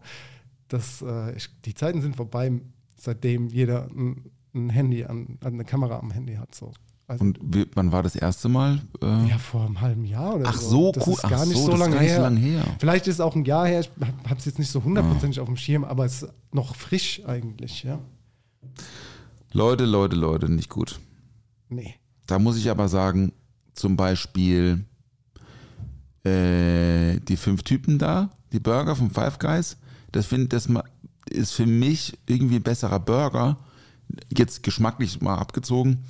Das, 0.68 1.02
äh, 1.02 1.36
ich, 1.36 1.50
die 1.62 1.74
Zeiten 1.74 2.02
sind 2.02 2.16
vorbei, 2.16 2.52
seitdem 2.96 3.48
jeder 3.48 3.88
ein, 3.88 4.32
ein 4.54 4.70
Handy 4.70 5.04
an, 5.04 5.38
eine 5.44 5.66
Kamera 5.66 6.00
am 6.00 6.12
Handy 6.12 6.36
hat. 6.36 6.54
So. 6.54 6.72
Also, 7.08 7.24
Und 7.24 7.38
wie, 7.42 7.68
wann 7.76 7.92
war 7.92 8.02
das 8.02 8.16
erste 8.16 8.50
Mal? 8.50 8.82
Äh, 9.02 9.28
ja, 9.30 9.38
vor 9.38 9.66
einem 9.66 9.80
halben 9.80 10.06
Jahr 10.06 10.36
oder 10.36 10.46
Ach 10.50 10.58
so. 10.60 10.70
so, 10.88 10.92
das 10.94 11.06
cool. 11.08 11.14
ist 11.14 11.22
gar 11.22 11.42
Ach 11.42 11.46
nicht 11.46 11.58
so, 11.58 11.66
so, 11.66 11.72
das 11.72 11.76
ist 11.76 11.80
lange 11.82 11.94
gar 11.96 12.02
nicht 12.02 12.10
so 12.12 12.16
her. 12.16 12.22
lange 12.24 12.40
her. 12.40 12.64
Vielleicht 12.80 13.08
ist 13.08 13.14
es 13.16 13.20
auch 13.22 13.36
ein 13.36 13.46
Jahr 13.46 13.68
her. 13.68 13.82
Ich 13.82 13.92
habe 14.28 14.40
es 14.40 14.46
jetzt 14.46 14.58
nicht 14.60 14.72
so 14.72 14.80
Ah. 14.80 14.84
hundertprozentig 14.86 15.40
auf 15.40 15.48
dem 15.48 15.58
Schirm, 15.58 15.84
aber 15.84 16.06
es 16.06 16.24
ist 16.24 16.34
noch 16.52 16.76
frisch 16.76 17.22
eigentlich, 17.28 17.84
ja. 17.84 18.00
Leute, 19.54 19.86
Leute, 19.86 20.16
Leute, 20.16 20.52
nicht 20.52 20.70
gut. 20.70 21.00
Nee. 21.70 21.94
Da 22.26 22.40
muss 22.40 22.58
ich 22.58 22.70
aber 22.72 22.88
sagen, 22.88 23.34
zum 23.74 23.96
Beispiel 23.98 24.84
äh, 26.24 27.20
die 27.22 27.38
fünf 27.38 27.64
Typen 27.64 27.98
da, 28.00 28.30
die 28.52 28.60
Burger 28.60 28.96
von 28.96 29.12
Five 29.12 29.38
Guys, 29.40 29.78
das, 30.12 30.26
find, 30.26 30.54
das 30.54 30.68
ist 31.30 31.52
für 31.54 31.66
mich 31.66 32.18
irgendwie 32.26 32.56
ein 32.56 32.64
besserer 32.64 33.00
Burger. 33.00 33.58
Jetzt 34.36 34.64
geschmacklich 34.64 35.22
mal 35.22 35.38
abgezogen, 35.38 36.06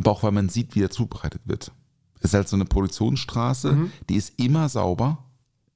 aber 0.00 0.12
auch 0.12 0.22
weil 0.22 0.32
man 0.32 0.48
sieht, 0.48 0.74
wie 0.74 0.82
er 0.82 0.90
zubereitet 0.90 1.42
wird. 1.44 1.72
Es 2.20 2.30
ist 2.30 2.34
halt 2.34 2.48
so 2.48 2.56
eine 2.56 2.64
Produktionsstraße, 2.64 3.90
die 4.08 4.16
ist 4.16 4.38
immer 4.38 4.68
sauber. 4.68 5.24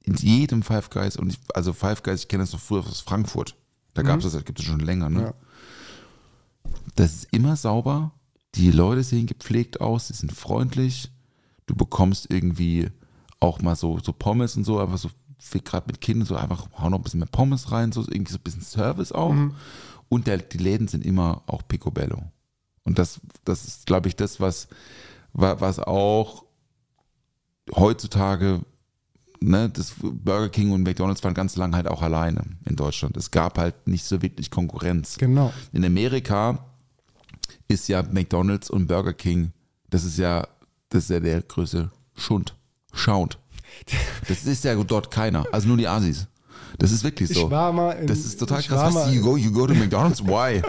In 0.03 0.15
jedem 0.17 0.63
Five 0.63 0.91
Guys. 0.91 1.17
Und 1.17 1.31
ich, 1.31 1.39
also 1.55 1.73
Five 1.73 2.03
Guys, 2.03 2.21
ich 2.21 2.29
kenne 2.29 2.43
das 2.43 2.53
noch 2.53 2.61
früher 2.61 2.81
aus 2.81 3.01
Frankfurt. 3.01 3.57
Da 3.95 4.03
gab 4.03 4.19
es 4.19 4.25
das, 4.25 4.33
das 4.35 4.45
gibt 4.45 4.61
es 4.61 4.67
schon 4.67 4.81
länger. 4.81 5.09
Ne? 5.09 5.23
Ja. 5.23 6.71
Das 6.97 7.15
ist 7.15 7.33
immer 7.33 7.57
sauber. 7.57 8.13
Die 8.55 8.71
Leute 8.71 9.03
sehen 9.03 9.27
gepflegt 9.27 9.81
aus, 9.81 10.09
sie 10.09 10.15
sind 10.15 10.33
freundlich. 10.33 11.11
Du 11.67 11.75
bekommst 11.75 12.31
irgendwie 12.31 12.91
auch 13.41 13.63
mal 13.63 13.77
so, 13.77 13.99
so 14.03 14.13
Pommes 14.13 14.57
und 14.57 14.65
so, 14.65 14.81
aber 14.81 14.99
so 14.99 15.11
gerade 15.65 15.87
mit 15.87 16.01
Kindern 16.01 16.27
so 16.27 16.37
einfach 16.37 16.67
hau 16.79 16.89
noch 16.89 16.99
ein 16.99 17.03
bisschen 17.03 17.21
mehr 17.21 17.29
Pommes 17.29 17.73
rein, 17.73 17.93
so 17.93 18.03
irgendwie 18.03 18.33
so 18.33 18.39
ein 18.39 18.43
bisschen 18.43 18.63
Service 18.63 19.13
auch. 19.13 19.35
Und 20.09 20.27
der, 20.27 20.39
die 20.39 20.59
Läden 20.59 20.89
sind 20.89 21.05
immer 21.05 21.43
auch 21.47 21.67
picobello. 21.67 22.23
Und 22.85 22.99
das, 22.99 23.21
das 23.45 23.65
ist, 23.67 23.87
glaube 23.87 24.09
ich, 24.09 24.17
das, 24.17 24.41
was, 24.41 24.69
wa- 25.33 25.57
was 25.61 25.79
auch 25.79 26.45
heutzutage, 27.75 28.61
ne, 29.41 29.71
das 29.71 29.95
Burger 30.01 30.49
King 30.51 30.73
und 30.73 30.83
McDonalds 30.83 31.23
waren 31.25 31.35
ganz 31.35 31.57
lange 31.57 31.77
halt 31.77 31.89
auch 31.89 32.03
alleine 32.03 32.43
in 32.67 32.77
Deutschland. 32.77 33.17
Es 33.17 33.31
gab 33.31 33.59
halt 33.59 33.87
nicht 33.87 34.05
so 34.05 34.21
wirklich 34.23 34.51
Konkurrenz. 34.51 35.17
Genau. 35.17 35.53
In 35.73 35.85
Amerika 35.85 36.65
ist 37.69 37.89
ja 37.89 38.03
McDonalds 38.03 38.69
und 38.71 38.87
Burger 38.87 39.15
King, 39.15 39.53
das 39.91 40.05
ist 40.05 40.19
ja, 40.19 40.47
das 40.91 41.05
ist 41.05 41.11
ja 41.11 41.21
der 41.21 41.43
größte 41.43 41.91
Schund. 42.15 42.55
Schaunt. 42.93 43.39
Das 44.29 44.45
ist 44.47 44.63
ja 44.65 44.75
dort 44.85 45.11
keiner. 45.11 45.45
Also 45.53 45.67
nur 45.69 45.77
die 45.77 45.89
Asis. 45.89 46.29
Das 46.79 46.91
ist 46.93 47.05
wirklich 47.05 47.29
so. 47.31 47.45
Ich 47.47 47.51
war 47.51 47.73
mal 47.73 47.93
in, 47.93 48.07
das 48.07 48.19
ist 48.21 48.39
total 48.39 48.63
krass. 48.63 48.87
Was, 48.87 48.95
mal- 48.95 49.13
you 49.15 49.23
go, 49.23 49.37
you 49.37 49.53
go 49.53 49.67
to 49.67 49.75
McDonalds? 49.75 50.23
Why? 50.27 50.61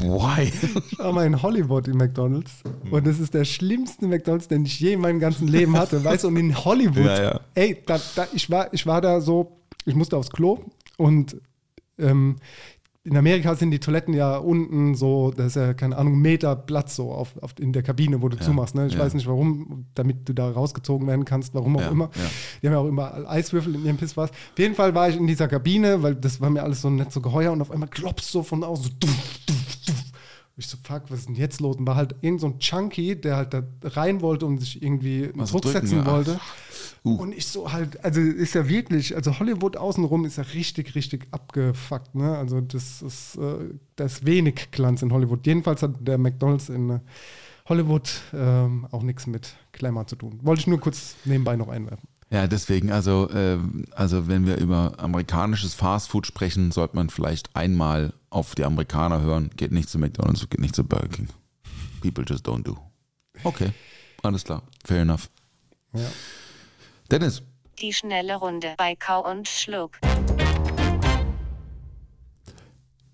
Why? 0.00 0.52
Ich 0.90 0.98
war 0.98 1.12
mal 1.12 1.24
in 1.26 1.40
Hollywood 1.40 1.88
in 1.88 1.96
McDonalds 1.96 2.50
und 2.90 3.06
das 3.06 3.18
ist 3.20 3.32
der 3.34 3.44
schlimmste 3.44 4.06
McDonalds, 4.06 4.48
den 4.48 4.64
ich 4.64 4.78
je 4.80 4.94
in 4.94 5.00
meinem 5.00 5.20
ganzen 5.20 5.48
Leben 5.48 5.76
hatte. 5.78 6.02
Weißt 6.04 6.24
du, 6.24 6.28
und 6.28 6.36
in 6.36 6.64
Hollywood, 6.64 7.04
Ja, 7.06 7.22
ja. 7.22 7.40
ey, 7.54 7.82
da, 7.86 8.00
da, 8.14 8.26
ich, 8.32 8.50
war, 8.50 8.72
ich 8.74 8.86
war 8.86 9.00
da 9.00 9.20
so, 9.20 9.56
ich 9.84 9.94
musste 9.94 10.16
aufs 10.16 10.30
Klo 10.30 10.58
und 10.96 11.36
ähm, 11.98 12.36
in 13.06 13.16
Amerika 13.16 13.54
sind 13.54 13.70
die 13.70 13.78
Toiletten 13.78 14.14
ja 14.14 14.36
unten 14.36 14.96
so, 14.96 15.30
das 15.30 15.48
ist 15.48 15.54
ja, 15.54 15.74
keine 15.74 15.96
Ahnung, 15.96 16.18
Meter 16.20 16.56
Platz 16.56 16.96
so 16.96 17.12
auf, 17.12 17.40
auf, 17.40 17.54
in 17.60 17.72
der 17.72 17.84
Kabine, 17.84 18.20
wo 18.20 18.28
du 18.28 18.36
zumachst. 18.36 18.74
Ne? 18.74 18.88
Ich 18.88 18.94
ja. 18.94 18.98
weiß 18.98 19.14
nicht 19.14 19.28
warum, 19.28 19.86
damit 19.94 20.28
du 20.28 20.32
da 20.32 20.50
rausgezogen 20.50 21.06
werden 21.06 21.24
kannst, 21.24 21.54
warum 21.54 21.76
auch 21.76 21.82
Ja, 21.82 21.88
immer. 21.88 22.10
ja. 22.16 22.30
Die 22.60 22.66
haben 22.66 22.74
ja 22.74 22.80
auch 22.80 22.86
immer 22.88 23.30
Eiswürfel 23.30 23.76
in 23.76 23.84
ihrem 23.84 23.96
Pisswas. 23.96 24.30
Auf 24.30 24.58
jeden 24.58 24.74
Fall 24.74 24.92
war 24.96 25.08
ich 25.08 25.16
in 25.16 25.28
dieser 25.28 25.46
Kabine, 25.46 26.02
weil 26.02 26.16
das 26.16 26.40
war 26.40 26.50
mir 26.50 26.64
alles 26.64 26.82
so 26.82 26.90
nicht 26.90 27.12
so 27.12 27.20
geheuer 27.20 27.52
und 27.52 27.60
auf 27.62 27.70
einmal 27.70 27.88
klopfst 27.88 28.28
so 28.32 28.42
von 28.42 28.64
außen 28.64 28.86
so 28.86 28.90
duff, 28.98 29.38
duff, 29.46 29.76
duff. 29.86 29.95
Und 30.56 30.64
Ich 30.64 30.68
so, 30.68 30.78
fuck, 30.82 31.02
was 31.10 31.20
ist 31.20 31.28
denn 31.28 31.34
jetzt 31.34 31.60
los? 31.60 31.76
Und 31.76 31.86
war 31.86 31.96
halt 31.96 32.14
irgend 32.22 32.40
so 32.40 32.46
ein 32.46 32.58
Chunky, 32.58 33.20
der 33.20 33.36
halt 33.36 33.52
da 33.52 33.62
rein 33.82 34.22
wollte 34.22 34.46
und 34.46 34.58
sich 34.58 34.82
irgendwie 34.82 35.24
einen 35.24 35.34
Was 35.36 35.50
Druck 35.50 35.62
drücken, 35.62 35.86
setzen 35.86 35.98
ja. 35.98 36.06
wollte. 36.06 36.40
Uh. 37.04 37.16
Und 37.16 37.34
ich 37.34 37.46
so 37.46 37.72
halt, 37.72 38.02
also 38.02 38.20
ist 38.22 38.54
ja 38.54 38.66
wirklich, 38.66 39.14
also 39.14 39.38
Hollywood 39.38 39.76
außenrum 39.76 40.24
ist 40.24 40.38
ja 40.38 40.44
richtig, 40.54 40.94
richtig 40.94 41.28
abgefuckt, 41.30 42.14
ne? 42.14 42.38
Also 42.38 42.62
das 42.62 43.02
ist, 43.02 43.36
äh, 43.36 43.74
da 43.96 44.04
ist 44.04 44.24
wenig 44.24 44.70
Glanz 44.70 45.02
in 45.02 45.12
Hollywood. 45.12 45.46
Jedenfalls 45.46 45.82
hat 45.82 45.94
der 46.00 46.16
McDonalds 46.16 46.70
in 46.70 46.88
äh, 46.88 47.00
Hollywood 47.68 48.10
ähm, 48.32 48.86
auch 48.90 49.02
nichts 49.02 49.26
mit 49.26 49.56
Glamour 49.72 50.06
zu 50.06 50.16
tun. 50.16 50.40
Wollte 50.42 50.60
ich 50.60 50.66
nur 50.68 50.80
kurz 50.80 51.16
nebenbei 51.26 51.56
noch 51.56 51.68
einwerfen. 51.68 52.08
Ja, 52.28 52.48
deswegen, 52.48 52.90
also, 52.90 53.30
ähm, 53.32 53.84
also 53.92 54.26
wenn 54.26 54.46
wir 54.46 54.56
über 54.56 54.94
amerikanisches 54.98 55.74
Fastfood 55.74 56.26
sprechen, 56.26 56.72
sollte 56.72 56.96
man 56.96 57.08
vielleicht 57.08 57.54
einmal 57.54 58.12
auf 58.30 58.54
die 58.56 58.64
Amerikaner 58.64 59.20
hören. 59.20 59.50
Geht 59.56 59.70
nicht 59.70 59.88
zu 59.88 59.98
McDonalds, 59.98 60.48
geht 60.50 60.60
nicht 60.60 60.74
zu 60.74 60.82
Burger 60.84 61.08
King. 61.08 61.28
People 62.00 62.24
just 62.26 62.46
don't 62.46 62.64
do. 62.64 62.76
Okay, 63.44 63.70
alles 64.22 64.42
klar. 64.44 64.62
Fair 64.84 65.02
enough. 65.02 65.30
Ja. 65.92 66.10
Dennis, 67.10 67.42
Die 67.80 67.92
schnelle 67.92 68.36
Runde 68.36 68.74
bei 68.76 68.96
Kau 68.96 69.28
und 69.30 69.46
Schluck. 69.46 69.98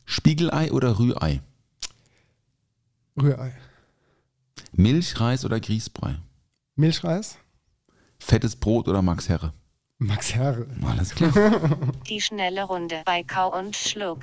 Spiegelei 0.06 0.72
oder 0.72 0.98
Rührei? 0.98 1.40
Rührei. 3.20 3.52
Milchreis 4.72 5.44
oder 5.44 5.60
Grießbrei? 5.60 6.16
Milchreis? 6.76 7.36
Fettes 8.22 8.56
Brot 8.56 8.88
oder 8.88 9.02
Max 9.02 9.28
Herre? 9.28 9.52
Max 9.98 10.34
Herre. 10.34 10.66
Alles 10.88 11.14
klar. 11.14 11.32
Die 12.08 12.20
schnelle 12.20 12.64
Runde 12.64 13.02
bei 13.04 13.22
Kau 13.22 13.56
und 13.56 13.76
Schluck. 13.76 14.20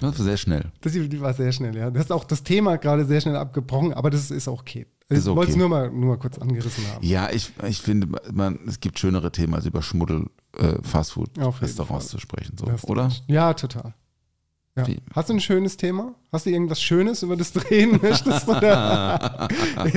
Das 0.00 0.18
war 0.18 0.24
sehr 0.24 0.36
schnell. 0.36 0.70
Das 0.82 0.92
die, 0.92 1.20
war 1.20 1.32
sehr 1.32 1.50
schnell, 1.52 1.74
ja. 1.74 1.90
Das 1.90 2.04
ist 2.04 2.12
auch 2.12 2.24
das 2.24 2.42
Thema 2.42 2.76
gerade 2.76 3.06
sehr 3.06 3.20
schnell 3.20 3.36
abgebrochen, 3.36 3.94
aber 3.94 4.10
das 4.10 4.30
ist 4.30 4.46
auch 4.46 4.60
okay. 4.60 4.86
Ich 5.08 5.18
okay. 5.18 5.36
wollte 5.36 5.52
es 5.52 5.56
nur 5.56 5.68
mal, 5.68 5.90
nur 5.90 6.10
mal 6.10 6.18
kurz 6.18 6.38
angerissen 6.38 6.86
haben. 6.92 7.04
Ja, 7.04 7.30
ich, 7.30 7.50
ich 7.66 7.80
finde, 7.80 8.08
man, 8.32 8.58
es 8.66 8.80
gibt 8.80 8.98
schönere 8.98 9.32
Themen, 9.32 9.54
als 9.54 9.64
über 9.64 9.82
Schmuddel 9.82 10.26
äh, 10.58 10.82
zu 10.82 12.18
sprechen. 12.18 12.58
So, 12.58 12.66
oder? 12.88 13.10
Ja, 13.26 13.54
total. 13.54 13.94
Ja. 14.76 14.86
Hast 15.14 15.30
du 15.30 15.34
ein 15.34 15.40
schönes 15.40 15.78
Thema? 15.78 16.14
Hast 16.30 16.44
du 16.44 16.50
irgendwas 16.50 16.82
Schönes, 16.82 17.22
über 17.22 17.34
das 17.34 17.50
du 17.52 17.60
reden 17.60 17.98
möchtest? 18.02 18.46
Oder? 18.46 19.48
Ich 19.86 19.94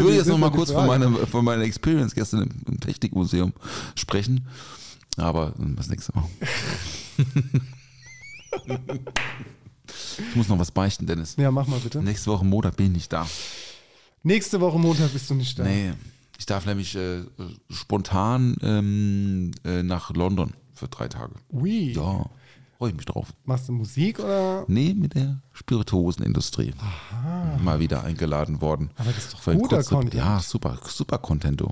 würde 0.00 0.16
jetzt 0.16 0.28
noch 0.28 0.38
mal 0.38 0.50
kurz 0.50 0.70
von 0.70 0.86
meiner, 0.86 1.10
von 1.26 1.44
meiner 1.44 1.64
Experience 1.64 2.14
gestern 2.14 2.42
im, 2.42 2.50
im 2.66 2.80
Technikmuseum 2.80 3.52
sprechen, 3.94 4.46
aber 5.18 5.52
das 5.76 5.88
nächste 5.88 6.12
Mal. 6.14 6.24
ich 10.30 10.36
muss 10.36 10.48
noch 10.48 10.58
was 10.58 10.70
beichten, 10.70 11.06
Dennis. 11.06 11.36
Ja, 11.36 11.50
mach 11.50 11.66
mal 11.66 11.78
bitte. 11.80 12.02
Nächste 12.02 12.30
Woche 12.30 12.46
Montag 12.46 12.76
bin 12.76 12.86
ich 12.86 12.92
nicht 12.92 13.12
da. 13.12 13.26
Nächste 14.22 14.60
Woche 14.60 14.78
Montag 14.78 15.12
bist 15.12 15.28
du 15.28 15.34
nicht 15.34 15.58
da. 15.58 15.64
Nee, 15.64 15.92
ich 16.38 16.46
darf 16.46 16.64
nämlich 16.64 16.94
äh, 16.94 17.24
spontan 17.70 18.56
ähm, 18.62 19.50
äh, 19.64 19.82
nach 19.82 20.14
London 20.14 20.54
für 20.72 20.88
drei 20.88 21.08
Tage. 21.08 21.34
Ui. 21.52 21.92
Ja, 21.92 22.30
freue 22.78 22.90
ich 22.90 22.96
mich 22.96 23.06
drauf. 23.06 23.34
Machst 23.44 23.68
du 23.68 23.72
Musik 23.72 24.20
oder? 24.20 24.64
Nee, 24.68 24.94
mit 24.94 25.14
der 25.14 25.42
Spirituosenindustrie. 25.52 26.72
Mal 27.62 27.80
wieder 27.80 28.04
eingeladen 28.04 28.60
worden. 28.60 28.90
Aber 28.96 29.10
das 29.10 29.24
ist 29.26 29.34
doch 29.34 29.46
ein 29.48 29.58
guter 29.58 29.76
kurzer- 29.78 29.96
Content. 29.96 30.14
Ja, 30.14 30.38
super, 30.40 30.78
super 30.86 31.18
Content. 31.18 31.60
du. 31.60 31.68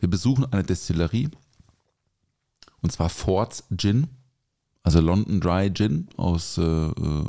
Wir 0.00 0.08
besuchen 0.08 0.50
eine 0.52 0.62
Destillerie 0.62 1.28
und 2.80 2.92
zwar 2.92 3.08
Fords 3.08 3.64
Gin, 3.76 4.06
also 4.84 5.00
London 5.00 5.40
Dry 5.40 5.70
Gin 5.74 6.08
aus, 6.16 6.58
äh, 6.58 6.62
äh, 6.62 7.24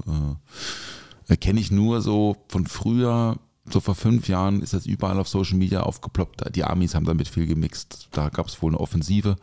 äh, 1.30 1.38
kenne 1.38 1.59
ich 1.59 1.72
nur 1.72 2.01
so 2.01 2.38
von 2.47 2.68
früher. 2.68 3.38
So 3.70 3.82
vor 3.82 3.95
fünf 3.95 4.30
Jahren 4.30 4.61
ist 4.61 4.74
das 4.74 4.86
überall 4.86 5.20
auf 5.20 5.28
Social 5.28 5.57
Media 5.57 5.82
aufgeploppt. 5.82 6.55
Die 6.55 6.63
Amis 6.63 6.95
haben 6.95 7.03
damit 7.05 7.28
viel 7.28 7.47
gemixt. 7.47 8.07
Da 8.11 8.30
gab 8.30 8.47
es 8.47 8.61
wohl 8.61 8.72
eine 8.72 8.80
Offensive, 8.80 9.36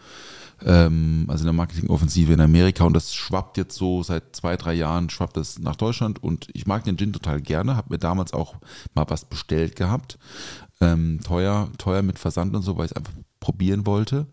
ähm, 0.64 1.26
also 1.28 1.44
eine 1.44 1.52
Marketingoffensive 1.52 2.32
in 2.32 2.40
Amerika 2.40 2.84
und 2.84 2.94
das 2.94 3.14
schwappt 3.14 3.56
jetzt 3.56 3.76
so 3.76 4.02
seit 4.02 4.34
zwei, 4.34 4.56
drei 4.56 4.74
Jahren, 4.74 5.10
schwappt 5.10 5.36
das 5.36 5.58
nach 5.58 5.76
Deutschland 5.76 6.22
und 6.22 6.48
ich 6.54 6.66
mag 6.66 6.84
den 6.84 6.96
Gin 6.96 7.12
total 7.12 7.40
gerne, 7.40 7.76
habe 7.76 7.92
mir 7.92 7.98
damals 7.98 8.32
auch 8.32 8.56
mal 8.94 9.04
was 9.08 9.24
bestellt 9.24 9.76
gehabt. 9.76 10.18
Ähm, 10.80 11.20
teuer, 11.22 11.70
teuer 11.78 12.02
mit 12.02 12.18
Versand 12.18 12.54
und 12.56 12.62
so, 12.62 12.76
weil 12.76 12.86
ich 12.86 12.92
es 12.92 12.96
einfach 12.96 13.12
probieren 13.40 13.86
wollte. 13.86 14.26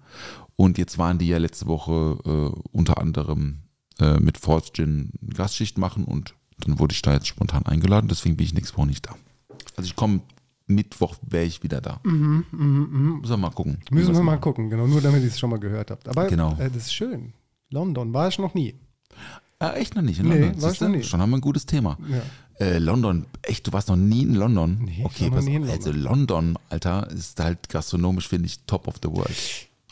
Und 0.56 0.78
jetzt 0.78 0.98
waren 0.98 1.18
die 1.18 1.28
ja 1.28 1.38
letzte 1.38 1.68
Woche 1.68 2.18
äh, 2.26 2.60
unter 2.72 2.98
anderem 3.00 3.64
äh, 4.00 4.20
mit 4.20 4.38
Force 4.38 4.72
Gin 4.74 5.12
Gastschicht 5.36 5.78
machen 5.78 6.06
und 6.06 6.36
dann 6.60 6.80
wurde 6.80 6.94
ich 6.94 7.02
da 7.02 7.14
jetzt 7.14 7.28
spontan 7.28 7.66
eingeladen, 7.66 8.08
deswegen 8.08 8.38
bin 8.38 8.46
ich 8.46 8.54
nächste 8.54 8.78
Woche 8.78 8.88
nicht 8.88 9.08
da. 9.08 9.16
Also 9.76 9.88
ich 9.88 9.96
komme 9.96 10.22
Mittwoch 10.76 11.16
wäre 11.22 11.46
ich 11.46 11.64
wieder 11.64 11.82
da. 11.82 12.00
Müssen 12.04 13.22
wir 13.24 13.38
mal 13.38 13.52
gucken. 13.52 13.80
Mhm, 13.90 13.96
Müssen 13.98 14.14
wir 14.14 14.20
mal 14.22 14.32
machen. 14.34 14.42
gucken, 14.42 14.70
genau, 14.70 14.88
nur 14.88 15.02
damit 15.02 15.22
ihr 15.22 15.28
es 15.28 15.40
schon 15.40 15.50
mal 15.50 15.60
gehört 15.60 15.92
habt. 15.92 16.08
Aber 16.08 16.28
Genau. 16.28 16.54
äh, 16.60 16.70
das 16.70 16.84
ist 16.88 16.94
schön. 16.94 17.34
London 17.70 18.14
war 18.14 18.28
ich 18.28 18.38
noch 18.40 18.54
nie. 18.54 18.76
Ah, 19.60 19.74
echt 19.74 19.96
noch 19.96 20.02
nicht 20.02 20.20
in 20.20 20.28
Nee, 20.28 20.40
London. 20.40 20.62
war 20.62 20.72
ich 20.72 20.80
Siehste? 20.80 20.90
noch 20.90 20.96
nie. 20.98 21.04
Schon 21.04 21.22
haben 21.22 21.30
wir 21.30 21.38
ein 21.38 21.42
gutes 21.42 21.66
Thema. 21.66 21.98
Ja. 22.10 22.66
Äh, 22.66 22.80
London, 22.80 23.26
echt, 23.44 23.66
du 23.68 23.74
warst 23.74 23.88
noch 23.90 23.96
nie 23.96 24.24
in 24.24 24.36
London? 24.36 24.80
Nee, 24.86 24.98
ich 25.00 25.06
okay, 25.06 25.32
war 25.32 25.38
noch 25.38 25.44
nie 25.48 25.56
in 25.56 25.64
auf. 25.66 25.70
also 25.72 25.92
London, 25.92 26.58
Alter, 26.70 27.10
ist 27.12 27.40
halt 27.40 27.70
gastronomisch, 27.70 28.28
finde 28.28 28.48
ich, 28.48 28.60
top 28.66 28.88
of 28.88 28.96
the 29.04 29.10
world. 29.10 29.32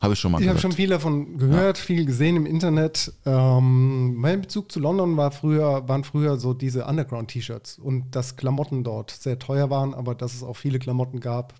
Habe 0.02 0.14
ich 0.14 0.20
schon 0.20 0.32
mal 0.32 0.39
Ich 0.41 0.47
habe 0.47 0.56
gehört. 0.58 0.62
schon 0.62 0.72
viel 0.72 0.89
davon 0.89 1.38
gehört, 1.38 1.78
viel 1.78 2.06
gesehen 2.06 2.38
im 2.38 2.45
Internet. 2.45 3.12
Ähm, 3.26 4.16
mein 4.16 4.41
Bezug 4.41 4.72
zu 4.72 4.80
London 4.80 5.18
war 5.18 5.32
früher, 5.32 5.88
waren 5.89 6.04
früher 6.06 6.38
so 6.38 6.54
diese 6.54 6.86
Underground-T-Shirts 6.86 7.78
und 7.80 8.16
dass 8.16 8.38
Klamotten 8.38 8.84
dort 8.84 9.12
sehr 9.12 9.39
teuer 9.39 9.70
waren, 9.70 9.93
aber 9.93 10.16
dass 10.16 10.34
es 10.34 10.43
auch 10.43 10.56
viele 10.56 10.80
Klamotten 10.80 11.20
gab, 11.20 11.54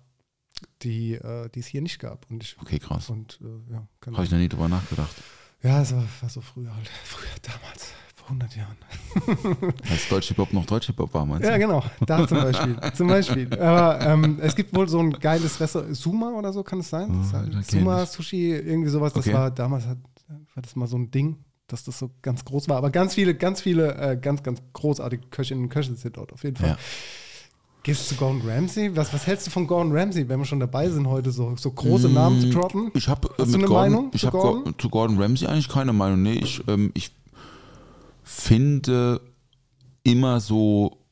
die, 0.82 1.14
äh, 1.14 1.48
es 1.54 1.66
hier 1.66 1.82
nicht 1.82 1.98
gab. 1.98 2.26
Und 2.30 2.42
ich, 2.42 2.56
Okay, 2.62 2.78
krass. 2.78 3.10
und, 3.10 3.38
äh, 3.42 3.72
ja, 3.72 3.86
Habe 4.14 4.24
ich 4.24 4.30
noch 4.30 4.38
nie 4.38 4.48
drüber 4.48 4.68
nachgedacht. 4.68 5.14
ja, 5.62 5.82
es 5.82 5.94
war, 5.94 6.04
war 6.22 6.28
so 6.30 6.40
früher 6.40 6.74
halt. 6.74 6.88
Früher, 7.04 7.28
damals, 7.42 7.92
vor 8.20 8.28
100 8.30 8.56
Jahren. 8.56 8.76
Als 9.90 10.08
Deutsch-Hip-Hop 10.08 10.52
noch 10.52 10.66
Deutsch-Hip-Hop 10.66 11.12
war, 11.14 11.26
meinst 11.26 11.44
du? 11.44 11.50
Ja, 11.50 11.58
genau, 11.58 11.82
da 12.06 12.26
zum 12.28 12.38
Beispiel. 12.38 12.76
zum 12.94 13.08
Beispiel. 13.08 13.54
Aber 13.58 14.00
ähm, 14.06 14.38
es 14.40 14.54
gibt 14.54 14.74
wohl 14.74 14.88
so 14.88 14.98
ein 15.00 15.10
geiles 15.12 15.58
Restaurant, 15.60 15.96
Suma 15.96 16.30
oder 16.30 16.52
so 16.52 16.62
kann 16.62 16.80
es 16.80 16.90
sein? 16.90 17.08
Halt 17.32 17.48
Oh, 17.48 17.52
kenn 17.52 17.62
Suma. 17.80 18.06
Sushi, 18.06 18.52
irgendwie 18.52 18.90
sowas. 18.90 19.12
Das 19.12 19.26
Okay. 19.26 19.34
war 19.36 19.50
damals 19.50 19.86
hat, 19.86 19.98
war 20.54 20.62
das 20.62 20.76
mal 20.76 20.86
so 20.86 20.96
ein 20.96 21.10
Ding, 21.10 21.38
dass 21.66 21.84
das 21.84 21.98
so 21.98 22.10
ganz 22.22 22.44
groß 22.44 22.68
war. 22.68 22.76
Aber 22.76 22.90
ganz 22.90 23.14
viele, 23.14 23.34
ganz 23.34 23.60
viele, 23.60 23.94
äh, 23.96 24.16
ganz, 24.20 24.42
ganz 24.42 24.60
großartige 24.72 25.26
Köchinnen 25.30 25.64
und 25.64 25.70
Köche 25.70 25.94
sind 25.94 26.16
dort 26.16 26.32
auf 26.32 26.42
jeden 26.44 26.56
Fall. 26.56 26.70
Ja. 26.70 26.78
Gehst 27.82 28.02
du 28.02 28.14
zu 28.14 28.16
Gordon 28.16 28.42
Ramsay? 28.46 28.94
Was, 28.94 29.14
was 29.14 29.26
hältst 29.26 29.46
du 29.46 29.50
von 29.50 29.66
Gordon 29.66 29.96
Ramsay, 29.96 30.28
wenn 30.28 30.38
wir 30.38 30.44
schon 30.44 30.60
dabei 30.60 30.90
sind, 30.90 31.06
heute 31.08 31.30
so, 31.30 31.56
so 31.56 31.70
große 31.70 32.10
Namen 32.10 32.38
zu 32.38 32.50
droppen? 32.50 32.86
Mm, 32.86 32.90
Ich 32.92 33.08
habe 33.08 33.28
äh, 33.38 33.42
eine 33.42 33.52
Gordon, 33.52 33.72
Meinung 33.72 34.10
ich 34.12 34.20
zu 34.20 34.26
hab 34.26 34.32
Gordon? 34.32 34.64
Go- 34.64 34.72
zu 34.72 34.90
Gordon 34.90 35.18
Ramsay 35.18 35.46
eigentlich 35.48 35.68
keine 35.70 35.94
Meinung. 35.94 36.20
Nee, 36.22 36.34
ich, 36.34 36.62
ähm, 36.68 36.90
ich 36.92 37.10
finde 38.30 39.20
immer 40.04 40.38
so 40.38 41.04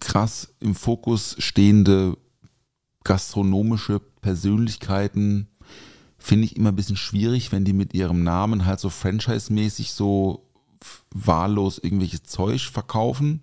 krass 0.00 0.54
im 0.58 0.74
Fokus 0.74 1.36
stehende 1.38 2.18
gastronomische 3.04 4.00
Persönlichkeiten 4.00 5.46
finde 6.18 6.46
ich 6.46 6.56
immer 6.56 6.72
ein 6.72 6.76
bisschen 6.76 6.96
schwierig, 6.96 7.52
wenn 7.52 7.64
die 7.64 7.72
mit 7.72 7.94
ihrem 7.94 8.24
Namen 8.24 8.66
halt 8.66 8.80
so 8.80 8.90
franchise-mäßig 8.90 9.92
so 9.92 10.50
wahllos 11.14 11.78
irgendwelches 11.78 12.24
Zeug 12.24 12.68
verkaufen. 12.68 13.42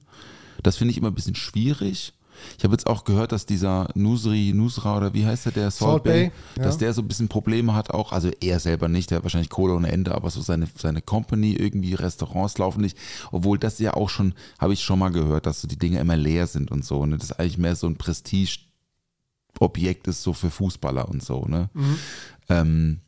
Das 0.62 0.76
finde 0.76 0.92
ich 0.92 0.98
immer 0.98 1.10
ein 1.10 1.16
bisschen 1.16 1.36
schwierig. 1.36 2.14
Ich 2.58 2.64
habe 2.64 2.74
jetzt 2.74 2.88
auch 2.88 3.04
gehört, 3.04 3.32
dass 3.32 3.46
dieser 3.46 3.90
Nusri, 3.96 4.52
Nusra 4.54 4.98
oder 4.98 5.14
wie 5.14 5.26
heißt 5.26 5.46
der, 5.46 5.52
der 5.52 5.72
Salt, 5.72 5.92
Salt 5.92 6.04
Bay, 6.04 6.32
Bay, 6.56 6.64
dass 6.64 6.76
ja. 6.76 6.80
der 6.80 6.94
so 6.94 7.02
ein 7.02 7.08
bisschen 7.08 7.28
Probleme 7.28 7.74
hat 7.74 7.92
auch, 7.92 8.12
also 8.12 8.30
er 8.42 8.60
selber 8.60 8.88
nicht, 8.88 9.12
der 9.12 9.18
hat 9.18 9.24
wahrscheinlich 9.24 9.50
Kohle 9.50 9.74
ohne 9.74 9.92
Ende, 9.92 10.16
aber 10.16 10.30
so 10.30 10.42
seine, 10.42 10.68
seine 10.78 11.02
Company, 11.02 11.54
irgendwie 11.54 11.94
Restaurants 11.94 12.58
laufen 12.58 12.82
nicht, 12.82 12.98
obwohl 13.32 13.58
das 13.58 13.80
ja 13.80 13.94
auch 13.94 14.10
schon, 14.10 14.34
habe 14.60 14.74
ich 14.74 14.84
schon 14.84 15.00
mal 15.00 15.10
gehört, 15.10 15.46
dass 15.46 15.62
so 15.62 15.68
die 15.68 15.80
Dinge 15.80 16.00
immer 16.00 16.18
leer 16.18 16.48
sind 16.48 16.72
und 16.72 16.86
so, 16.86 17.06
ne? 17.06 17.18
das 17.18 17.32
ist 17.32 17.40
eigentlich 17.40 17.58
mehr 17.58 17.76
so 17.76 17.88
ein 17.88 17.98
Prestige-Objekt 17.98 20.08
ist 20.08 20.24
so 20.24 20.34
für 20.34 20.50
Fußballer 20.50 21.08
und 21.08 21.24
so, 21.24 21.46
ne. 21.46 21.70
Ähm, 22.50 23.00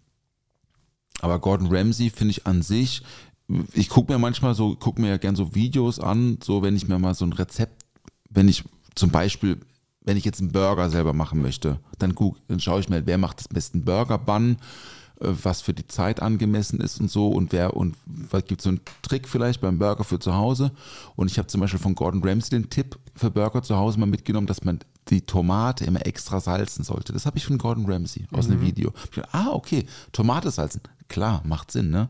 aber 1.20 1.40
Gordon 1.40 1.68
Ramsay 1.70 2.10
finde 2.10 2.32
ich 2.32 2.46
an 2.46 2.62
sich, 2.62 3.02
ich 3.74 3.90
gucke 3.90 4.12
mir 4.12 4.20
manchmal 4.20 4.56
so, 4.56 4.76
gucke 4.76 5.02
mir 5.02 5.10
ja 5.10 5.18
gern 5.18 5.36
so 5.36 5.56
Videos 5.56 6.00
an, 6.00 6.40
so 6.44 6.62
wenn 6.62 6.76
ich 6.76 6.88
mir 6.88 7.00
mal 7.00 7.14
so 7.14 7.26
ein 7.26 7.34
Rezept, 7.34 7.86
wenn 8.30 8.50
ich 8.50 8.64
zum 8.98 9.10
Beispiel, 9.12 9.60
wenn 10.02 10.18
ich 10.18 10.26
jetzt 10.26 10.40
einen 10.40 10.52
Burger 10.52 10.90
selber 10.90 11.14
machen 11.14 11.42
möchte, 11.42 11.80
dann 12.00 12.16
guck, 12.16 12.38
dann 12.48 12.60
schaue 12.60 12.80
ich 12.80 12.90
mir, 12.90 13.06
wer 13.06 13.18
macht 13.18 13.40
das 13.40 13.48
besten 13.48 13.84
Burger 13.84 14.18
Bun, 14.18 14.58
äh, 15.20 15.28
was 15.44 15.62
für 15.62 15.74
die 15.74 15.88
Zeit 15.88 16.22
angemessen 16.22 16.80
ist 16.80 17.00
und 17.02 17.10
so 17.12 17.28
und 17.30 17.52
wer 17.52 17.76
und 17.76 17.96
was 18.06 18.46
gibt 18.46 18.62
so 18.62 18.70
einen 18.70 18.80
Trick 19.02 19.28
vielleicht 19.28 19.62
beim 19.62 19.78
Burger 19.80 20.04
für 20.04 20.20
zu 20.20 20.34
Hause 20.36 20.72
und 21.16 21.30
ich 21.32 21.38
habe 21.38 21.48
zum 21.48 21.62
Beispiel 21.62 21.80
von 21.80 21.96
Gordon 21.96 22.22
Ramsay 22.24 22.52
den 22.52 22.70
Tipp 22.70 22.98
für 23.16 23.30
Burger 23.32 23.62
zu 23.64 23.76
Hause 23.76 24.00
mal 24.00 24.06
mitgenommen, 24.06 24.48
dass 24.48 24.64
man 24.64 24.80
die 25.10 25.22
Tomate 25.22 25.86
immer 25.86 26.06
extra 26.06 26.40
salzen 26.42 26.84
sollte. 26.84 27.14
Das 27.14 27.26
habe 27.26 27.38
ich 27.38 27.46
von 27.46 27.58
Gordon 27.58 27.86
Ramsay 27.90 28.26
aus 28.34 28.48
einem 28.48 28.62
Video. 28.62 28.92
Dachte, 28.92 29.28
ah, 29.34 29.48
okay, 29.52 29.86
Tomate 30.12 30.52
salzen. 30.52 30.82
Klar, 31.08 31.42
macht 31.46 31.72
Sinn, 31.72 31.90
ne? 31.90 32.10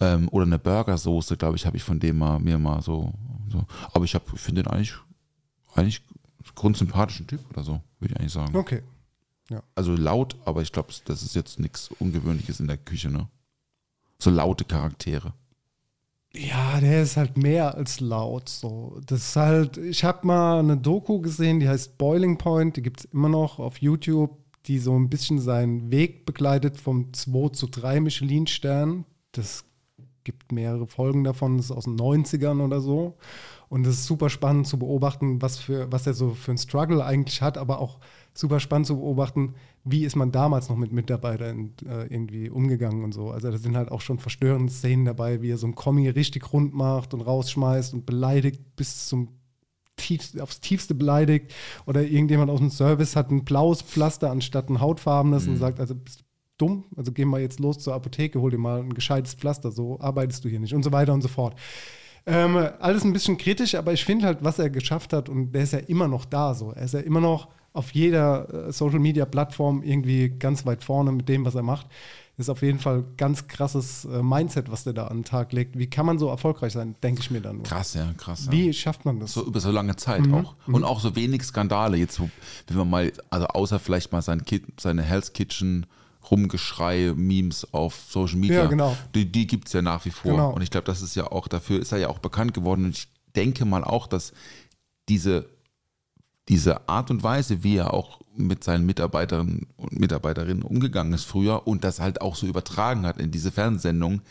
Ähm, 0.00 0.28
oder 0.30 0.46
eine 0.46 0.58
Burgersoße, 0.58 1.36
glaube 1.36 1.56
ich, 1.56 1.66
habe 1.66 1.76
ich 1.76 1.82
von 1.82 2.00
dem 2.00 2.16
mal, 2.18 2.38
mir 2.38 2.58
mal 2.58 2.80
so. 2.80 3.12
so. 3.50 3.64
Aber 3.92 4.06
ich, 4.06 4.14
hab- 4.14 4.32
ich 4.32 4.40
finde 4.40 4.62
den 4.62 4.70
eigentlich, 4.72 4.94
eigentlich 5.74 6.02
grundsympathischen 6.54 7.26
Typ 7.26 7.40
oder 7.50 7.62
so, 7.62 7.80
würde 7.98 8.14
ich 8.14 8.20
eigentlich 8.20 8.32
sagen. 8.32 8.56
Okay. 8.56 8.82
Also 9.74 9.94
laut, 9.94 10.36
aber 10.46 10.62
ich 10.62 10.72
glaube, 10.72 10.92
das 11.04 11.22
ist 11.22 11.34
jetzt 11.34 11.60
nichts 11.60 11.90
Ungewöhnliches 11.98 12.60
in 12.60 12.68
der 12.68 12.78
Küche, 12.78 13.10
ne? 13.10 13.28
So 14.18 14.30
laute 14.30 14.64
Charaktere. 14.64 15.34
Ja, 16.34 16.80
der 16.80 17.02
ist 17.02 17.18
halt 17.18 17.36
mehr 17.36 17.74
als 17.74 18.00
laut. 18.00 18.48
So. 18.48 18.98
Das 19.04 19.20
ist 19.20 19.36
halt, 19.36 19.76
ich 19.76 20.04
habe 20.04 20.26
mal 20.26 20.60
eine 20.60 20.78
Doku 20.78 21.20
gesehen, 21.20 21.60
die 21.60 21.68
heißt 21.68 21.98
Boiling 21.98 22.38
Point, 22.38 22.78
die 22.78 22.82
gibt 22.82 23.00
es 23.00 23.04
immer 23.06 23.28
noch 23.28 23.58
auf 23.58 23.82
YouTube, 23.82 24.38
die 24.64 24.78
so 24.78 24.98
ein 24.98 25.10
bisschen 25.10 25.38
seinen 25.38 25.90
Weg 25.90 26.24
begleitet 26.24 26.78
vom 26.78 27.12
2 27.12 27.50
zu 27.50 27.66
3 27.66 28.00
Michelin-Stern. 28.00 29.04
Das 29.32 29.64
gibt 30.24 30.52
mehrere 30.52 30.86
Folgen 30.86 31.24
davon, 31.24 31.58
das 31.58 31.66
ist 31.66 31.72
aus 31.72 31.84
den 31.84 31.96
90ern 31.96 32.64
oder 32.64 32.80
so. 32.80 33.18
Und 33.72 33.86
es 33.86 34.00
ist 34.00 34.06
super 34.06 34.28
spannend 34.28 34.66
zu 34.66 34.78
beobachten, 34.78 35.40
was, 35.40 35.56
für, 35.58 35.90
was 35.90 36.06
er 36.06 36.12
so 36.12 36.34
für 36.34 36.50
ein 36.50 36.58
Struggle 36.58 37.02
eigentlich 37.02 37.40
hat, 37.40 37.56
aber 37.56 37.78
auch 37.78 38.00
super 38.34 38.60
spannend 38.60 38.86
zu 38.86 38.96
beobachten, 38.96 39.54
wie 39.82 40.04
ist 40.04 40.14
man 40.14 40.30
damals 40.30 40.68
noch 40.68 40.76
mit 40.76 40.92
Mitarbeitern 40.92 41.72
äh, 41.88 42.06
irgendwie 42.12 42.50
umgegangen 42.50 43.02
und 43.02 43.14
so. 43.14 43.30
Also 43.30 43.50
da 43.50 43.56
sind 43.56 43.74
halt 43.74 43.90
auch 43.90 44.02
schon 44.02 44.18
verstörende 44.18 44.70
Szenen 44.70 45.06
dabei, 45.06 45.40
wie 45.40 45.50
er 45.50 45.56
so 45.56 45.66
ein 45.66 45.74
Kommi 45.74 46.06
richtig 46.10 46.52
rund 46.52 46.74
macht 46.74 47.14
und 47.14 47.22
rausschmeißt 47.22 47.94
und 47.94 48.04
beleidigt 48.04 48.60
bis 48.76 49.06
zum 49.06 49.28
aufs 50.38 50.60
tiefste 50.60 50.94
beleidigt. 50.94 51.54
Oder 51.86 52.02
irgendjemand 52.02 52.50
aus 52.50 52.58
dem 52.58 52.68
Service 52.68 53.16
hat 53.16 53.30
ein 53.30 53.42
blaues 53.42 53.80
Pflaster 53.80 54.30
anstatt 54.30 54.68
ein 54.68 54.82
hautfarbenes 54.82 55.48
und 55.48 55.56
sagt, 55.56 55.80
also 55.80 55.94
bist 55.94 56.20
du 56.20 56.24
dumm, 56.58 56.84
also 56.94 57.10
geh 57.10 57.24
mal 57.24 57.40
jetzt 57.40 57.58
los 57.58 57.78
zur 57.78 57.94
Apotheke, 57.94 58.38
hol 58.38 58.50
dir 58.50 58.58
mal 58.58 58.80
ein 58.80 58.92
gescheites 58.92 59.32
Pflaster, 59.32 59.72
so 59.72 59.98
arbeitest 59.98 60.44
du 60.44 60.50
hier 60.50 60.60
nicht 60.60 60.74
und 60.74 60.82
so 60.82 60.92
weiter 60.92 61.14
und 61.14 61.22
so 61.22 61.28
fort. 61.28 61.56
Ähm, 62.24 62.56
alles 62.78 63.04
ein 63.04 63.12
bisschen 63.12 63.36
kritisch, 63.36 63.74
aber 63.74 63.92
ich 63.92 64.04
finde 64.04 64.26
halt, 64.26 64.38
was 64.42 64.58
er 64.58 64.70
geschafft 64.70 65.12
hat, 65.12 65.28
und 65.28 65.52
der 65.52 65.62
ist 65.62 65.72
ja 65.72 65.80
immer 65.80 66.08
noch 66.08 66.24
da 66.24 66.54
so. 66.54 66.72
Er 66.72 66.84
ist 66.84 66.94
ja 66.94 67.00
immer 67.00 67.20
noch 67.20 67.48
auf 67.72 67.92
jeder 67.92 68.68
äh, 68.68 68.72
Social 68.72 68.98
Media 68.98 69.24
Plattform 69.24 69.82
irgendwie 69.82 70.28
ganz 70.28 70.66
weit 70.66 70.84
vorne 70.84 71.12
mit 71.12 71.28
dem, 71.28 71.44
was 71.44 71.54
er 71.54 71.62
macht. 71.62 71.86
Ist 72.38 72.48
auf 72.48 72.62
jeden 72.62 72.78
Fall 72.78 73.04
ganz 73.16 73.46
krasses 73.46 74.04
äh, 74.04 74.22
Mindset, 74.22 74.70
was 74.70 74.84
der 74.84 74.94
da 74.94 75.06
an 75.08 75.18
den 75.18 75.24
Tag 75.24 75.52
legt. 75.52 75.78
Wie 75.78 75.88
kann 75.88 76.06
man 76.06 76.18
so 76.18 76.28
erfolgreich 76.28 76.72
sein, 76.72 76.96
denke 77.02 77.20
ich 77.20 77.30
mir 77.30 77.40
dann 77.40 77.56
nur. 77.56 77.64
Krass, 77.64 77.94
ja, 77.94 78.12
krass. 78.16 78.46
Ja. 78.46 78.52
Wie 78.52 78.72
schafft 78.72 79.04
man 79.04 79.20
das? 79.20 79.34
So 79.34 79.44
über 79.44 79.60
so 79.60 79.70
lange 79.70 79.96
Zeit 79.96 80.22
auch. 80.32 80.54
Und 80.66 80.84
auch 80.84 81.00
so 81.00 81.14
wenig 81.14 81.42
Skandale. 81.42 81.98
Jetzt, 81.98 82.20
wenn 82.20 82.76
man 82.76 82.90
mal, 82.90 83.12
also 83.30 83.46
außer 83.48 83.78
vielleicht 83.78 84.12
mal 84.12 84.22
sein 84.22 84.44
Kid, 84.44 84.64
seine 84.80 85.02
Hell's 85.02 85.32
Kitchen 85.32 85.86
Rumgeschrei, 86.32 87.12
Memes 87.14 87.74
auf 87.74 87.94
Social 88.08 88.38
Media. 88.38 88.62
Ja, 88.62 88.66
genau. 88.66 88.96
Die, 89.14 89.30
die 89.30 89.46
gibt 89.46 89.66
es 89.66 89.74
ja 89.74 89.82
nach 89.82 90.02
wie 90.06 90.10
vor. 90.10 90.30
Genau. 90.30 90.54
Und 90.54 90.62
ich 90.62 90.70
glaube, 90.70 90.86
das 90.86 91.02
ist 91.02 91.14
ja 91.14 91.30
auch, 91.30 91.46
dafür 91.46 91.78
ist 91.78 91.92
er 91.92 91.98
ja 91.98 92.08
auch 92.08 92.20
bekannt 92.20 92.54
geworden. 92.54 92.86
Und 92.86 92.96
ich 92.96 93.08
denke 93.36 93.66
mal 93.66 93.84
auch, 93.84 94.06
dass 94.06 94.32
diese, 95.10 95.44
diese 96.48 96.88
Art 96.88 97.10
und 97.10 97.22
Weise, 97.22 97.62
wie 97.62 97.76
er 97.76 97.92
auch 97.92 98.20
mit 98.34 98.64
seinen 98.64 98.86
Mitarbeiterinnen 98.86 99.66
und 99.76 100.00
Mitarbeiterinnen 100.00 100.62
umgegangen 100.62 101.12
ist 101.12 101.24
früher 101.24 101.66
und 101.66 101.84
das 101.84 102.00
halt 102.00 102.22
auch 102.22 102.34
so 102.34 102.46
übertragen 102.46 103.04
hat 103.04 103.18
in 103.18 103.30
diese 103.30 103.52
Fernsehsendung, 103.52 104.22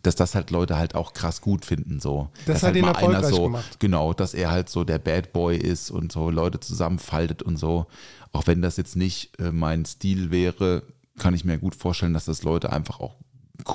dass 0.00 0.14
das 0.14 0.34
halt 0.34 0.50
Leute 0.50 0.78
halt 0.78 0.94
auch 0.94 1.12
krass 1.12 1.42
gut 1.42 1.66
finden. 1.66 2.00
So. 2.00 2.30
Das 2.46 2.46
Dass 2.46 2.56
hat 2.56 2.62
halt 2.68 2.76
ihn 2.76 2.82
mal 2.86 2.92
erfolgreich 2.92 3.34
so, 3.34 3.42
gemacht. 3.42 3.80
Genau, 3.80 4.14
dass 4.14 4.32
er 4.32 4.50
halt 4.50 4.70
so 4.70 4.82
der 4.82 4.98
Bad 4.98 5.34
Boy 5.34 5.58
ist 5.58 5.90
und 5.90 6.10
so 6.10 6.30
Leute 6.30 6.58
zusammenfaltet 6.58 7.42
und 7.42 7.58
so. 7.58 7.86
Auch 8.32 8.46
wenn 8.46 8.62
das 8.62 8.78
jetzt 8.78 8.96
nicht 8.96 9.38
äh, 9.38 9.52
mein 9.52 9.84
Stil 9.84 10.30
wäre, 10.30 10.84
kann 11.20 11.34
ich 11.34 11.44
mir 11.44 11.58
gut 11.58 11.74
vorstellen, 11.76 12.14
dass 12.14 12.24
das 12.24 12.42
Leute 12.42 12.72
einfach 12.72 12.98
auch 12.98 13.14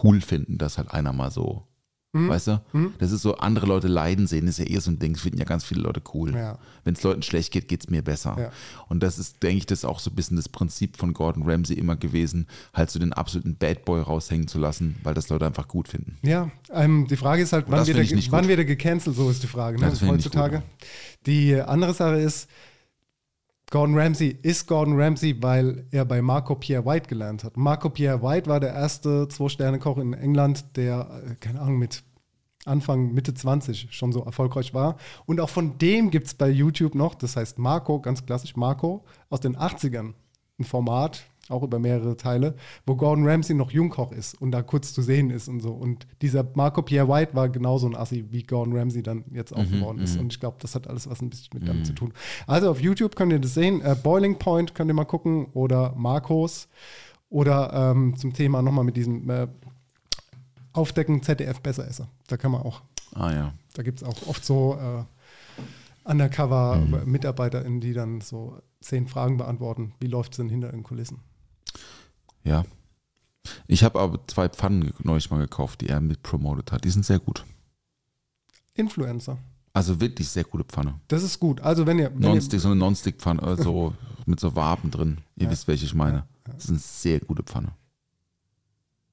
cool 0.04 0.20
finden, 0.20 0.58
dass 0.58 0.78
halt 0.78 0.92
einer 0.92 1.14
mal 1.14 1.32
so, 1.32 1.64
Mhm. 2.14 2.30
weißt 2.30 2.48
du? 2.48 2.62
Das 2.98 3.12
ist 3.12 3.22
so, 3.24 3.36
andere 3.40 3.66
Leute 3.66 3.90
leiden 3.90 4.26
sehen, 4.26 4.48
ist 4.48 4.58
ja 4.58 4.64
eher 4.66 4.80
so 4.80 4.90
ein 4.90 5.00
Ding, 5.00 5.12
das 5.14 5.22
finden 5.24 5.38
ja 5.38 5.44
ganz 5.44 5.66
viele 5.66 5.82
Leute 5.82 6.02
cool. 6.14 6.34
Ja. 6.34 6.58
Wenn 6.86 6.94
es 6.94 7.04
Leuten 7.04 7.22
schlecht 7.24 7.52
geht, 7.52 7.68
geht 7.68 7.82
es 7.84 7.90
mir 7.90 8.02
besser. 8.04 8.36
Ja. 8.40 8.52
Und 8.88 9.04
das 9.04 9.20
ist, 9.20 9.44
denke 9.44 9.58
ich, 9.58 9.66
das 9.66 9.80
ist 9.80 9.86
auch 9.86 10.00
so 10.00 10.10
ein 10.12 10.16
bisschen 10.16 10.38
das 10.38 10.48
Prinzip 10.48 10.96
von 10.96 11.14
Gordon 11.14 11.44
Ramsay 11.44 11.76
immer 11.76 11.98
gewesen, 11.98 12.48
halt 12.74 12.90
so 12.90 13.00
den 13.00 13.12
absoluten 13.12 13.58
Bad 13.58 13.84
Boy 13.84 14.00
raushängen 14.00 14.48
zu 14.48 14.60
lassen, 14.60 14.96
weil 15.04 15.14
das 15.14 15.28
Leute 15.28 15.46
einfach 15.46 15.68
gut 15.68 15.90
finden. 15.90 16.18
Ja, 16.22 16.50
ähm, 16.72 17.06
die 17.10 17.18
Frage 17.18 17.44
ist 17.44 17.52
halt, 17.52 17.66
wann 17.68 17.80
das 17.80 17.88
wird, 17.90 17.98
er, 17.98 18.32
wann 18.32 18.48
wird 18.48 18.60
er 18.60 18.66
gecancelt? 18.66 19.16
So 19.16 19.30
ist 19.30 19.44
die 19.44 19.48
Frage, 19.48 19.78
ne? 19.78 19.90
Das 19.90 20.02
nicht 20.02 20.10
heutzutage. 20.10 20.60
gut, 20.60 20.66
Die 21.28 21.54
andere 21.60 21.94
Sache 21.94 22.16
ist, 22.16 22.48
Gordon 23.72 23.98
Ramsay 23.98 24.38
ist 24.42 24.68
Gordon 24.68 25.00
Ramsay, 25.00 25.42
weil 25.42 25.86
er 25.92 26.06
bei 26.06 26.22
Marco 26.22 26.56
Pierre 26.56 26.86
White 26.86 27.08
gelernt 27.08 27.44
hat. 27.44 27.58
Marco 27.58 27.90
Pierre 27.90 28.22
White 28.22 28.48
war 28.48 28.60
der 28.60 28.74
erste 28.74 29.28
Zwei-Sterne-Koch 29.28 29.98
in 29.98 30.14
England, 30.14 30.78
der, 30.78 31.10
äh, 31.26 31.36
keine 31.36 31.62
Ahnung, 31.62 31.80
mit 31.80 32.04
Anfang, 32.66 33.14
Mitte 33.14 33.34
20 33.34 33.88
schon 33.92 34.12
so 34.12 34.24
erfolgreich 34.24 34.74
war. 34.74 34.98
Und 35.26 35.40
auch 35.40 35.50
von 35.50 35.78
dem 35.78 36.10
gibt 36.10 36.28
es 36.28 36.34
bei 36.34 36.50
YouTube 36.50 36.96
noch, 36.96 37.16
das 37.16 37.36
heißt 37.36 37.60
Marco, 37.60 38.00
ganz 38.00 38.26
klassisch 38.26 38.56
Marco, 38.56 39.04
aus 39.30 39.40
den 39.40 39.56
80ern, 39.56 40.14
ein 40.60 40.64
Format, 40.64 41.24
auch 41.50 41.64
über 41.64 41.80
mehrere 41.80 42.18
Teile, 42.18 42.56
wo 42.86 42.96
Gordon 42.96 43.28
Ramsay 43.28 43.56
noch 43.56 43.72
Jungkoch 43.72 44.12
ist 44.12 44.40
und 44.42 44.52
da 44.52 44.62
kurz 44.62 44.94
zu 44.94 45.02
sehen 45.02 45.30
ist 45.30 45.48
und 45.48 45.60
so. 45.60 45.72
Und 45.72 46.08
dieser 46.22 46.46
Marco 46.56 46.82
Pierre 46.82 47.08
White 47.08 47.36
war 47.36 47.50
genauso 47.50 47.88
ein 47.88 47.96
Assi, 47.96 48.26
wie 48.32 48.44
Gordon 48.44 48.76
Ramsay 48.76 49.04
dann 49.04 49.26
jetzt 49.32 49.54
auch 49.54 49.70
geworden 49.70 50.00
ist. 50.00 50.18
Und 50.20 50.34
ich 50.34 50.40
glaube, 50.40 50.58
das 50.60 50.76
hat 50.76 50.88
alles 50.88 51.10
was 51.10 51.22
ein 51.22 51.30
bisschen 51.30 51.50
mit 51.54 51.68
damit 51.68 51.86
zu 51.86 51.94
tun. 51.94 52.14
Also 52.48 52.70
auf 52.72 52.82
YouTube 52.82 53.16
könnt 53.16 53.32
ihr 53.32 53.40
das 53.40 53.54
sehen. 53.54 53.82
Äh, 53.82 53.96
Boiling 54.02 54.40
Point 54.40 54.74
könnt 54.76 54.90
ihr 54.90 54.94
mal 54.96 55.06
gucken 55.06 55.46
oder 55.54 55.94
Marcos. 55.96 56.68
Oder 57.30 57.92
ähm, 57.92 58.16
zum 58.18 58.34
Thema 58.34 58.62
nochmal 58.62 58.86
mit 58.86 58.96
diesem 58.96 59.30
äh, 59.30 59.48
Aufdecken 60.74 61.22
ZDF 61.22 61.60
Besseresser. 61.62 62.08
Da 62.28 62.38
kann 62.38 62.52
man 62.52 62.62
auch, 62.62 62.82
Ah 63.14 63.32
ja. 63.32 63.54
da 63.74 63.84
gibt 63.84 64.02
es 64.02 64.08
auch 64.08 64.28
oft 64.28 64.46
so 64.46 64.78
äh, 64.80 65.04
Undercover-MitarbeiterInnen, 66.10 67.82
die 67.82 67.94
dann 67.94 68.22
so 68.22 68.58
zehn 68.80 69.08
Fragen 69.08 69.38
beantworten. 69.38 69.94
Wie 70.00 70.08
läuft 70.08 70.34
es 70.34 70.38
denn 70.38 70.50
hinter 70.50 70.70
den 70.70 70.84
Kulissen? 70.84 71.20
Ja. 72.46 72.64
Ich 73.68 73.84
habe 73.84 74.00
aber 74.00 74.20
zwei 74.28 74.48
Pfannen 74.50 74.94
neulich 75.04 75.30
mal 75.30 75.40
gekauft, 75.40 75.82
die 75.82 75.90
er 75.90 76.00
mit 76.02 76.24
promoted 76.24 76.72
hat. 76.72 76.84
Die 76.84 76.90
sind 76.90 77.06
sehr 77.06 77.20
gut. 77.20 77.44
Influencer. 78.74 79.38
Also 79.74 80.00
wirklich 80.00 80.30
sehr 80.30 80.44
gute 80.46 80.64
Pfanne. 80.64 80.96
Das 81.10 81.22
ist 81.22 81.40
gut. 81.40 81.60
Also 81.62 81.86
wenn 81.86 82.00
ihr, 82.00 82.12
wenn 82.14 82.24
ihr 82.24 82.30
Non-Stick, 82.30 82.60
so 82.62 82.70
eine 82.70 82.78
Non-Stick-Pfanne, 82.78 83.44
also 83.44 83.94
mit 84.26 84.40
so 84.40 84.56
Waben 84.56 84.90
drin. 84.90 85.18
Ihr 85.36 85.46
Ja. 85.46 85.52
wisst, 85.52 85.68
welche 85.68 85.86
ich 85.86 85.94
meine. 85.94 86.26
Das 86.46 86.64
ist 86.66 86.70
eine 86.70 86.80
sehr 86.80 87.20
gute 87.20 87.44
Pfanne. 87.44 87.70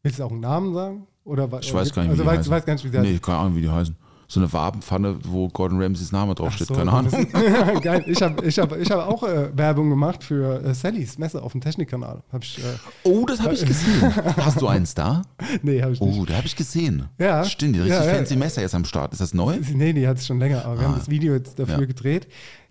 willst 0.03 0.19
du 0.19 0.25
auch 0.25 0.31
einen 0.31 0.41
Namen 0.41 0.73
sagen? 0.75 1.07
Oder, 1.25 1.45
Ich 1.61 1.73
weiß 1.73 1.93
gar 1.93 2.03
nicht, 2.03 2.11
also 2.11 2.23
wie 2.23 2.25
die 2.25 2.31
weiß, 2.31 2.39
heißen. 2.41 2.51
weiß 2.53 2.65
gar 2.67 2.73
nicht, 2.75 2.85
wie 2.85 2.89
sie 2.89 2.99
Nee, 2.99 3.19
keine 3.19 3.39
Ahnung, 3.39 3.57
wie 3.57 3.61
die 3.63 3.71
heißen. 3.71 3.97
So 4.33 4.41
eine 4.41 4.51
Wabenpfanne, 4.51 5.17
wo 5.25 5.49
Gordon 5.49 5.79
Ramsays 5.83 6.11
Name 6.11 6.35
draufsteht, 6.35 6.69
So, 6.69 6.73
keine 6.75 6.91
Ahnung. 6.91 7.13
ist- 7.13 7.33
Geil. 7.83 8.03
Ich 8.07 8.23
habe 8.23 8.43
ich 8.47 8.59
hab, 8.59 8.75
ich 8.79 8.91
hab 8.91 9.07
auch 9.07 9.25
äh, 9.25 9.51
Werbung 9.55 9.91
gemacht 9.91 10.25
für 10.25 10.65
äh, 10.65 10.73
Sallys 10.73 11.19
Messe 11.19 11.43
auf 11.43 11.53
dem 11.53 11.61
Technikkanal. 11.61 12.23
Hab 12.33 12.43
ich, 12.43 12.57
äh, 12.57 12.63
Oh, 13.05 13.27
das 13.27 13.43
habe 13.43 13.53
ich 13.53 13.67
gesehen. 13.67 14.11
Hast 14.39 14.59
du 14.59 14.69
eins 14.69 14.95
da? 14.95 15.21
nee, 15.61 15.83
habe 15.83 15.93
ich 15.93 16.01
nicht. 16.01 16.19
Oh, 16.19 16.25
da 16.25 16.37
habe 16.37 16.47
ich 16.47 16.57
gesehen. 16.57 17.11
Ja. 17.19 17.45
Stimmt, 17.45 17.75
die 17.77 17.81
richtig 17.81 17.99
Ja, 18.01 18.07
ja. 18.07 18.15
fancy 18.15 18.37
Messer 18.37 18.63
jetzt 18.63 18.75
am 18.75 18.87
Start. 18.87 19.13
Ist 19.13 19.21
das 19.21 19.35
neu? 19.35 19.59
Nee, 19.75 19.93
die 19.93 20.09
hat 20.09 20.17
es 20.17 20.27
schon 20.27 20.39
länger, 20.39 20.65
aber 20.65 20.79
wir 20.79 20.87
haben 20.87 20.95
Ah. 20.95 20.99
das 20.99 21.11
Video 21.11 21.35
jetzt 21.35 21.59
dafür 21.59 21.81
Ja. 21.81 21.85
gedreht. 21.85 22.27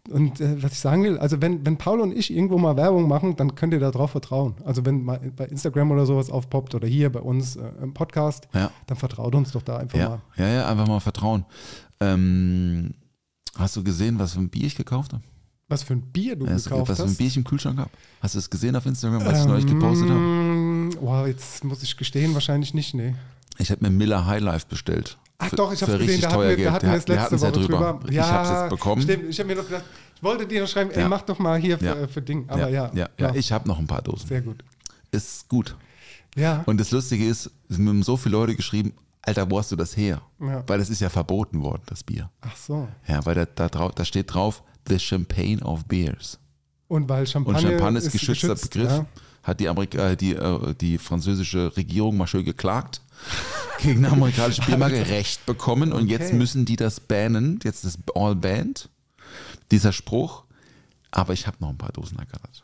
Und 0.10 0.42
äh, 0.42 0.62
was 0.64 0.72
ich 0.74 0.80
sagen 0.80 1.04
will, 1.04 1.20
also 1.20 1.42
wenn, 1.42 1.66
wenn 1.66 1.78
Paul 1.78 2.02
und 2.02 2.12
ich 2.12 2.34
irgendwo 2.34 2.58
mal 2.58 2.76
Werbung 2.76 3.08
machen, 3.08 3.36
dann 3.36 3.54
könnt 3.56 3.72
ihr 3.74 3.80
darauf 3.80 4.12
vertrauen. 4.12 4.56
Also 4.66 4.84
wenn 4.86 5.04
mal 5.04 5.20
bei 5.36 5.46
Instagram 5.46 5.92
oder 5.92 6.06
sowas 6.06 6.30
aufpoppt 6.32 6.74
oder 6.76 6.88
hier 6.88 7.12
bei 7.12 7.20
uns 7.20 7.56
äh, 7.56 7.62
im 7.82 7.94
Podcast, 7.94 8.48
Ja. 8.54 8.72
dann 8.88 8.98
vertraut 8.98 9.36
uns 9.36 9.52
doch 9.52 9.62
da 9.62 9.78
einfach 9.78 9.98
Ja, 10.00 10.10
mal. 10.10 10.22
ja, 10.38 10.48
ja, 10.48 10.68
einfach 10.68 10.88
mal 10.88 11.00
vertrauen. 11.00 11.46
Ähm, 12.00 12.94
hast 13.56 13.76
du 13.76 13.84
gesehen, 13.84 14.18
was 14.20 14.34
für 14.34 14.40
ein 14.40 14.50
Bier 14.50 14.66
ich 14.66 14.76
gekauft 14.76 15.14
habe? 15.14 15.24
Was 15.70 15.84
für 15.84 15.94
ein 15.94 16.02
Bier 16.02 16.36
du 16.36 16.48
Was, 16.48 16.64
gekauft 16.66 16.90
was 16.90 16.98
für 16.98 17.04
ein 17.04 17.10
hast. 17.10 17.18
Bier 17.18 17.28
ich 17.28 17.38
im 17.38 17.44
Kühlschrank 17.44 17.78
habe? 17.80 17.92
Hast 18.22 18.36
du 18.36 18.40
es 18.40 18.50
gesehen 18.50 18.76
auf 18.76 18.86
Instagram, 18.86 19.24
was 19.26 19.42
ich 19.42 19.46
neulich 19.48 19.68
gepostet 19.68 20.10
habe? 20.10 20.20
Ähm, 20.20 20.92
Wow, 21.00 21.26
jetzt 21.28 21.64
muss 21.64 21.82
ich 21.84 21.96
gestehen, 21.96 22.34
wahrscheinlich 22.34 22.74
nicht, 22.74 22.94
nee. 22.94 23.16
Ich 23.58 23.72
habe 23.72 23.82
mir 23.84 23.90
Miller 23.92 24.26
High 24.26 24.42
Life 24.42 24.66
bestellt. 24.68 25.18
Ach 25.44 25.50
doch, 25.52 25.74
ich 25.74 25.82
habe 25.82 25.98
gesehen, 25.98 26.22
da 26.22 26.30
hatten 26.32 26.42
wir, 26.58 26.58
da 26.66 26.72
hatten 26.74 26.88
wir 26.88 26.96
es 26.98 27.08
letzte 27.08 27.42
Woche 27.42 27.46
ja 27.46 27.52
drüber. 27.52 28.00
Ich 28.10 28.20
habe 28.20 28.44
es 28.56 28.62
jetzt 28.62 28.70
bekommen. 28.70 29.02
Stimmt, 29.02 29.24
ich 29.30 29.40
habe 29.40 29.48
mir 29.48 29.56
noch 29.56 29.66
gedacht, 29.66 29.84
ich 30.16 30.24
wollte 30.24 30.46
dir 30.48 30.62
noch 30.62 30.68
schreiben, 30.68 30.92
ey, 30.92 31.02
Ja. 31.02 31.10
mach 31.10 31.22
doch 31.24 31.40
mal 31.40 31.60
hier 31.60 31.78
für, 31.78 31.86
Ja. 31.86 31.94
äh, 31.96 32.08
für 32.08 32.22
Ding. 32.22 32.46
Aber 32.48 32.70
ja, 32.70 32.92
ja, 32.94 33.10
ja, 33.18 33.36
ich 33.36 33.52
habe 33.52 33.68
noch 33.68 33.80
ein 33.80 33.88
paar 33.88 34.02
Dosen. 34.02 34.28
sehr 34.28 34.42
gut. 34.42 34.64
Ist 35.12 35.50
gut. 35.50 35.76
Ja, 36.36 36.64
Und 36.66 36.80
das 36.80 36.92
Lustige 36.92 37.26
ist, 37.28 37.50
es 37.70 37.78
haben 37.78 38.04
so 38.04 38.16
viele 38.18 38.38
Leute 38.38 38.56
geschrieben, 38.56 38.94
Alter, 39.24 39.50
wo 39.52 39.60
hast 39.60 39.72
du 39.72 39.76
das 39.76 39.98
her? 39.98 40.22
Ja. 40.40 40.64
Weil 40.68 40.80
das 40.80 40.90
ist 40.90 41.02
ja 41.02 41.10
verboten 41.10 41.62
worden, 41.62 41.82
das 41.88 42.04
Bier. 42.04 42.30
ach 42.42 42.56
so. 42.56 42.88
Ja, 43.08 43.24
weil 43.26 43.36
da, 43.36 43.46
da, 43.46 43.68
drau- 43.68 43.92
da 43.92 44.06
steht 44.06 44.34
drauf, 44.34 44.64
the 44.88 44.98
champagne 44.98 45.60
of 45.64 45.86
beers. 45.86 46.40
Und 46.88 47.08
weil 47.10 47.22
Und 47.22 47.30
Champagner, 47.30 47.60
Champagner 47.62 48.00
ist 48.00 48.12
geschützter 48.12 48.50
geschützt, 48.50 48.72
Begriff. 48.74 48.90
Ja. 48.92 49.06
Hat 49.44 49.60
die, 49.60 49.68
Amerika, 49.70 50.12
äh, 50.12 50.18
die, 50.18 50.34
äh, 50.34 50.74
die 50.76 50.98
französische 50.98 51.76
Regierung 51.76 52.18
mal 52.18 52.28
schön 52.28 52.46
geklagt 52.46 53.02
gegen 53.82 54.06
eine 54.06 54.14
amerikanische 54.14 54.62
Biermarke 54.62 55.10
Recht 55.10 55.46
bekommen 55.46 55.92
und 55.94 56.08
jetzt 56.08 56.34
müssen 56.34 56.66
die 56.66 56.76
das 56.76 57.00
bannen. 57.00 57.60
Jetzt 57.64 57.84
ist 57.84 58.00
all 58.16 58.36
banned, 58.36 58.90
dieser 59.72 59.92
Spruch. 59.94 60.44
Aber 61.12 61.34
ich 61.34 61.46
habe 61.48 61.58
noch 61.60 61.70
ein 61.70 61.78
paar 61.78 61.92
Dosen 61.92 62.18
ergattert. 62.20 62.64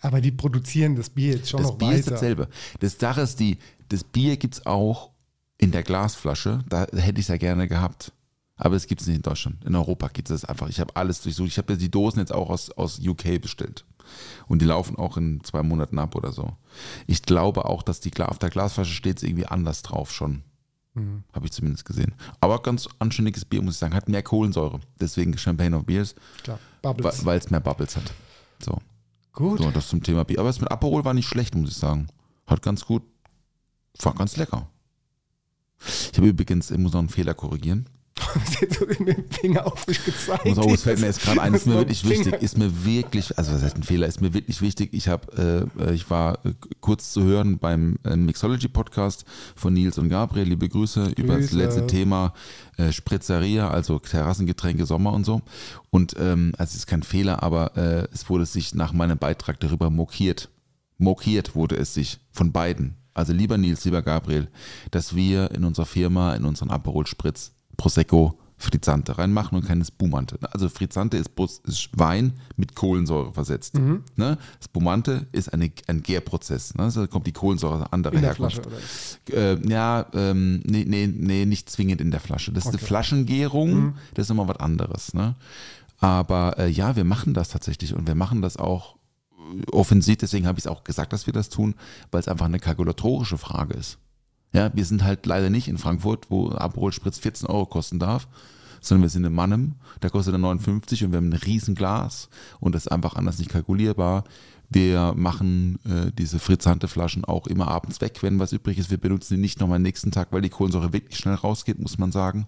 Aber 0.00 0.20
die 0.20 0.32
produzieren 0.32 0.96
das 0.96 1.10
Bier 1.10 1.34
jetzt 1.36 1.50
schon 1.50 1.60
Das 1.60 1.70
noch 1.70 1.78
Bier 1.78 1.88
weiter. 1.88 1.98
ist 1.98 2.10
dasselbe. 2.10 2.48
Das 2.80 2.98
Sache 2.98 3.22
ist 3.22 3.40
die, 3.40 3.58
das 3.88 4.04
Bier 4.04 4.36
gibt 4.36 4.54
es 4.54 4.66
auch 4.66 5.10
in 5.58 5.70
der 5.70 5.82
Glasflasche. 5.82 6.62
Da 6.68 6.86
hätte 6.92 7.20
ich 7.20 7.24
es 7.24 7.28
ja 7.28 7.36
gerne 7.36 7.68
gehabt. 7.68 8.12
Aber 8.56 8.76
es 8.76 8.86
gibt 8.86 9.00
es 9.00 9.06
nicht 9.06 9.16
in 9.16 9.22
Deutschland. 9.22 9.64
In 9.64 9.74
Europa 9.74 10.08
gibt 10.08 10.30
es 10.30 10.42
das 10.42 10.48
einfach. 10.48 10.68
Ich 10.68 10.78
habe 10.78 10.94
alles 10.94 11.20
durchsucht. 11.22 11.48
Ich 11.48 11.58
habe 11.58 11.76
die 11.76 11.90
Dosen 11.90 12.20
jetzt 12.20 12.32
auch 12.32 12.50
aus, 12.50 12.70
aus 12.70 13.00
UK 13.04 13.40
bestellt. 13.40 13.84
Und 14.46 14.60
die 14.62 14.66
laufen 14.66 14.96
auch 14.96 15.16
in 15.16 15.42
zwei 15.44 15.62
Monaten 15.62 15.98
ab 15.98 16.14
oder 16.14 16.32
so. 16.32 16.56
Ich 17.06 17.22
glaube 17.22 17.64
auch, 17.64 17.82
dass 17.82 18.00
die 18.00 18.12
auf 18.22 18.38
der 18.38 18.50
Glasflasche 18.50 18.92
steht 18.92 19.18
es 19.18 19.22
irgendwie 19.22 19.46
anders 19.46 19.82
drauf 19.82 20.12
schon. 20.12 20.42
Mhm. 20.94 21.24
Habe 21.32 21.46
ich 21.46 21.52
zumindest 21.52 21.84
gesehen. 21.84 22.14
Aber 22.40 22.62
ganz 22.62 22.88
anständiges 22.98 23.44
Bier, 23.44 23.62
muss 23.62 23.74
ich 23.74 23.80
sagen. 23.80 23.94
Hat 23.94 24.08
mehr 24.08 24.22
Kohlensäure. 24.22 24.80
Deswegen 25.00 25.36
Champagne 25.36 25.76
of 25.76 25.84
Beers, 25.84 26.14
Klar, 26.42 26.58
Bubbles. 26.82 27.24
weil 27.24 27.38
es 27.38 27.50
mehr 27.50 27.60
Bubbles 27.60 27.96
hat. 27.96 28.12
So. 28.60 28.78
Gut. 29.32 29.58
So, 29.58 29.70
das 29.72 29.88
zum 29.88 30.02
Thema 30.02 30.24
Bier. 30.24 30.38
Aber 30.38 30.48
das 30.48 30.60
mit 30.60 30.70
Aperol 30.70 31.04
war 31.04 31.14
nicht 31.14 31.26
schlecht, 31.28 31.54
muss 31.54 31.70
ich 31.70 31.76
sagen. 31.76 32.06
Hat 32.46 32.62
ganz 32.62 32.84
gut, 32.84 33.02
war 34.00 34.14
ganz 34.14 34.36
lecker. 34.36 34.68
Ich 36.12 36.16
habe 36.16 36.28
übrigens, 36.28 36.70
ich 36.70 36.78
muss 36.78 36.92
noch 36.92 37.00
einen 37.00 37.08
Fehler 37.08 37.34
korrigieren. 37.34 37.88
Das 38.34 38.60
hat 38.60 38.72
so 38.72 38.86
mit 38.86 39.00
dem 39.00 39.28
Finger 39.30 39.66
auf 39.66 39.86
mich 39.86 40.04
gezeigt. 40.04 40.44
Muss 40.44 40.58
auch, 40.58 40.70
es 40.72 40.82
fällt 40.82 41.00
mir 41.00 41.06
jetzt 41.06 41.22
gerade 41.22 41.40
ein, 41.40 41.54
ist 41.54 41.66
mir 41.66 41.74
wirklich 41.74 42.00
Finger- 42.00 42.26
wichtig, 42.26 42.42
ist 42.42 42.58
mir 42.58 42.84
wirklich, 42.84 43.36
also 43.38 43.52
was 43.52 43.62
heißt 43.62 43.76
ein 43.76 43.82
Fehler, 43.82 44.06
ist 44.06 44.20
mir 44.20 44.34
wirklich 44.34 44.60
wichtig. 44.60 44.90
Ich 44.92 45.08
habe, 45.08 45.68
äh, 45.78 45.94
ich 45.94 46.08
war 46.10 46.44
äh, 46.44 46.52
kurz 46.80 47.12
zu 47.12 47.22
hören 47.22 47.58
beim 47.58 47.96
äh, 48.04 48.16
Mixology 48.16 48.68
Podcast 48.68 49.24
von 49.56 49.74
Nils 49.74 49.98
und 49.98 50.08
Gabriel, 50.08 50.48
liebe 50.48 50.68
Grüße, 50.68 51.12
über 51.16 51.36
das 51.36 51.50
Grüße. 51.50 51.56
letzte 51.58 51.86
Thema 51.86 52.32
äh, 52.76 52.92
Spritzeria, 52.92 53.68
also 53.70 53.98
Terrassengetränke 53.98 54.86
Sommer 54.86 55.12
und 55.12 55.24
so. 55.24 55.42
Und 55.90 56.14
ähm, 56.18 56.52
also 56.58 56.70
es 56.70 56.76
ist 56.76 56.86
kein 56.86 57.02
Fehler, 57.02 57.42
aber 57.42 57.76
äh, 57.76 58.08
es 58.12 58.28
wurde 58.28 58.46
sich 58.46 58.74
nach 58.74 58.92
meinem 58.92 59.18
Beitrag 59.18 59.60
darüber 59.60 59.90
mokiert. 59.90 60.50
Mokiert 60.98 61.54
wurde 61.54 61.76
es 61.76 61.94
sich 61.94 62.18
von 62.32 62.52
beiden. 62.52 62.96
Also 63.14 63.32
lieber 63.32 63.58
Nils, 63.58 63.84
lieber 63.84 64.02
Gabriel, 64.02 64.48
dass 64.90 65.14
wir 65.14 65.50
in 65.52 65.64
unserer 65.64 65.86
Firma, 65.86 66.34
in 66.34 66.44
unseren 66.44 66.70
Aperol 66.70 67.06
Spritz, 67.06 67.52
Prosecco, 67.76 68.38
Frizzante 68.56 69.18
reinmachen 69.18 69.58
und 69.58 69.66
keine 69.66 69.84
Spumante. 69.84 70.38
Also 70.52 70.68
Frizzante 70.68 71.16
ist, 71.16 71.30
ist 71.64 71.90
Wein 71.92 72.34
mit 72.56 72.74
Kohlensäure 72.74 73.32
versetzt. 73.32 73.74
Mhm. 73.74 74.04
Ne? 74.16 74.38
Spumante 74.64 75.26
ist 75.32 75.52
eine, 75.52 75.70
ein 75.88 76.02
Gärprozess. 76.02 76.74
Ne? 76.74 76.84
Also 76.84 77.02
da 77.02 77.06
kommt 77.08 77.26
die 77.26 77.32
Kohlensäure 77.32 77.82
aus 77.82 77.92
anderer 77.92 78.14
in 78.14 78.22
der 78.22 78.30
Herkunft. 78.30 78.62
Äh, 79.30 79.56
ja, 79.68 80.06
ähm, 80.14 80.62
nee, 80.64 80.84
nee, 80.86 81.06
nee, 81.06 81.44
nicht 81.46 81.68
zwingend 81.68 82.00
in 82.00 82.10
der 82.10 82.20
Flasche. 82.20 82.52
Das 82.52 82.64
ist 82.64 82.68
eine 82.68 82.76
Okay. 82.76 82.86
Flaschengärung, 82.86 83.94
das 84.14 84.26
ist 84.26 84.30
immer 84.30 84.48
was 84.48 84.58
anderes. 84.60 85.14
Ne? 85.14 85.34
Aber 85.98 86.58
äh, 86.58 86.68
ja, 86.68 86.96
wir 86.96 87.04
machen 87.04 87.34
das 87.34 87.48
tatsächlich 87.48 87.94
und 87.94 88.06
wir 88.06 88.14
machen 88.14 88.40
das 88.40 88.56
auch 88.56 88.96
äh, 89.32 89.70
offensiv, 89.72 90.18
deswegen 90.18 90.46
habe 90.46 90.58
ich 90.58 90.64
es 90.64 90.70
auch 90.70 90.84
gesagt, 90.84 91.12
dass 91.12 91.26
wir 91.26 91.32
das 91.32 91.48
tun, 91.48 91.74
weil 92.12 92.20
es 92.20 92.28
einfach 92.28 92.46
eine 92.46 92.60
kalkulatorische 92.60 93.36
Frage 93.36 93.74
ist. 93.74 93.98
Ja, 94.54 94.70
wir 94.72 94.84
sind 94.84 95.02
halt 95.02 95.26
leider 95.26 95.50
nicht 95.50 95.66
in 95.66 95.78
Frankfurt, 95.78 96.30
wo 96.30 96.50
Aperol 96.50 96.92
Spritz 96.92 97.18
14 97.18 97.48
Euro 97.48 97.66
kosten 97.66 97.98
darf, 97.98 98.28
sondern 98.80 99.02
wir 99.02 99.08
sind 99.10 99.24
in 99.24 99.34
Mannem, 99.34 99.74
da 100.00 100.08
kostet 100.08 100.34
er 100.34 100.38
59 100.38 101.04
und 101.04 101.10
wir 101.12 101.16
haben 101.16 101.30
ein 101.30 101.32
riesen 101.32 101.74
Glas 101.74 102.28
und 102.60 102.74
das 102.74 102.86
ist 102.86 102.92
einfach 102.92 103.16
anders 103.16 103.38
nicht 103.38 103.50
kalkulierbar. 103.50 104.24
Wir 104.70 105.12
machen 105.16 105.78
äh, 105.84 106.12
diese 106.12 106.38
frizzante 106.38 106.88
Flaschen 106.88 107.24
auch 107.24 107.48
immer 107.48 107.68
abends 107.68 108.00
weg, 108.00 108.22
wenn 108.22 108.38
was 108.38 108.52
übrig 108.52 108.78
ist. 108.78 108.90
Wir 108.90 108.98
benutzen 108.98 109.34
die 109.34 109.40
nicht 109.40 109.60
nochmal 109.60 109.80
nächsten 109.80 110.10
Tag, 110.10 110.28
weil 110.30 110.40
die 110.40 110.48
Kohlensäure 110.50 110.92
wirklich 110.92 111.18
schnell 111.18 111.34
rausgeht, 111.34 111.78
muss 111.80 111.98
man 111.98 112.12
sagen. 112.12 112.46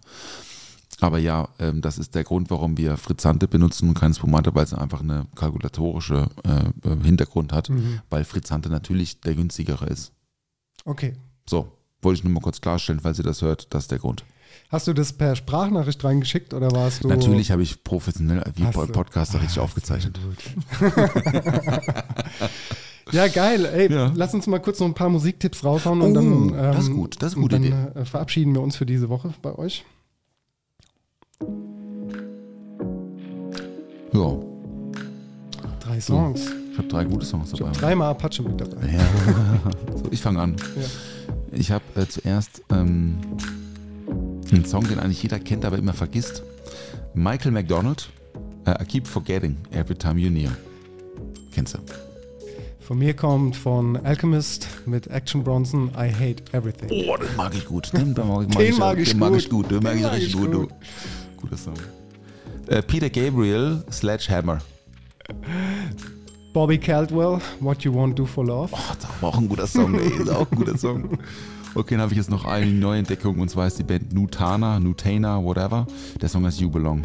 Aber 1.00 1.18
ja, 1.18 1.48
ähm, 1.59 1.82
das 1.82 1.98
ist 1.98 2.14
der 2.14 2.24
Grund, 2.24 2.50
warum 2.50 2.78
wir 2.78 2.96
Frizzante 2.96 3.48
benutzen 3.48 3.88
und 3.88 3.98
keine 3.98 4.14
Spumante, 4.14 4.54
weil 4.54 4.64
es 4.64 4.72
einfach 4.72 5.02
eine 5.02 5.26
kalkulatorische 5.34 6.28
äh, 6.44 6.96
Hintergrund 7.04 7.52
hat, 7.52 7.70
weil 8.11 8.24
Frizzante 8.24 8.70
natürlich 8.70 9.20
der 9.20 9.34
günstigere 9.34 9.86
ist. 9.86 10.12
Okay. 10.84 11.14
So, 11.48 11.76
wollte 12.03 12.18
ich 12.18 12.24
nur 12.24 12.32
mal 12.32 12.40
kurz 12.40 12.61
klarstellen, 12.61 13.01
falls 13.01 13.18
ihr 13.18 13.24
das 13.24 13.42
hört, 13.42 13.72
das 13.74 13.84
ist 13.84 13.90
der 13.90 13.99
Grund. 13.99 14.24
Hast 14.68 14.86
du 14.88 14.92
das 14.92 15.12
per 15.12 15.36
Sprachnachricht 15.36 16.03
reingeschickt 16.05 16.53
oder 16.53 16.72
warst 16.72 17.05
du. 17.05 17.09
Natürlich 17.09 17.51
habe 17.53 17.62
ich 17.62 17.84
professionell 17.84 18.42
wie 18.57 18.64
Hast 18.64 18.76
du- 18.76 18.86
Podcaster 18.86 19.40
richtig 19.40 19.59
Ah, 19.59 19.62
aufgezeichnet. 19.62 20.18
Ja, 23.12 23.28
geil. 23.28 23.64
Ey, 23.66 23.92
Ja. 23.92 24.11
lass 24.16 24.34
uns 24.34 24.49
mal 24.49 24.59
kurz 24.59 24.80
noch 24.80 24.86
ein 24.88 24.94
paar 24.94 25.09
Musiktips 25.09 25.62
raushauen 25.64 26.01
und 26.03 26.11
Oh, 26.11 26.14
dann, 26.51 26.53
das 26.72 26.84
ist 26.88 26.92
gut, 26.92 27.22
das 27.22 27.32
ist 27.34 27.36
gute 27.36 27.61
dann, 27.61 27.94
Äh, 27.94 28.05
verabschieden 28.05 28.53
wir 28.53 28.61
uns 28.61 28.74
für 28.74 28.84
diese 28.84 29.09
Woche 29.09 29.32
bei 29.42 29.57
euch. 29.57 29.84
Ja, 34.12 34.36
Drei 35.80 36.01
Songs. 36.01 36.40
ich 36.72 36.78
habe 36.78 36.88
drei 36.88 37.05
gute 37.05 37.24
Songs 37.24 37.53
Ich 37.53 37.59
dabei. 37.61 37.70
habe 37.70 37.78
dreimal 37.78 38.11
Apache 38.11 38.42
mit 38.42 38.61
dabei. 38.61 38.88
Ja. 38.92 39.01
So, 39.97 40.03
ich 40.11 40.20
fange 40.20 40.40
an. 40.40 40.57
Ja. 40.76 40.82
Ich 41.59 41.70
habe 41.70 41.84
äh, 41.96 42.07
zuerst 42.07 42.62
ähm, 42.70 43.18
einen 44.52 44.64
Song, 44.66 44.86
den 44.86 44.98
eigentlich 44.98 45.22
jeder 45.22 45.38
kennt, 45.38 45.64
aber 45.64 45.78
immer 45.78 45.94
vergisst. 45.94 46.42
Michael 47.14 47.52
McDonald, 47.52 48.11
äh, 48.66 48.82
I 48.82 48.84
Keep 48.84 49.07
Forgetting 49.07 49.57
Every 49.70 49.94
Time 49.94 50.20
You're 50.20 50.30
Near. 50.30 50.54
Kennst 51.52 51.74
du? 51.74 51.78
Von 52.80 52.98
mir 52.98 53.14
kommt 53.14 53.57
von 53.57 53.96
Alchemist 53.96 54.68
mit 54.84 55.09
Action 55.09 55.42
Bronson 55.42 55.90
I 55.96 56.12
Hate 56.12 56.44
Everything. 56.52 56.88
Oh, 57.09 57.16
den 57.16 57.34
mag 57.36 57.54
ich 57.54 57.64
gut. 57.64 57.90
Den, 57.92 58.14
den 58.14 58.28
mag, 58.28 58.48
Den 58.50 58.61
ich, 58.61 58.78
mag 58.78 58.98
ich 58.98 59.09
den 59.11 59.18
mag 59.18 59.30
gut. 59.30 59.38
ich 59.38 59.48
gut. 59.50 59.70
Den 59.70 59.82
mag 59.82 59.94
Den 59.94 60.04
ich 60.04 60.12
richtig 60.12 60.28
ich 60.34 60.36
gut. 60.36 60.52
gut. 60.52 60.68
Guter 61.38 61.57
Song. 61.57 61.74
Äh, 62.68 62.82
Peter 62.82 63.09
Gabriel, 63.09 63.82
Sledgehammer. 63.90 64.59
Bobby 66.57 66.78
Caldwell, 66.78 67.38
What 67.61 67.84
You 67.84 67.92
Won't 67.92 68.14
Do 68.14 68.24
for 68.24 68.42
Love. 68.42 68.72
Oh, 68.72 68.78
das 68.94 69.11
ist 69.11 69.22
auch 69.22 69.36
ein 69.36 69.46
guter 69.46 69.66
Song, 69.66 69.94
ey. 69.94 70.09
Ist 70.22 70.30
auch 70.30 70.50
ein 70.50 70.57
guter 70.57 70.78
Song. 70.78 71.18
Okay, 71.74 71.96
dann 71.96 72.00
habe 72.00 72.12
ich 72.14 72.16
jetzt 72.16 72.30
noch 72.30 72.46
eine 72.46 72.64
Neuentdeckung 72.64 73.38
und 73.40 73.50
zwar 73.50 73.66
ist 73.66 73.78
die 73.78 73.82
Band 73.82 74.14
Nutana, 74.14 74.80
Nutana, 74.80 75.44
whatever. 75.44 75.86
Der 76.18 76.30
Song 76.30 76.46
heißt 76.46 76.59
You 76.59 76.70
Belong. 76.70 77.02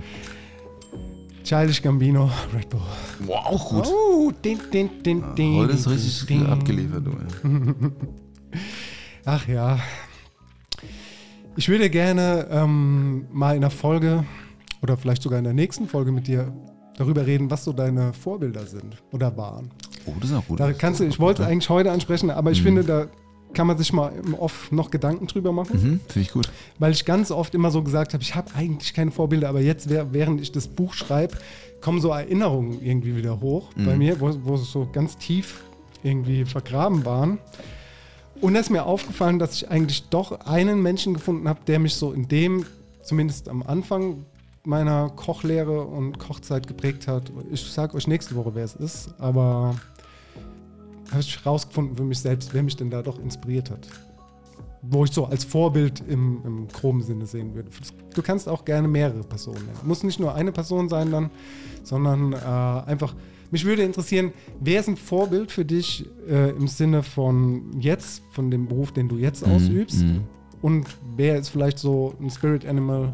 Childish 1.44 1.82
Gambino, 1.82 2.32
Red 2.56 2.70
Bull. 2.70 2.80
Wow, 3.26 3.46
auch 3.46 3.70
gut. 3.72 3.88
Oh, 3.88 4.32
din, 4.32 4.58
din, 4.72 4.90
din, 5.04 5.22
din, 5.36 5.56
Heute 5.58 5.74
ist 5.74 5.90
richtig 5.90 6.28
din. 6.28 6.46
abgeliefert, 6.46 7.06
du. 7.06 7.12
Ach 9.26 9.46
ja. 9.50 9.80
Ich 11.58 11.68
würde 11.68 11.90
gerne 11.90 12.48
ähm, 12.50 13.26
mal 13.34 13.56
in 13.58 13.62
der 13.62 13.70
Folge 13.70 14.24
oder 14.82 14.96
vielleicht 14.96 15.24
sogar 15.24 15.40
in 15.40 15.44
der 15.44 15.54
nächsten 15.54 15.90
Folge 15.90 16.14
mit 16.14 16.28
dir 16.28 16.54
darüber 17.02 17.26
reden, 17.26 17.50
was 17.52 17.64
so 17.64 17.74
deine 17.74 18.14
Vorbilder 18.14 18.66
sind 18.66 18.98
oder 19.12 19.36
waren. 19.38 19.72
Oh, 20.06 20.14
das 20.20 20.30
ist 20.30 20.36
auch 20.36 20.48
gut. 20.48 20.60
Da 20.60 20.74
kannst 20.74 21.00
du, 21.00 21.06
ich 21.06 21.20
wollte 21.20 21.44
es 21.44 21.48
eigentlich 21.48 21.70
heute 21.70 21.92
ansprechen, 21.92 22.30
aber 22.30 22.52
ich 22.52 22.62
finde, 22.62 22.84
da 22.84 23.08
kann 23.54 23.68
man 23.68 23.78
sich 23.78 23.92
mal 23.92 24.14
im 24.24 24.34
Off 24.34 24.72
noch 24.72 24.92
Gedanken 24.92 25.28
drüber 25.28 25.52
machen. 25.52 25.76
Mhm, 25.76 26.00
Finde 26.08 26.28
ich 26.28 26.32
gut. 26.32 26.50
Weil 26.80 26.92
ich 26.94 27.06
ganz 27.06 27.32
oft 27.32 27.54
immer 27.54 27.70
so 27.72 27.84
gesagt 27.84 28.14
habe, 28.14 28.24
ich 28.24 28.36
habe 28.36 28.54
eigentlich 28.56 28.94
keine 28.94 29.12
Vorbilder, 29.12 29.50
aber 29.50 29.62
jetzt, 29.62 29.90
während 29.90 30.42
ich 30.42 30.52
das 30.52 30.68
Buch 30.68 30.94
schreibe, 30.94 31.38
kommen 31.82 32.00
so 32.00 32.10
Erinnerungen 32.10 32.82
irgendwie 32.82 33.16
wieder 33.16 33.42
hoch 33.42 33.70
bei 33.76 33.98
mir, 33.98 34.20
wo, 34.22 34.32
wo 34.44 34.56
es 34.56 34.72
so 34.72 34.88
ganz 34.92 35.18
tief 35.18 35.64
irgendwie 36.04 36.46
vergraben 36.46 37.06
waren. 37.06 37.40
Und 38.40 38.54
da 38.54 38.60
ist 38.60 38.70
mir 38.70 38.86
aufgefallen, 38.86 39.38
dass 39.38 39.56
ich 39.56 39.70
eigentlich 39.70 40.10
doch 40.10 40.42
einen 40.42 40.82
Menschen 40.82 41.14
gefunden 41.14 41.48
habe, 41.48 41.60
der 41.68 41.80
mich 41.80 41.96
so 41.96 42.12
in 42.12 42.28
dem, 42.28 42.66
zumindest 43.04 43.50
am 43.50 43.62
Anfang 43.64 44.26
meiner 44.64 45.10
Kochlehre 45.10 45.82
und 45.82 46.20
Kochzeit 46.20 46.68
geprägt 46.68 47.08
hat. 47.08 47.32
Ich 47.52 47.64
sage 47.64 47.96
euch 47.96 48.08
nächste 48.08 48.36
Woche, 48.36 48.54
wer 48.54 48.66
es 48.66 48.76
ist, 48.76 49.14
aber 49.20 49.76
habe 51.10 51.22
ich 51.22 51.46
rausgefunden 51.46 51.98
für 51.98 52.04
mich 52.04 52.20
selbst, 52.20 52.54
wer 52.54 52.64
mich 52.64 52.76
denn 52.76 52.90
da 52.90 53.02
doch 53.02 53.20
inspiriert 53.20 53.70
hat 53.70 53.88
wo 54.82 55.04
ich 55.04 55.12
so 55.12 55.26
als 55.26 55.44
Vorbild 55.44 56.04
im, 56.08 56.42
im 56.44 56.68
groben 56.68 57.02
Sinne 57.04 57.26
sehen 57.26 57.54
würde. 57.54 57.70
Du 58.14 58.22
kannst 58.22 58.50
auch 58.50 58.66
gerne 58.66 58.88
mehrere 58.88 59.24
Personen 59.24 59.64
nennen. 59.66 59.80
Muss 59.84 60.04
nicht 60.04 60.20
nur 60.20 60.34
eine 60.34 60.52
Person 60.52 60.90
sein 60.90 61.12
dann, 61.12 61.30
sondern 61.84 62.34
äh, 62.34 62.36
einfach, 62.90 63.14
mich 63.52 63.66
würde 63.66 63.84
interessieren, 63.84 64.34
wer 64.60 64.80
ist 64.80 64.90
ein 64.90 64.98
Vorbild 64.98 65.52
für 65.52 65.66
dich 65.66 66.06
äh, 66.28 66.50
im 66.52 66.68
Sinne 66.68 67.04
von 67.04 67.80
jetzt, 67.80 68.24
von 68.32 68.50
dem 68.50 68.68
Beruf, 68.68 68.92
den 68.92 69.08
du 69.08 69.18
jetzt 69.18 69.44
ausübst? 69.46 70.04
mhm. 70.04 70.22
Und 70.62 70.86
wer 71.16 71.38
ist 71.38 71.50
vielleicht 71.50 71.80
so 71.80 72.14
ein 72.20 72.30
Spirit 72.30 72.66
Animal 72.66 73.14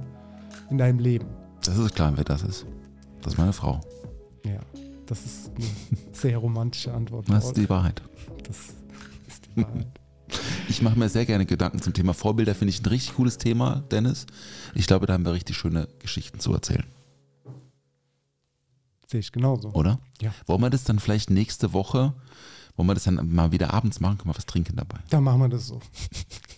in 0.69 0.77
deinem 0.77 0.99
Leben? 0.99 1.27
Das 1.63 1.77
ist 1.77 1.95
klar, 1.95 2.13
wer 2.15 2.23
das 2.23 2.43
ist. 2.43 2.65
Das 3.21 3.33
ist 3.33 3.37
meine 3.39 3.53
Frau. 3.53 3.81
Ja, 4.45 4.59
das 5.05 5.25
ist 5.25 5.51
eine 5.55 5.65
sehr 6.13 6.37
romantische 6.37 6.93
Antwort. 6.93 7.29
Das 7.29 7.45
ist 7.45 7.57
die 7.57 7.69
Wahrheit. 7.69 8.01
das 8.47 8.57
ist 9.27 9.45
die 9.55 9.61
Wahrheit. 9.63 9.87
Ich 10.69 10.81
mache 10.81 10.99
mir 10.99 11.07
sehr 11.07 11.25
gerne 11.25 11.45
Gedanken 11.45 11.81
zum 11.81 11.93
Thema 11.93 12.13
Vorbilder. 12.13 12.53
Finde 12.53 12.71
ich 12.71 12.81
ein 12.81 12.85
richtig 12.87 13.15
cooles 13.15 13.37
Thema, 13.37 13.85
Dennis. 13.89 14.25
Ich 14.75 14.85
glaube, 14.85 15.05
da 15.05 15.13
haben 15.13 15.23
wir 15.25 15.31
richtig 15.31 15.55
schöne 15.55 15.87
Geschichten 15.99 16.41
zu 16.41 16.51
erzählen, 16.53 16.83
Sehe 19.09 19.21
ich 19.21 19.31
genauso. 19.31 19.69
oder? 19.71 19.99
Ja. 20.21 20.33
Wollen 20.45 20.59
wir 20.61 20.69
das 20.69 20.83
dann 20.83 20.99
vielleicht 20.99 21.29
nächste 21.29 21.71
Woche, 21.71 22.13
wollen 22.77 22.87
wir 22.87 22.93
das 22.93 23.03
dann 23.03 23.33
mal 23.33 23.51
wieder 23.51 23.73
abends 23.73 23.99
machen? 23.99 24.17
Können 24.17 24.29
wir 24.31 24.37
was 24.37 24.45
trinken 24.45 24.75
dabei? 24.77 24.99
Dann 25.09 25.23
machen 25.23 25.41
wir 25.41 25.49
das 25.49 25.67
so. 25.67 25.79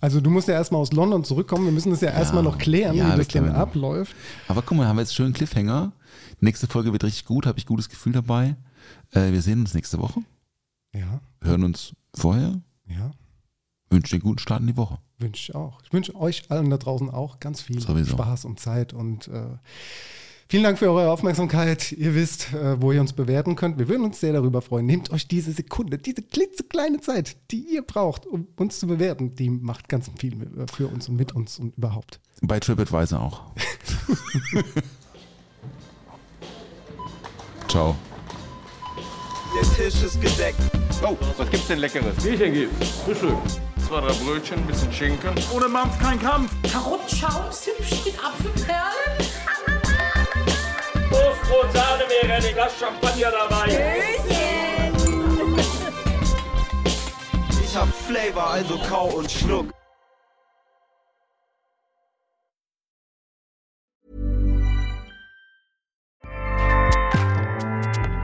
Also 0.01 0.22
du 0.22 0.30
musst 0.30 0.47
ja 0.47 0.53
erstmal 0.53 0.80
aus 0.80 0.93
London 0.93 1.26
zurückkommen. 1.26 1.65
Wir 1.65 1.74
müssen 1.74 1.89
das 1.89 1.99
ja, 1.99 2.11
erstmal 2.11 2.41
noch 2.41 2.57
klären, 2.57 2.95
Ja, 2.95 3.11
wie 3.13 3.17
das 3.17 3.28
denn 3.28 3.47
noch. 3.47 3.53
abläuft. 3.55 4.15
Aber 4.47 4.61
guck 4.61 4.78
mal, 4.78 4.88
haben 4.88 4.95
wir 4.95 5.01
jetzt 5.01 5.13
schön 5.13 5.34
Cliffhanger. 5.34 5.91
Nächste 6.39 6.67
Folge 6.67 6.93
wird 6.93 7.03
richtig 7.03 7.26
gut, 7.26 7.45
habe 7.45 7.59
ich 7.59 7.65
gutes 7.65 7.89
Gefühl 7.89 8.13
dabei. 8.13 8.55
Äh, 9.11 9.34
wir 9.34 9.41
sehen 9.41 9.59
uns 9.59 9.74
nächste 9.74 9.99
Woche, 9.99 10.22
Ja, 10.95 11.20
hören 11.41 11.65
uns 11.65 11.91
vorher. 12.15 12.61
ja, 12.88 13.11
Wünsche 13.89 14.11
dir 14.11 14.15
einen 14.22 14.30
guten 14.30 14.39
Start 14.39 14.61
in 14.61 14.67
die 14.67 14.78
Woche. 14.78 14.99
wünsche 15.17 15.51
ich 15.51 15.55
auch. 15.55 15.82
Ich 15.84 15.91
wünsche 15.91 16.15
euch 16.15 16.49
allen 16.49 16.70
da 16.70 16.78
draußen 16.78 17.09
auch 17.09 17.41
ganz 17.41 17.61
viel 17.61 17.82
Sowieso. 17.82 18.11
Spaß 18.11 18.45
und 18.45 18.57
Zeit 18.61 18.93
und 18.93 19.28
äh, 19.28 19.47
vielen 20.50 20.64
Dank 20.64 20.78
für 20.80 20.89
eure 20.89 21.10
Aufmerksamkeit. 21.12 21.93
Ihr 21.93 22.16
wisst, 22.16 22.52
äh, 22.54 22.82
wo 22.82 22.91
ihr 22.91 23.00
uns 23.00 23.14
bewerten 23.14 23.56
könnt. 23.56 23.80
Wir 23.80 23.88
würden 23.88 24.04
uns 24.04 24.20
sehr 24.20 24.34
darüber 24.34 24.62
freuen. 24.62 24.86
Nehmt 24.86 25.12
euch 25.12 25.28
diese 25.28 25.54
Sekunde, 25.54 25.97
diese 25.97 26.22
klitzekleine 26.24 27.00
Zeit, 27.00 27.38
die 27.52 27.62
ihr 27.62 27.84
braucht, 27.84 28.26
um 28.26 28.47
uns 28.58 28.80
zu 28.80 28.88
bewerten. 28.88 29.36
Die 29.36 29.50
macht 29.50 29.88
ganz 29.88 30.10
viel 30.18 30.34
äh, 30.34 30.66
für 30.74 30.88
uns 30.88 31.08
und 31.08 31.16
mit 31.16 31.34
uns 31.34 31.60
und 31.60 31.78
überhaupt. 31.78 32.20
Bei 32.41 32.60
TripAdvisor 32.60 33.22
auch. 33.22 33.43
Ciao. 37.70 37.95
Der 39.56 39.64
Tisch 39.76 40.04
ist 40.04 40.20
gedeckt. 40.22 40.60
Oh, 41.04 41.16
was 41.38 41.50
gibt's 41.50 41.68
denn 41.68 41.80
Leckeres? 41.80 42.16
Bierchen 42.24 42.54
gibt's. 42.54 42.89
Frühstück. 43.06 43.38
Zwei, 43.88 44.02
drei 44.02 44.14
Brötchen, 44.14 44.66
bisschen 44.68 44.91
Schinken. 44.91 45.32
Ohne 45.54 45.68
Mampf 45.68 45.97
kein 46.00 46.20
Kampf. 46.20 46.52
Karottenschaum, 46.72 47.52
Zimtschnitt, 47.52 48.14
Apfelperlen. 48.24 49.28
Toastbrot, 51.50 51.74
Sahne, 51.74 52.04
wäre 52.08 52.34
ein 52.34 52.54
Glas 52.54 52.80
Champagner 52.80 53.32
dabei. 53.32 53.66
Ich 57.64 57.76
hab 57.76 57.88
Flavor, 57.89 58.52
also 58.52 58.78
kau 58.88 59.08
und 59.08 59.32
schluck. 59.32 59.74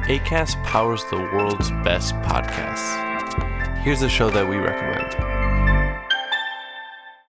ACAST 0.07 0.55
powers 0.63 1.03
the 1.09 1.17
world's 1.17 1.71
best 1.83 2.13
podcasts. 2.21 2.95
Here's 3.83 4.03
a 4.03 4.09
show 4.09 4.29
that 4.29 4.47
we 4.47 4.57
recommend. 4.57 5.15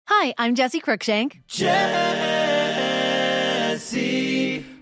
Hi, 0.08 0.34
I'm 0.38 0.56
Jesse 0.56 0.82
Cruikshank. 0.82 1.42
Jesse 1.48 1.76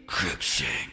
Cruikshank. 0.07 0.92